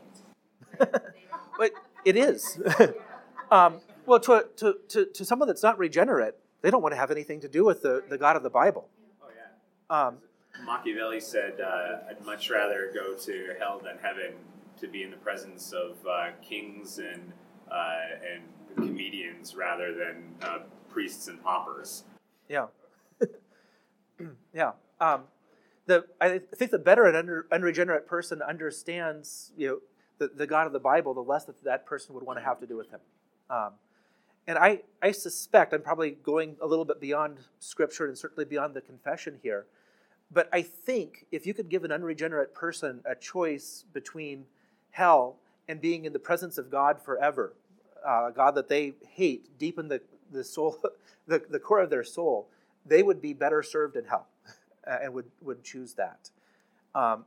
but 1.58 1.72
it 2.06 2.16
is. 2.16 2.60
um, 3.52 3.80
well, 4.06 4.20
to, 4.22 4.48
to, 4.58 4.78
to, 4.90 5.06
to 5.06 5.26
someone 5.26 5.48
that's 5.48 5.64
not 5.64 5.78
regenerate, 5.78 6.36
they 6.62 6.72
don't 6.72 6.82
want 6.82 6.94
to 6.94 6.98
have 6.98 7.12
anything 7.12 7.40
to 7.42 7.48
do 7.48 7.64
with 7.66 7.82
the, 7.82 8.04
the 8.10 8.18
God 8.18 8.36
of 8.36 8.44
the 8.44 8.50
Bible. 8.50 8.88
Oh, 9.22 9.28
yeah. 9.36 10.08
Um, 10.08 10.18
Machiavelli 10.66 11.20
said, 11.20 11.62
uh, 11.62 12.10
I'd 12.10 12.26
much 12.26 12.50
rather 12.50 12.92
go 12.94 13.14
to 13.14 13.56
hell 13.60 13.80
than 13.84 13.98
heaven 14.02 14.34
to 14.80 14.88
be 14.88 15.04
in 15.04 15.12
the 15.12 15.18
presence 15.18 15.72
of 15.72 15.98
uh, 16.08 16.30
kings 16.42 16.98
and 16.98 17.32
and 17.76 18.44
comedians 18.76 19.56
rather 19.56 19.94
than 19.94 20.36
uh, 20.42 20.60
priests 20.90 21.28
and 21.28 21.42
paupers. 21.44 22.04
Yeah, 22.50 22.68
yeah. 24.54 24.72
Um, 25.00 25.24
the 25.86 26.06
I 26.20 26.40
think 26.40 26.72
the 26.72 26.80
better 26.80 27.06
an 27.06 27.16
under, 27.16 27.48
unregenerate 27.52 28.08
person 28.08 28.42
understands, 28.42 29.52
you 29.58 29.68
know, 29.68 29.80
the, 30.18 30.34
the 30.34 30.48
God 30.48 30.68
of 30.68 30.74
the 30.74 30.80
Bible, 30.80 31.14
the 31.14 31.22
less 31.22 31.46
that 31.46 31.64
that 31.64 31.86
person 31.86 32.16
would 32.16 32.24
want 32.24 32.40
to 32.40 32.46
have 32.46 32.60
to 32.60 32.68
do 32.68 32.78
with 32.78 32.90
him. 32.90 33.00
Um, 33.50 33.72
and 34.48 34.58
I, 34.58 34.82
I 35.02 35.12
suspect 35.12 35.74
I'm 35.74 35.82
probably 35.82 36.12
going 36.12 36.56
a 36.62 36.68
little 36.68 36.86
bit 36.86 37.02
beyond 37.02 37.40
Scripture 37.60 38.08
and 38.08 38.18
certainly 38.18 38.46
beyond 38.46 38.76
the 38.76 38.82
confession 38.82 39.40
here. 39.42 39.66
But 40.32 40.50
I 40.52 40.62
think 40.62 41.26
if 41.32 41.46
you 41.46 41.54
could 41.54 41.70
give 41.70 41.84
an 41.84 41.92
unregenerate 41.92 42.54
person 42.54 43.02
a 43.06 43.16
choice 43.16 43.86
between 43.94 44.46
hell 44.92 45.38
and 45.68 45.82
being 45.82 46.06
in 46.06 46.14
the 46.14 46.20
presence 46.20 46.58
of 46.58 46.70
God 46.70 47.02
forever, 47.02 47.54
uh, 48.06 48.30
God 48.30 48.56
that 48.56 48.70
they 48.70 48.94
hate 49.10 49.58
deep 49.58 49.80
in 49.80 49.88
the, 49.88 50.02
the 50.32 50.44
soul, 50.44 50.80
the, 51.28 51.42
the 51.50 51.60
core 51.60 51.82
of 51.82 51.90
their 51.90 52.04
soul, 52.04 52.50
they 52.86 53.04
would 53.04 53.22
be 53.22 53.34
better 53.34 53.64
served 53.64 53.96
in 53.96 54.06
hell 54.06 54.28
and 54.86 55.14
would, 55.14 55.32
would 55.42 55.64
choose 55.64 55.94
that. 55.96 56.30
Um, 56.94 57.26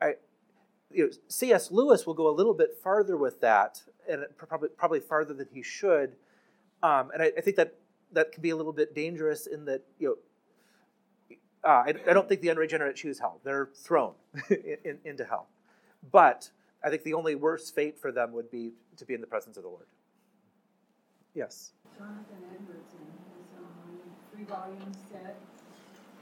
I, 0.00 0.14
you 0.90 1.04
know, 1.04 1.10
C.S. 1.28 1.70
Lewis 1.70 2.06
will 2.06 2.14
go 2.14 2.28
a 2.28 2.32
little 2.32 2.54
bit 2.54 2.76
farther 2.82 3.16
with 3.16 3.40
that, 3.40 3.82
and 4.08 4.24
probably 4.36 4.70
probably 4.70 5.00
farther 5.00 5.34
than 5.34 5.48
he 5.52 5.62
should. 5.62 6.16
Um, 6.82 7.10
and 7.12 7.22
I, 7.22 7.32
I, 7.36 7.40
think 7.40 7.56
that 7.56 7.74
that 8.12 8.32
can 8.32 8.40
be 8.40 8.50
a 8.50 8.56
little 8.56 8.72
bit 8.72 8.94
dangerous 8.94 9.46
in 9.46 9.64
that 9.66 9.82
you 9.98 10.16
know, 11.28 11.36
uh, 11.68 11.82
I, 11.86 11.94
I, 12.08 12.12
don't 12.14 12.28
think 12.28 12.40
the 12.40 12.50
unregenerate 12.50 12.96
choose 12.96 13.18
hell; 13.18 13.40
they're 13.44 13.68
thrown 13.74 14.14
in, 14.48 14.76
in, 14.84 14.98
into 15.04 15.24
hell. 15.24 15.48
But 16.10 16.50
I 16.82 16.90
think 16.90 17.02
the 17.02 17.14
only 17.14 17.34
worse 17.34 17.70
fate 17.70 17.98
for 17.98 18.12
them 18.12 18.32
would 18.32 18.50
be 18.50 18.72
to 18.96 19.04
be 19.04 19.14
in 19.14 19.20
the 19.20 19.26
presence 19.26 19.56
of 19.56 19.62
the 19.64 19.68
Lord. 19.68 19.86
Yes. 21.34 21.72
Jonathan 21.96 22.42
Edwards 22.54 22.94
in 22.94 23.06
his 23.06 23.46
um, 23.58 23.98
three 24.32 24.44
volume 24.44 24.92
set, 25.10 25.36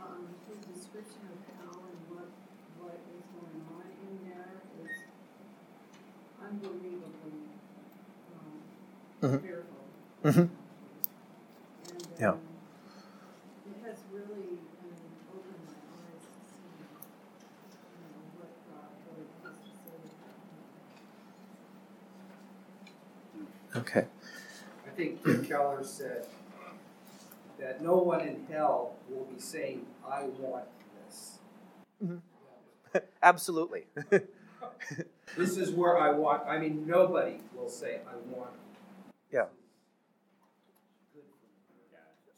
um, 0.01 0.29
his 0.49 0.65
description 0.77 1.21
of 1.33 1.39
hell 1.57 1.83
and 1.85 2.01
what 2.17 2.29
what 2.81 2.99
is 3.17 3.25
going 3.33 3.61
on 3.77 3.85
in 4.05 4.13
there 4.29 4.61
is 4.85 4.93
unbelievably 6.43 7.49
um, 8.33 8.61
mm-hmm. 9.23 9.41
fearful. 9.47 9.85
Mm-hmm. 10.25 10.41
And, 10.41 10.51
um, 11.93 12.17
yeah. 12.21 12.35
It 13.67 13.79
has 13.85 13.99
really 14.13 14.57
I 14.57 14.85
mean, 14.85 15.13
opened 15.33 15.65
my 15.65 15.77
eyes 15.77 16.25
to 16.25 16.41
see 16.49 16.77
you 16.77 16.89
know, 18.05 18.21
what 18.37 18.53
God 18.69 18.93
really 19.09 19.29
has 19.45 19.57
to 19.61 19.73
say 19.81 19.97
about 19.97 20.41
Okay. 23.79 24.07
I 24.87 24.91
think 24.97 25.23
Tim 25.23 25.45
Keller 25.45 25.85
said 25.85 26.27
that 27.59 27.83
no 27.83 27.97
one 27.97 28.21
in 28.21 28.47
hell 28.51 28.95
will 29.09 29.25
be 29.25 29.39
saying, 29.39 29.85
I 30.09 30.25
want 30.39 30.65
this. 31.05 31.39
Mm-hmm. 32.03 32.99
Absolutely. 33.23 33.87
this 35.37 35.57
is 35.57 35.71
where 35.71 35.99
I 35.99 36.11
want, 36.11 36.47
I 36.47 36.59
mean, 36.59 36.87
nobody 36.87 37.37
will 37.55 37.69
say, 37.69 38.01
I 38.09 38.17
want. 38.35 38.51
Yeah. 39.31 39.47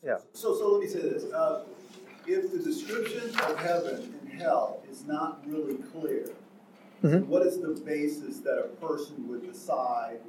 Yeah. 0.05 0.19
So, 0.33 0.57
so 0.57 0.73
let 0.73 0.81
me 0.81 0.89
say 0.89 1.03
this. 1.03 1.25
Uh, 1.33 1.65
if 2.27 2.53
the 2.53 2.59
description 2.59 3.31
of 3.41 3.59
heaven 3.59 4.15
and 4.21 4.41
hell 4.41 4.83
is 4.91 5.05
not 5.05 5.41
really 5.47 5.77
clear, 5.77 6.31
mm-hmm. 7.03 7.29
what 7.29 7.43
is 7.43 7.61
the 7.61 7.81
basis 7.85 8.39
that 8.41 8.59
a 8.59 8.69
person 8.87 9.29
would 9.29 9.45
decide 9.51 10.21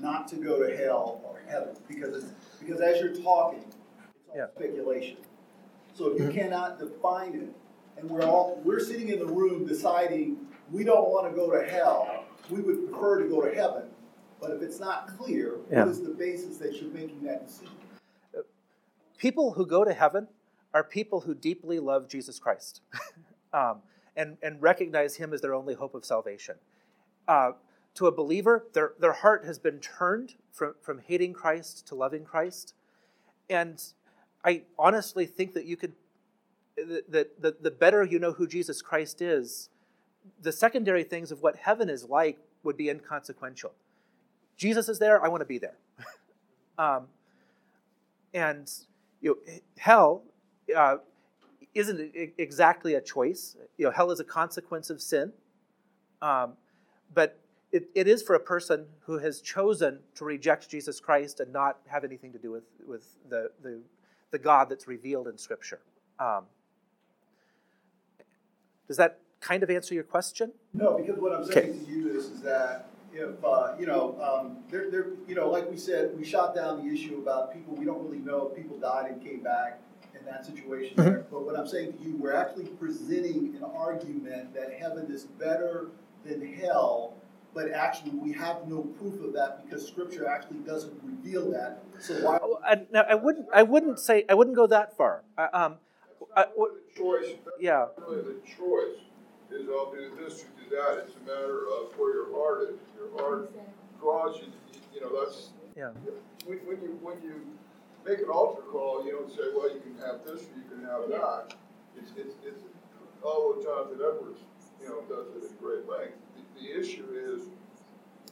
not 0.00 0.28
to 0.28 0.36
go 0.36 0.66
to 0.66 0.76
hell 0.76 1.20
or 1.24 1.40
heaven? 1.48 1.76
Because, 1.88 2.32
because 2.60 2.80
as 2.80 3.00
you're 3.00 3.14
talking, 3.14 3.60
it's 3.66 3.76
all 4.28 4.36
yeah. 4.36 4.46
speculation. 4.54 5.16
So 5.94 6.08
if 6.08 6.18
you 6.18 6.26
mm-hmm. 6.26 6.38
cannot 6.38 6.78
define 6.78 7.34
it, 7.34 7.48
and 7.96 8.10
we're 8.10 8.22
all 8.22 8.60
we're 8.64 8.80
sitting 8.80 9.08
in 9.08 9.20
the 9.20 9.26
room 9.26 9.66
deciding 9.66 10.36
we 10.70 10.84
don't 10.84 11.08
want 11.08 11.30
to 11.30 11.36
go 11.36 11.50
to 11.50 11.64
hell. 11.68 12.24
We 12.50 12.60
would 12.60 12.90
prefer 12.90 13.22
to 13.22 13.28
go 13.28 13.42
to 13.42 13.54
heaven. 13.54 13.84
But 14.40 14.50
if 14.50 14.62
it's 14.62 14.80
not 14.80 15.16
clear, 15.16 15.58
yeah. 15.70 15.80
what 15.80 15.88
is 15.88 16.02
the 16.02 16.10
basis 16.10 16.58
that 16.58 16.80
you're 16.80 16.90
making 16.90 17.22
that 17.22 17.46
decision? 17.46 17.74
People 19.16 19.52
who 19.52 19.64
go 19.64 19.84
to 19.84 19.92
heaven 19.94 20.28
are 20.74 20.84
people 20.84 21.20
who 21.20 21.34
deeply 21.34 21.78
love 21.78 22.08
Jesus 22.08 22.38
Christ 22.38 22.82
um, 23.52 23.78
and, 24.16 24.36
and 24.42 24.60
recognize 24.60 25.16
Him 25.16 25.32
as 25.32 25.40
their 25.40 25.54
only 25.54 25.74
hope 25.74 25.94
of 25.94 26.04
salvation. 26.04 26.56
Uh, 27.26 27.52
to 27.94 28.06
a 28.06 28.12
believer, 28.12 28.66
their, 28.72 28.92
their 28.98 29.12
heart 29.12 29.44
has 29.44 29.58
been 29.58 29.78
turned 29.78 30.34
from, 30.52 30.74
from 30.80 30.98
hating 30.98 31.32
Christ 31.32 31.86
to 31.88 31.94
loving 31.94 32.24
Christ. 32.24 32.74
And 33.48 33.82
I 34.44 34.62
honestly 34.78 35.26
think 35.26 35.54
that 35.54 35.64
you 35.64 35.76
could 35.76 35.92
that 36.76 37.40
the, 37.40 37.54
the 37.60 37.70
better 37.70 38.02
you 38.02 38.18
know 38.18 38.32
who 38.32 38.48
Jesus 38.48 38.82
Christ 38.82 39.22
is, 39.22 39.68
the 40.40 40.50
secondary 40.50 41.04
things 41.04 41.30
of 41.30 41.40
what 41.40 41.54
heaven 41.56 41.88
is 41.88 42.04
like 42.04 42.38
would 42.64 42.76
be 42.76 42.88
inconsequential. 42.88 43.72
Jesus 44.56 44.88
is 44.88 44.98
there, 44.98 45.24
I 45.24 45.28
want 45.28 45.40
to 45.40 45.46
be 45.46 45.58
there. 45.58 45.76
um, 46.78 47.06
and 48.32 48.70
you 49.20 49.38
know, 49.46 49.54
hell 49.78 50.22
uh, 50.76 50.96
isn't 51.74 52.12
exactly 52.38 52.94
a 52.94 53.00
choice. 53.00 53.56
You 53.78 53.86
know, 53.86 53.90
hell 53.92 54.10
is 54.10 54.20
a 54.20 54.24
consequence 54.24 54.90
of 54.90 55.00
sin. 55.00 55.32
Um, 56.22 56.54
but 57.14 57.38
it, 57.74 57.90
it 57.96 58.06
is 58.06 58.22
for 58.22 58.36
a 58.36 58.40
person 58.40 58.86
who 59.00 59.18
has 59.18 59.40
chosen 59.40 59.98
to 60.14 60.24
reject 60.24 60.70
Jesus 60.70 61.00
Christ 61.00 61.40
and 61.40 61.52
not 61.52 61.78
have 61.88 62.04
anything 62.04 62.32
to 62.32 62.38
do 62.38 62.52
with, 62.52 62.62
with 62.86 63.04
the, 63.28 63.50
the, 63.64 63.80
the 64.30 64.38
God 64.38 64.68
that's 64.68 64.86
revealed 64.86 65.26
in 65.26 65.36
Scripture. 65.36 65.80
Um, 66.20 66.44
does 68.86 68.96
that 68.98 69.18
kind 69.40 69.64
of 69.64 69.70
answer 69.70 69.92
your 69.92 70.04
question? 70.04 70.52
No, 70.72 70.98
because 70.98 71.20
what 71.20 71.32
I'm 71.32 71.44
saying 71.44 71.70
okay. 71.70 71.84
to 71.84 71.90
you 71.90 72.16
is, 72.16 72.26
is 72.26 72.42
that 72.42 72.90
if 73.12 73.44
uh, 73.44 73.74
you 73.76 73.86
know, 73.86 74.20
um, 74.22 74.58
there, 74.70 74.88
there, 74.88 75.06
you 75.26 75.34
know, 75.34 75.50
like 75.50 75.68
we 75.68 75.76
said, 75.76 76.16
we 76.16 76.24
shot 76.24 76.54
down 76.54 76.86
the 76.86 76.94
issue 76.94 77.18
about 77.18 77.52
people. 77.52 77.74
We 77.74 77.84
don't 77.84 78.04
really 78.04 78.18
know 78.18 78.48
if 78.48 78.56
people 78.56 78.78
died 78.78 79.10
and 79.10 79.20
came 79.20 79.42
back 79.42 79.80
in 80.16 80.24
that 80.26 80.46
situation. 80.46 80.96
Mm-hmm. 80.96 81.22
But 81.28 81.44
what 81.44 81.58
I'm 81.58 81.66
saying 81.66 81.94
to 81.94 82.04
you, 82.04 82.16
we're 82.18 82.34
actually 82.34 82.66
presenting 82.66 83.56
an 83.56 83.64
argument 83.64 84.54
that 84.54 84.74
heaven 84.78 85.06
is 85.10 85.24
better 85.24 85.88
than 86.24 86.54
hell. 86.54 87.14
But 87.54 87.70
actually, 87.70 88.10
we 88.10 88.32
have 88.32 88.66
no 88.66 88.82
proof 88.82 89.22
of 89.22 89.32
that 89.34 89.64
because 89.64 89.86
Scripture 89.86 90.26
actually 90.26 90.58
doesn't 90.58 90.92
reveal 91.04 91.52
that. 91.52 91.84
So 92.00 92.14
why? 92.14 92.38
Oh, 92.42 92.58
I, 92.66 92.80
now, 92.92 93.04
I 93.08 93.14
wouldn't. 93.14 93.46
I 93.54 93.62
wouldn't 93.62 94.00
say. 94.00 94.24
I 94.28 94.34
wouldn't 94.34 94.56
go 94.56 94.66
that 94.66 94.96
far. 94.96 95.22
Uh, 95.38 95.46
um, 95.52 95.74
I, 96.36 96.46
what, 96.56 96.72
choice. 96.96 97.36
Yeah. 97.60 97.86
Really, 97.96 98.22
the 98.22 98.40
choice 98.44 98.98
is 99.52 99.68
I'll 99.68 99.92
do 99.92 100.10
this 100.18 100.42
or 100.42 100.48
do 100.58 100.76
that. 100.76 101.04
It's 101.06 101.14
a 101.14 101.20
matter 101.20 101.66
of 101.78 101.96
where 101.96 102.14
your 102.14 102.34
heart 102.34 102.70
is. 102.70 102.80
Your 102.98 103.22
heart 103.22 103.52
draws 104.00 104.40
you. 104.40 104.48
You 104.92 105.00
know, 105.02 105.24
that's. 105.24 105.50
Yeah. 105.76 105.90
When, 106.46 106.58
when 106.58 106.82
you 106.82 106.98
when 107.02 107.22
you 107.22 107.40
make 108.04 108.18
an 108.18 108.30
altar 108.30 108.62
call, 108.62 109.06
you 109.06 109.12
don't 109.12 109.30
say, 109.30 109.54
well, 109.54 109.72
you 109.72 109.80
can 109.80 109.94
have 110.04 110.24
this 110.24 110.42
or 110.42 110.58
you 110.58 110.66
can 110.68 110.84
have 110.90 111.08
that. 111.08 111.54
It's 111.96 112.10
it's 112.16 112.34
it's. 112.44 112.64
Although 113.22 113.62
Jonathan 113.62 114.00
Edwards, 114.04 114.40
you 114.82 114.88
know, 114.88 115.00
does 115.08 115.28
it 115.36 115.48
in 115.48 115.56
great 115.56 115.88
length. 115.88 116.18
The, 116.56 116.80
issue 116.80 117.06
is 117.14 117.42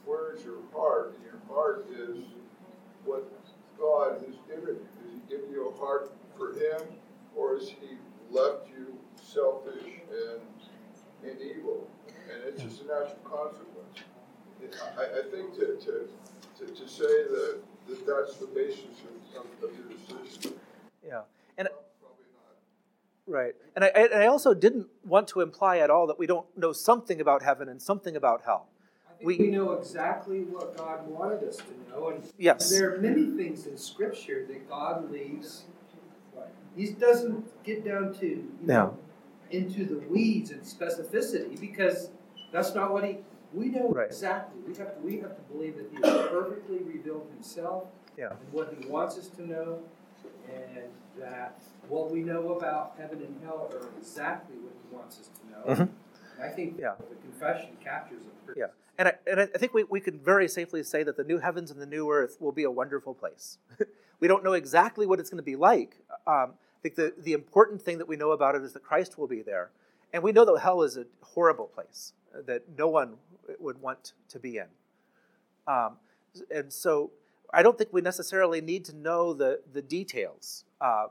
where 0.05 0.35
is 0.35 0.43
your 0.43 0.59
heart, 0.73 1.15
and 1.15 1.23
your 1.23 1.41
heart 1.47 1.87
is 1.91 2.17
what 3.05 3.31
God 3.79 4.21
has 4.25 4.35
given 4.47 4.75
you. 4.75 4.87
Has 5.03 5.13
He 5.13 5.35
given 5.35 5.51
you 5.51 5.69
a 5.69 5.77
heart 5.79 6.11
for 6.37 6.53
Him? 6.53 6.81
or 7.35 7.57
has 7.57 7.69
he 7.69 7.97
left 8.31 8.67
you 8.69 8.97
selfish 9.21 9.83
and, 9.83 11.29
and 11.29 11.41
evil? 11.41 11.87
And 12.31 12.43
it's 12.47 12.61
just 12.61 12.81
a 12.81 12.85
natural 12.85 13.19
consequence. 13.23 13.99
I, 14.97 15.19
I 15.19 15.21
think 15.29 15.55
to, 15.55 15.75
to, 15.77 16.07
to, 16.57 16.73
to, 16.73 16.87
say 16.87 17.03
that, 17.03 17.59
that 17.87 18.07
that's 18.07 18.37
the 18.37 18.47
basis 18.47 19.01
of, 19.35 19.69
of, 19.69 19.75
your 19.75 19.87
decision. 19.89 20.53
Yeah. 21.05 21.21
And 21.57 21.67
Right. 23.25 23.53
And 23.75 23.85
I, 23.85 23.87
and 23.87 24.13
I 24.13 24.27
also 24.27 24.53
didn't 24.53 24.87
want 25.05 25.27
to 25.29 25.41
imply 25.41 25.77
at 25.77 25.89
all 25.89 26.07
that 26.07 26.19
we 26.19 26.27
don't 26.27 26.45
know 26.57 26.73
something 26.73 27.21
about 27.21 27.41
heaven 27.41 27.69
and 27.69 27.81
something 27.81 28.15
about 28.15 28.41
hell. 28.45 28.67
We, 29.23 29.37
we, 29.37 29.47
know 29.47 29.71
exactly 29.71 30.39
what 30.41 30.75
God 30.75 31.07
wanted 31.07 31.47
us 31.47 31.55
to 31.55 31.89
know. 31.89 32.09
And 32.09 32.23
yes. 32.37 32.69
there 32.69 32.93
are 32.93 32.97
many 32.97 33.27
things 33.27 33.65
in 33.67 33.77
Scripture 33.77 34.45
that 34.49 34.67
God 34.67 35.09
leaves 35.09 35.63
he 36.75 36.91
doesn't 36.91 37.63
get 37.63 37.85
down 37.85 38.13
to 38.15 38.25
you 38.25 38.49
know, 38.61 38.97
into 39.51 39.85
the 39.85 39.99
weeds 40.09 40.51
and 40.51 40.61
specificity 40.61 41.59
because 41.59 42.09
that's 42.51 42.73
not 42.73 42.91
what 42.91 43.03
he. 43.03 43.17
We 43.53 43.67
know 43.67 43.89
right. 43.89 44.07
exactly. 44.07 44.61
We 44.67 44.75
have 44.77 44.95
to. 44.95 45.01
We 45.01 45.19
have 45.19 45.35
to 45.35 45.41
believe 45.53 45.77
that 45.77 45.89
he 45.91 45.97
has 45.97 46.27
perfectly 46.29 46.79
revealed 46.79 47.27
himself 47.33 47.85
yeah. 48.17 48.31
and 48.31 48.51
what 48.51 48.75
he 48.79 48.87
wants 48.87 49.17
us 49.17 49.27
to 49.29 49.47
know, 49.47 49.79
and 50.47 50.85
that 51.19 51.61
what 51.87 52.11
we 52.11 52.21
know 52.21 52.53
about 52.53 52.95
heaven 52.97 53.21
and 53.21 53.35
hell 53.43 53.69
are 53.71 53.87
exactly 53.97 54.55
what 54.57 54.73
he 54.73 54.95
wants 54.95 55.19
us 55.19 55.29
to 55.29 55.51
know. 55.51 55.75
Mm-hmm. 55.75 56.43
I 56.43 56.49
think 56.49 56.79
yeah. 56.79 56.93
the 56.97 57.15
confession 57.15 57.77
captures 57.83 58.21
it. 58.47 58.55
Yeah. 58.57 58.65
And 58.97 59.07
I, 59.07 59.13
and 59.25 59.39
I 59.39 59.45
think 59.45 59.73
we, 59.73 59.83
we 59.83 59.99
can 59.99 60.19
very 60.19 60.47
safely 60.47 60.83
say 60.83 61.03
that 61.03 61.17
the 61.17 61.23
new 61.23 61.39
heavens 61.39 61.71
and 61.71 61.81
the 61.81 61.85
new 61.85 62.11
earth 62.11 62.37
will 62.39 62.51
be 62.51 62.63
a 62.63 62.71
wonderful 62.71 63.13
place. 63.13 63.57
we 64.19 64.27
don't 64.27 64.43
know 64.43 64.53
exactly 64.53 65.05
what 65.05 65.19
it's 65.19 65.29
going 65.29 65.37
to 65.37 65.43
be 65.43 65.55
like, 65.55 65.97
um, 66.27 66.53
I 66.53 66.81
think 66.83 66.95
the, 66.95 67.13
the 67.23 67.31
important 67.31 67.81
thing 67.81 67.97
that 67.99 68.07
we 68.07 68.17
know 68.17 68.31
about 68.31 68.55
it 68.55 68.61
is 68.61 68.73
that 68.73 68.83
Christ 68.83 69.17
will 69.17 69.27
be 69.27 69.41
there. 69.41 69.71
And 70.11 70.21
we 70.21 70.33
know 70.33 70.43
that 70.45 70.59
hell 70.59 70.83
is 70.83 70.97
a 70.97 71.05
horrible 71.21 71.65
place 71.65 72.13
that 72.45 72.63
no 72.77 72.89
one 72.89 73.13
would 73.59 73.81
want 73.81 74.13
to 74.29 74.39
be 74.39 74.57
in. 74.57 74.67
Um, 75.65 75.97
and 76.53 76.71
so 76.71 77.11
I 77.53 77.61
don't 77.61 77.77
think 77.77 77.93
we 77.93 78.01
necessarily 78.01 78.61
need 78.61 78.83
to 78.85 78.95
know 78.95 79.33
the, 79.33 79.61
the 79.71 79.81
details. 79.81 80.65
Uh, 80.81 81.07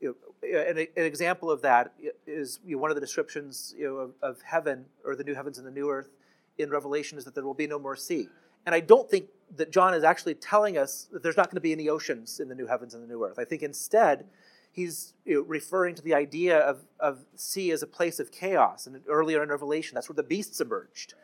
you 0.00 0.14
know, 0.42 0.60
an, 0.60 0.78
an, 0.78 1.04
example 1.04 1.50
of 1.50 1.62
that 1.62 1.94
is 2.26 2.60
you 2.64 2.76
know, 2.76 2.82
one 2.82 2.90
of 2.90 2.94
the 2.96 3.00
descriptions 3.00 3.74
you 3.78 3.86
know, 3.86 3.96
of, 3.96 4.12
of 4.22 4.42
heaven 4.42 4.84
or 5.04 5.16
the 5.16 5.24
new 5.24 5.34
heavens 5.34 5.56
and 5.56 5.66
the 5.66 5.70
new 5.70 5.88
earth 5.88 6.10
in 6.58 6.68
Revelation 6.68 7.16
is 7.16 7.24
that 7.24 7.34
there 7.34 7.44
will 7.44 7.54
be 7.54 7.66
no 7.66 7.78
more 7.78 7.96
sea. 7.96 8.28
And 8.66 8.74
I 8.74 8.80
don't 8.80 9.10
think 9.10 9.28
that 9.56 9.70
John 9.70 9.94
is 9.94 10.04
actually 10.04 10.34
telling 10.34 10.76
us 10.76 11.08
that 11.12 11.22
there's 11.22 11.36
not 11.36 11.46
going 11.46 11.56
to 11.56 11.62
be 11.62 11.72
any 11.72 11.88
oceans 11.88 12.40
in 12.40 12.48
the 12.48 12.54
new 12.54 12.66
heavens 12.66 12.94
and 12.94 13.02
the 13.02 13.08
new 13.08 13.24
earth. 13.24 13.38
I 13.38 13.44
think 13.44 13.62
instead, 13.62 14.26
he's 14.72 15.14
referring 15.24 15.94
to 15.94 16.02
the 16.02 16.14
idea 16.14 16.58
of, 16.58 16.84
of 16.98 17.24
sea 17.36 17.70
as 17.70 17.82
a 17.82 17.86
place 17.86 18.18
of 18.18 18.30
chaos. 18.30 18.86
And 18.86 19.00
earlier 19.08 19.42
in 19.42 19.48
Revelation, 19.48 19.94
that's 19.94 20.08
where 20.08 20.16
the 20.16 20.22
beasts 20.22 20.60
emerged. 20.60 21.14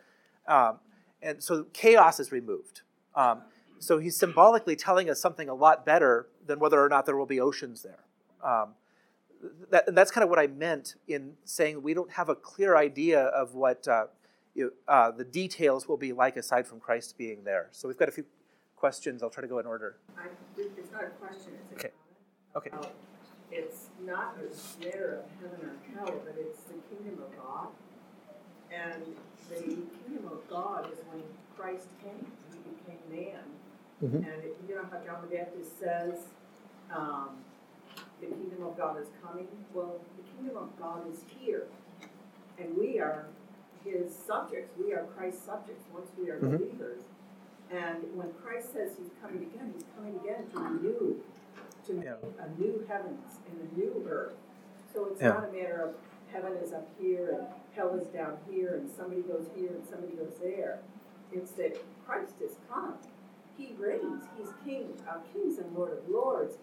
Um, 0.47 0.79
and 1.23 1.43
so 1.43 1.67
chaos 1.73 2.21
is 2.21 2.33
removed. 2.33 2.83
Um, 3.15 3.43
so 3.81 3.99
he's 3.99 4.17
symbolically 4.17 4.77
telling 4.77 5.11
us 5.11 5.21
something 5.21 5.49
a 5.49 5.55
lot 5.55 5.85
better 5.85 6.29
than 6.47 6.61
whether 6.61 6.81
or 6.85 6.89
not 6.89 7.07
there 7.07 7.17
will 7.17 7.27
be 7.27 7.41
oceans 7.41 7.83
there. 7.83 8.05
Um, 8.45 8.75
that, 9.71 9.95
that's 9.95 10.11
kind 10.11 10.23
of 10.23 10.31
what 10.31 10.39
I 10.39 10.47
meant 10.47 10.95
in 11.09 11.33
saying 11.45 11.83
we 11.83 11.95
don't 11.95 12.13
have 12.13 12.29
a 12.29 12.35
clear 12.35 12.77
idea 12.77 13.23
of 13.23 13.55
what 13.55 13.89
uh, 13.89 14.07
you, 14.55 14.73
uh, 14.87 15.11
the 15.11 15.25
details 15.25 15.89
will 15.89 15.97
be 15.97 16.13
like 16.13 16.37
aside 16.37 16.67
from 16.67 16.79
Christ 16.79 17.17
being 17.19 17.45
there. 17.45 17.69
So 17.73 17.89
we've 17.89 17.97
got 17.97 18.09
a 18.09 18.13
few 18.13 18.25
questions. 18.77 19.23
I'll 19.23 19.31
try 19.31 19.41
to 19.41 19.49
go 19.49 19.59
in 19.59 19.67
order. 19.67 19.97
I, 20.17 20.27
it's 20.59 20.93
not 20.93 21.05
a 21.05 21.07
question, 21.09 21.53
it's 21.61 21.73
a 21.73 21.75
Okay. 21.77 21.91
comment. 22.55 22.57
Okay. 22.57 22.71
Uh, 22.73 22.87
It's 23.51 23.89
not 24.05 24.37
a 24.39 24.85
matter 24.85 25.21
of 25.21 25.25
heaven 25.41 25.67
or 25.67 25.75
hell, 25.95 26.21
but 26.25 26.37
it's 26.39 26.61
the 26.65 26.79
kingdom 26.95 27.25
of 27.25 27.37
God. 27.37 27.69
And 28.73 29.03
the 29.49 29.57
kingdom 30.07 30.29
of 30.31 30.49
God 30.49 30.93
is 30.93 30.99
when 31.11 31.23
Christ 31.57 31.89
came, 32.03 32.27
he 32.53 32.59
became 32.71 33.03
man. 33.11 33.41
Mhm. 34.03 34.15
And 34.15 34.43
you 34.69 34.75
know 34.75 34.85
how 34.91 34.99
John 35.05 35.21
the 35.29 35.37
Baptist 35.37 35.79
says, 35.79 36.29
um, 36.95 37.45
the 38.21 38.27
kingdom 38.27 38.63
of 38.65 38.77
God 38.77 39.01
is 39.01 39.09
coming? 39.23 39.47
Well, 39.75 40.01
the 40.17 40.23
kingdom 40.23 40.57
of 40.57 40.79
God 40.79 41.07
is 41.11 41.23
here. 41.39 41.67
And 42.59 42.77
we 42.77 42.99
are 42.99 43.27
his 43.85 44.15
subjects, 44.15 44.77
we 44.79 44.93
are 44.93 45.05
Christ's 45.17 45.43
subjects, 45.45 45.85
once 45.93 46.11
we 46.19 46.31
are 46.31 46.39
Mhm. 46.39 46.59
believers. 46.59 47.03
And 47.71 48.17
when 48.17 48.33
Christ 48.35 48.73
says 48.73 48.97
he's 48.97 49.11
coming 49.23 49.43
again, 49.45 49.73
he's 49.75 49.85
coming 49.97 50.17
again 50.17 50.47
to 50.51 50.59
renew, 50.59 51.21
to 51.87 51.93
make 51.95 52.05
Yeah. 52.05 52.17
a 52.39 52.49
new 52.61 52.81
heavens 52.89 53.39
and 53.49 53.61
a 53.61 53.75
new 53.79 54.05
earth. 54.09 54.37
So 54.93 55.07
it's 55.07 55.21
Yeah. 55.21 55.29
not 55.31 55.49
a 55.49 55.53
matter 55.53 55.81
of 55.83 55.95
heaven 56.29 56.55
is 56.55 56.73
up 56.73 56.89
here 56.99 57.31
and 57.31 57.47
hell 57.75 57.95
is 57.95 58.07
down 58.09 58.39
here 58.49 58.75
and 58.75 58.91
somebody 58.91 59.23
goes 59.23 59.49
here 59.55 59.71
and 59.71 59.87
somebody 59.87 60.15
goes 60.15 60.37
there. 60.39 60.81
It's 61.33 61.53
that 61.53 61.79
Christ 62.07 62.41
is 62.41 62.57
come. 62.69 62.99
He 63.61 63.75
reigns. 63.79 64.25
He's 64.39 64.49
King 64.65 64.89
of 65.07 65.21
kings 65.35 65.59
and 65.59 65.77
Lord 65.77 65.93
of 65.93 66.09
lords. 66.09 66.57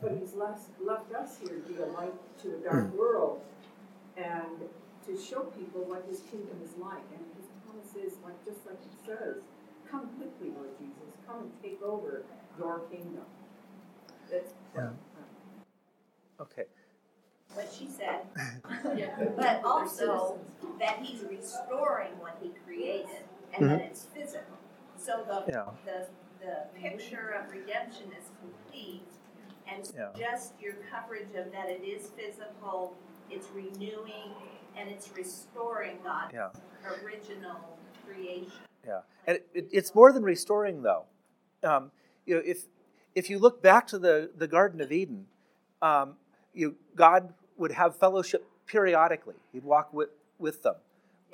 But 0.00 0.12
he's 0.20 0.34
left, 0.34 0.68
left 0.84 1.12
us 1.14 1.38
here 1.38 1.58
to 1.58 1.72
be 1.72 1.80
a 1.80 1.86
light 1.86 2.12
to 2.42 2.54
a 2.54 2.58
dark 2.58 2.90
hmm. 2.90 2.98
world 2.98 3.40
and 4.16 4.68
to 5.06 5.20
show 5.20 5.40
people 5.58 5.82
what 5.84 6.04
his 6.08 6.20
kingdom 6.30 6.58
is 6.62 6.76
like. 6.78 7.02
And 7.10 7.24
his 7.36 7.46
promise 7.64 7.94
is, 7.96 8.18
like, 8.24 8.36
just 8.44 8.66
like 8.66 8.76
it 8.76 9.06
says, 9.06 9.42
come 9.90 10.08
quickly, 10.18 10.54
Lord 10.54 10.70
Jesus. 10.78 11.16
Come 11.26 11.38
and 11.40 11.52
take 11.62 11.82
over 11.82 12.22
your 12.58 12.80
kingdom. 12.90 13.24
That's 14.30 14.52
Yeah. 14.76 14.90
Uh, 16.38 16.42
okay. 16.42 16.64
what 17.54 17.72
she 17.72 17.88
said, 17.88 18.26
but 19.36 19.64
also 19.64 20.38
that 20.78 20.98
he's 21.00 21.22
restoring 21.22 22.10
what 22.18 22.36
he 22.42 22.50
created 22.64 23.24
and 23.54 23.70
that 23.70 23.78
mm-hmm. 23.78 23.90
it's 23.90 24.04
physical. 24.04 24.58
So 24.96 25.24
the, 25.26 25.52
Yeah. 25.52 25.70
the, 25.84 26.06
the 26.44 26.78
picture 26.78 27.30
of 27.40 27.50
redemption 27.50 28.12
is 28.18 28.28
complete 28.40 29.06
and 29.66 29.90
Yeah. 29.96 30.10
just 30.16 30.52
your 30.60 30.74
coverage 30.90 31.34
of 31.34 31.50
that 31.52 31.70
it 31.70 31.82
is 31.82 32.10
physical, 32.10 32.96
it's 33.30 33.48
renewing, 33.50 34.34
and 34.76 34.90
it's 34.90 35.10
restoring 35.16 35.98
God's 36.04 36.34
Yeah. 36.34 36.50
original 37.02 37.78
creation. 38.04 38.52
Yeah, 38.86 39.00
and 39.26 39.36
it, 39.38 39.48
it, 39.54 39.68
it's 39.72 39.94
more 39.94 40.12
than 40.12 40.22
restoring, 40.22 40.82
though. 40.82 41.06
Um, 41.62 41.90
you 42.26 42.34
know, 42.36 42.42
if 42.44 42.66
if 43.14 43.30
you 43.30 43.38
look 43.38 43.62
back 43.62 43.86
to 43.88 43.98
the, 43.98 44.30
the 44.36 44.48
Garden 44.48 44.80
of 44.80 44.90
Eden, 44.92 45.26
um, 45.80 46.16
you, 46.52 46.76
God 46.96 47.32
would 47.56 47.70
have 47.72 47.96
fellowship 47.96 48.44
periodically. 48.66 49.36
He'd 49.52 49.64
walk 49.64 49.92
with, 49.94 50.10
with 50.38 50.62
them, 50.62 50.74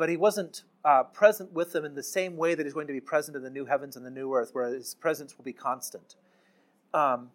but 0.01 0.09
He 0.09 0.16
wasn't 0.16 0.62
uh, 0.82 1.03
present 1.05 1.53
with 1.53 1.72
them 1.74 1.84
in 1.84 1.94
the 1.94 2.03
same 2.03 2.38
way 2.38 2.55
that 2.55 2.64
He's 2.64 2.72
going 2.72 2.86
to 2.86 2.92
be 2.94 3.03
present 3.03 3.36
in 3.36 3.42
the 3.42 3.51
new 3.51 3.66
heavens 3.66 3.96
and 3.96 4.05
the 4.07 4.11
new 4.11 4.34
earth, 4.34 4.51
where 4.55 4.72
His 4.72 4.94
presence 4.94 5.36
will 5.36 5.44
be 5.44 5.53
constant. 5.53 6.16
Um, 6.94 7.30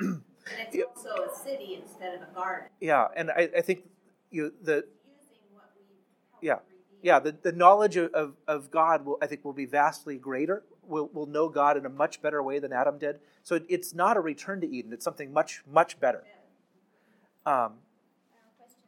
And 0.00 0.22
it's 0.66 0.74
Yeah. 0.74 0.84
also 0.84 1.10
a 1.30 1.34
city 1.34 1.78
instead 1.80 2.14
of 2.16 2.22
a 2.28 2.32
garden. 2.34 2.68
yeah, 2.80 3.06
and 3.14 3.30
I, 3.30 3.48
I 3.58 3.60
think 3.60 3.84
you 4.30 4.52
the 4.62 4.76
Using 4.76 4.84
what 5.54 5.70
we 5.76 5.84
helped 6.42 6.42
Yeah. 6.42 6.58
yeah 7.02 7.18
the, 7.20 7.32
the 7.48 7.52
knowledge 7.52 7.96
of, 7.96 8.12
of, 8.14 8.34
of 8.48 8.70
god 8.70 9.04
will 9.04 9.18
i 9.22 9.26
think 9.26 9.44
will 9.44 9.52
be 9.52 9.66
vastly 9.66 10.16
greater 10.16 10.64
we'll, 10.88 11.10
we'll 11.12 11.26
know 11.26 11.48
god 11.48 11.76
in 11.76 11.84
a 11.86 11.88
much 11.88 12.22
better 12.22 12.42
way 12.42 12.58
than 12.58 12.72
adam 12.72 12.98
did 12.98 13.20
so 13.42 13.54
it, 13.56 13.64
it's 13.68 13.94
not 13.94 14.16
a 14.16 14.20
return 14.20 14.60
to 14.62 14.68
eden 14.68 14.92
it's 14.92 15.04
something 15.04 15.32
much 15.32 15.62
much 15.70 16.00
better 16.00 16.24
um, 17.46 17.74
question. 18.58 18.78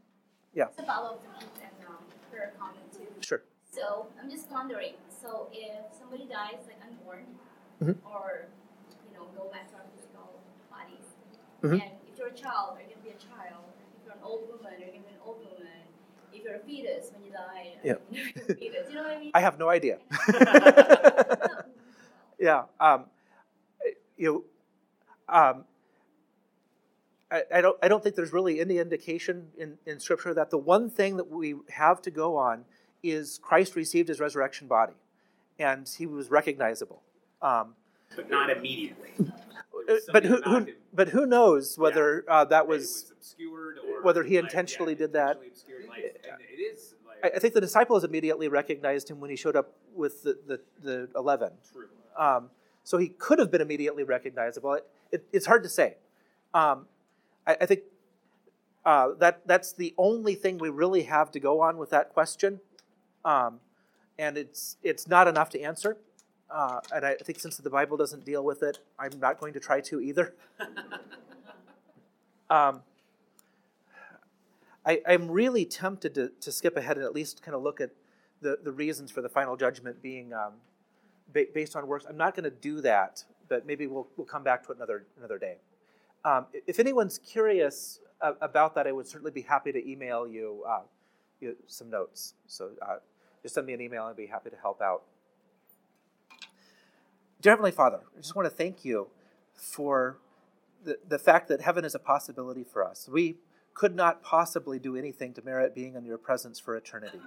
Yeah. 0.55 0.65
It's 0.71 0.79
a 0.81 0.85
follow-up 0.85 1.23
and 1.39 1.87
um, 1.89 1.97
her 2.33 2.53
comment 2.59 2.92
too. 2.92 2.92
Sure 3.23 3.43
So 3.73 4.07
I'm 4.21 4.31
just 4.31 4.51
wondering. 4.51 4.95
So 5.23 5.49
if 5.53 5.81
somebody 5.99 6.27
dies 6.27 6.61
like 6.69 6.79
unborn, 6.87 7.25
Mhm. 7.83 7.97
or 8.05 8.47
you 9.09 9.17
know 9.17 9.25
go 9.37 9.49
back 9.51 9.69
to 9.71 9.75
our 9.81 9.87
physical 9.97 10.41
bodies, 10.71 11.07
Mhm. 11.63 11.83
and 11.83 11.91
if 12.09 12.19
you're 12.19 12.29
a 12.29 12.35
child, 12.35 12.79
you're 12.79 12.89
gonna 12.93 13.03
be 13.05 13.11
a 13.17 13.21
child. 13.21 13.65
If 13.99 14.05
you're 14.07 14.15
an 14.15 14.23
old 14.23 14.49
woman, 14.49 14.73
you're 14.79 14.91
gonna 14.93 15.09
be 15.09 15.15
an 15.15 15.23
old 15.25 15.39
woman. 15.45 15.69
If 16.33 16.45
you're 16.45 16.57
a 16.57 16.61
fetus 16.61 17.11
when 17.13 17.23
you 17.25 17.31
die, 17.33 17.79
Yeah. 17.83 17.97
a 18.37 18.55
fetus. 18.55 18.89
You 18.91 18.97
know 18.97 19.03
what 19.03 19.13
I 19.13 19.21
mean? 19.21 19.31
i 19.35 19.41
have 19.41 19.59
no 19.59 19.69
idea 19.69 19.99
yeah 22.39 22.65
um, 22.81 23.07
you 24.17 24.45
know, 25.29 25.35
um, 25.35 25.65
I, 27.31 27.43
I 27.55 27.61
don't 27.61 27.77
I 27.83 27.89
don't 27.89 28.03
think 28.03 28.17
there's 28.17 28.33
really 28.33 28.61
any 28.61 28.79
indication 28.79 29.49
in, 29.57 29.79
in 29.87 30.01
scripture 30.01 30.35
that 30.35 30.51
the 30.51 30.59
one 30.59 30.91
thing 30.91 31.17
that 31.17 31.31
we 31.31 31.55
have 31.71 32.03
to 32.03 32.11
go 32.11 32.37
on 32.37 32.65
is 33.03 33.39
Christ 33.43 33.77
received 33.77 34.09
his 34.09 34.21
resurrection 34.21 34.69
body 34.69 34.95
and 35.59 35.89
he 35.89 36.07
was 36.07 36.31
recognizable. 36.31 37.03
Um, 37.41 37.75
but 38.15 38.31
not 38.31 38.51
immediately. 38.51 39.11
Uh, 39.19 39.95
but 40.13 40.25
who, 40.25 40.41
who 40.43 40.69
but 40.93 41.09
who 41.09 41.27
knows 41.27 41.77
whether 41.77 42.25
uh, 42.29 42.45
that 42.45 42.65
it 42.65 42.69
was 42.69 43.13
obscured 43.17 43.79
or 43.79 44.03
whether 44.03 44.23
he 44.23 44.37
intentionally 44.37 44.93
yeah, 44.93 44.99
did 44.99 45.13
that. 45.15 45.37
intentionally 45.43 45.89
like, 45.89 46.23
and 46.31 46.41
it 46.41 46.61
is 46.61 46.95
like 47.07 47.33
I, 47.33 47.37
I 47.37 47.39
think 47.41 47.55
the 47.55 47.61
disciples 47.61 48.05
immediately 48.05 48.49
recognized 48.49 49.11
him 49.11 49.21
when 49.21 49.31
he 49.31 49.37
showed 49.37 49.57
up 49.57 49.73
with 49.95 50.23
the, 50.23 50.39
the, 50.47 50.61
the 50.83 51.09
11 51.17 51.53
true. 51.73 51.89
um, 52.17 52.51
so 52.85 52.99
he 52.99 53.09
could 53.09 53.39
have 53.39 53.51
been 53.51 53.61
immediately 53.61 54.05
recognizable 54.05 54.75
it, 54.75 54.87
it, 55.11 55.25
it's 55.33 55.47
hard 55.47 55.63
to 55.65 55.69
say 55.69 55.97
um, 56.55 56.87
I, 57.47 57.57
I 57.63 57.67
think 57.67 57.81
uh, 58.85 59.09
that 59.19 59.47
that's 59.47 59.73
the 59.73 59.95
only 59.99 60.35
thing 60.35 60.59
we 60.59 60.69
really 60.69 61.03
have 61.03 61.31
to 61.33 61.41
go 61.41 61.61
on 61.61 61.77
with 61.77 61.91
that 61.91 62.13
question 62.13 62.61
um, 63.25 63.61
and 64.19 64.37
it's 64.37 64.77
it's 64.83 65.07
not 65.09 65.29
enough 65.29 65.51
to 65.51 65.61
answer 65.61 65.97
uh, 66.53 66.81
and 66.95 67.07
I 67.07 67.15
think 67.15 67.41
since 67.41 67.57
the 67.57 67.71
Bible 67.71 67.97
doesn't 67.97 68.25
deal 68.25 68.45
with 68.45 68.63
it, 68.63 68.79
I'm 68.99 69.19
not 69.19 69.41
going 69.41 69.55
to 69.55 69.61
try 69.61 69.81
to 69.81 70.01
either. 70.01 70.35
Um, 72.51 72.83
I, 74.85 75.01
I'm 75.09 75.31
really 75.31 75.65
tempted 75.65 76.15
to, 76.17 76.33
to 76.43 76.53
skip 76.53 76.77
ahead 76.77 76.99
and 76.99 77.07
at 77.07 77.15
least 77.15 77.43
kind 77.43 77.55
of 77.55 77.63
look 77.63 77.81
at 77.81 77.93
the, 78.43 78.59
the 78.63 78.73
reasons 78.73 79.11
for 79.11 79.23
the 79.23 79.29
final 79.31 79.57
judgment 79.57 80.03
being 80.03 80.35
um, 80.35 80.53
ba- 81.33 81.47
based 81.55 81.75
on 81.77 81.87
works. 81.87 82.05
I'm 82.07 82.19
not 82.19 82.35
going 82.37 82.45
to 82.45 82.51
do 82.51 82.83
that, 82.83 83.25
but 83.49 83.65
maybe 83.67 83.87
we'll, 83.87 84.07
we'll 84.19 84.27
come 84.27 84.43
back 84.43 84.67
to 84.67 84.73
it 84.73 84.77
another, 84.77 85.07
another 85.17 85.39
day. 85.39 85.57
Um, 86.27 86.45
if 86.67 86.79
anyone's 86.79 87.19
curious 87.19 88.01
uh, 88.21 88.33
about 88.43 88.75
that, 88.75 88.87
I 88.87 88.93
would 88.93 89.07
certainly 89.07 89.33
be 89.33 89.41
happy 89.41 89.73
to 89.73 89.91
email 89.91 90.29
you, 90.29 90.63
uh, 90.69 90.83
you 91.41 91.57
some 91.69 91.89
notes. 91.89 92.35
So 92.49 92.73
uh, 92.83 92.97
just 93.43 93.55
send 93.55 93.67
me 93.67 93.73
an 93.73 93.81
email 93.81 94.03
and 94.03 94.11
I'd 94.11 94.17
be 94.17 94.27
happy 94.27 94.51
to 94.51 94.57
help 94.57 94.81
out. 94.81 95.03
Dear 97.41 97.53
Heavenly 97.53 97.73
Father, 97.73 97.99
I 98.17 98.21
just 98.21 98.37
want 98.37 98.47
to 98.47 98.55
thank 98.55 98.85
you 98.85 99.09
for 99.55 100.19
the, 100.85 100.99
the 101.09 101.19
fact 101.19 101.49
that 101.49 101.61
heaven 101.61 101.85
is 101.85 101.95
a 101.95 101.99
possibility 101.99 102.65
for 102.65 102.85
us. 102.85 103.09
We 103.11 103.37
could 103.75 103.97
not 103.97 104.23
possibly 104.23 104.79
do 104.79 104.97
anything 104.97 105.33
to 105.35 105.43
merit 105.43 105.75
being 105.75 105.95
in 105.97 106.05
your 106.05 106.19
presence 106.19 106.61
for 106.61 106.77
eternity. 106.77 107.21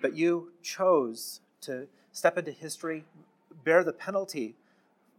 But 0.00 0.16
you 0.16 0.52
chose 0.62 1.40
to 1.62 1.88
step 2.10 2.38
into 2.38 2.52
history, 2.52 3.04
bear 3.64 3.84
the 3.84 3.92
penalty 3.92 4.56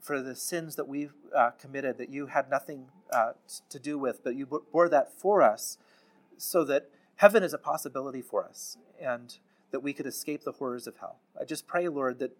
for 0.01 0.21
the 0.21 0.35
sins 0.35 0.75
that 0.75 0.87
we've 0.87 1.13
uh, 1.35 1.51
committed 1.51 1.97
that 1.97 2.09
you 2.09 2.27
had 2.27 2.49
nothing 2.49 2.87
uh, 3.11 3.33
to 3.69 3.79
do 3.79 3.97
with, 3.97 4.23
but 4.23 4.35
you 4.35 4.45
bore 4.45 4.89
that 4.89 5.11
for 5.13 5.41
us 5.41 5.77
so 6.37 6.63
that 6.63 6.89
heaven 7.17 7.43
is 7.43 7.53
a 7.53 7.57
possibility 7.57 8.21
for 8.21 8.45
us 8.45 8.77
and 8.99 9.37
that 9.71 9.81
we 9.81 9.93
could 9.93 10.05
escape 10.05 10.43
the 10.43 10.53
horrors 10.53 10.87
of 10.87 10.97
hell. 10.97 11.17
I 11.39 11.45
just 11.45 11.67
pray, 11.67 11.87
Lord, 11.87 12.19
that 12.19 12.37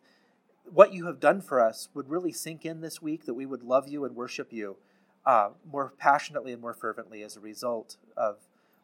what 0.71 0.93
you 0.93 1.05
have 1.07 1.19
done 1.19 1.41
for 1.41 1.59
us 1.59 1.89
would 1.93 2.09
really 2.09 2.31
sink 2.31 2.65
in 2.65 2.81
this 2.81 3.01
week, 3.01 3.25
that 3.25 3.33
we 3.33 3.45
would 3.45 3.63
love 3.63 3.87
you 3.87 4.05
and 4.05 4.15
worship 4.15 4.51
you 4.51 4.77
uh, 5.25 5.49
more 5.69 5.93
passionately 5.97 6.51
and 6.51 6.61
more 6.61 6.73
fervently 6.73 7.23
as 7.23 7.35
a 7.35 7.39
result 7.39 7.97
of 8.15 8.37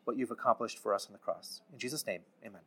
what 0.03 0.17
you've 0.17 0.31
accomplished 0.31 0.77
for 0.77 0.93
us 0.93 1.07
on 1.07 1.13
the 1.13 1.19
cross. 1.19 1.61
In 1.71 1.79
Jesus' 1.79 2.05
name, 2.05 2.21
amen. 2.45 2.61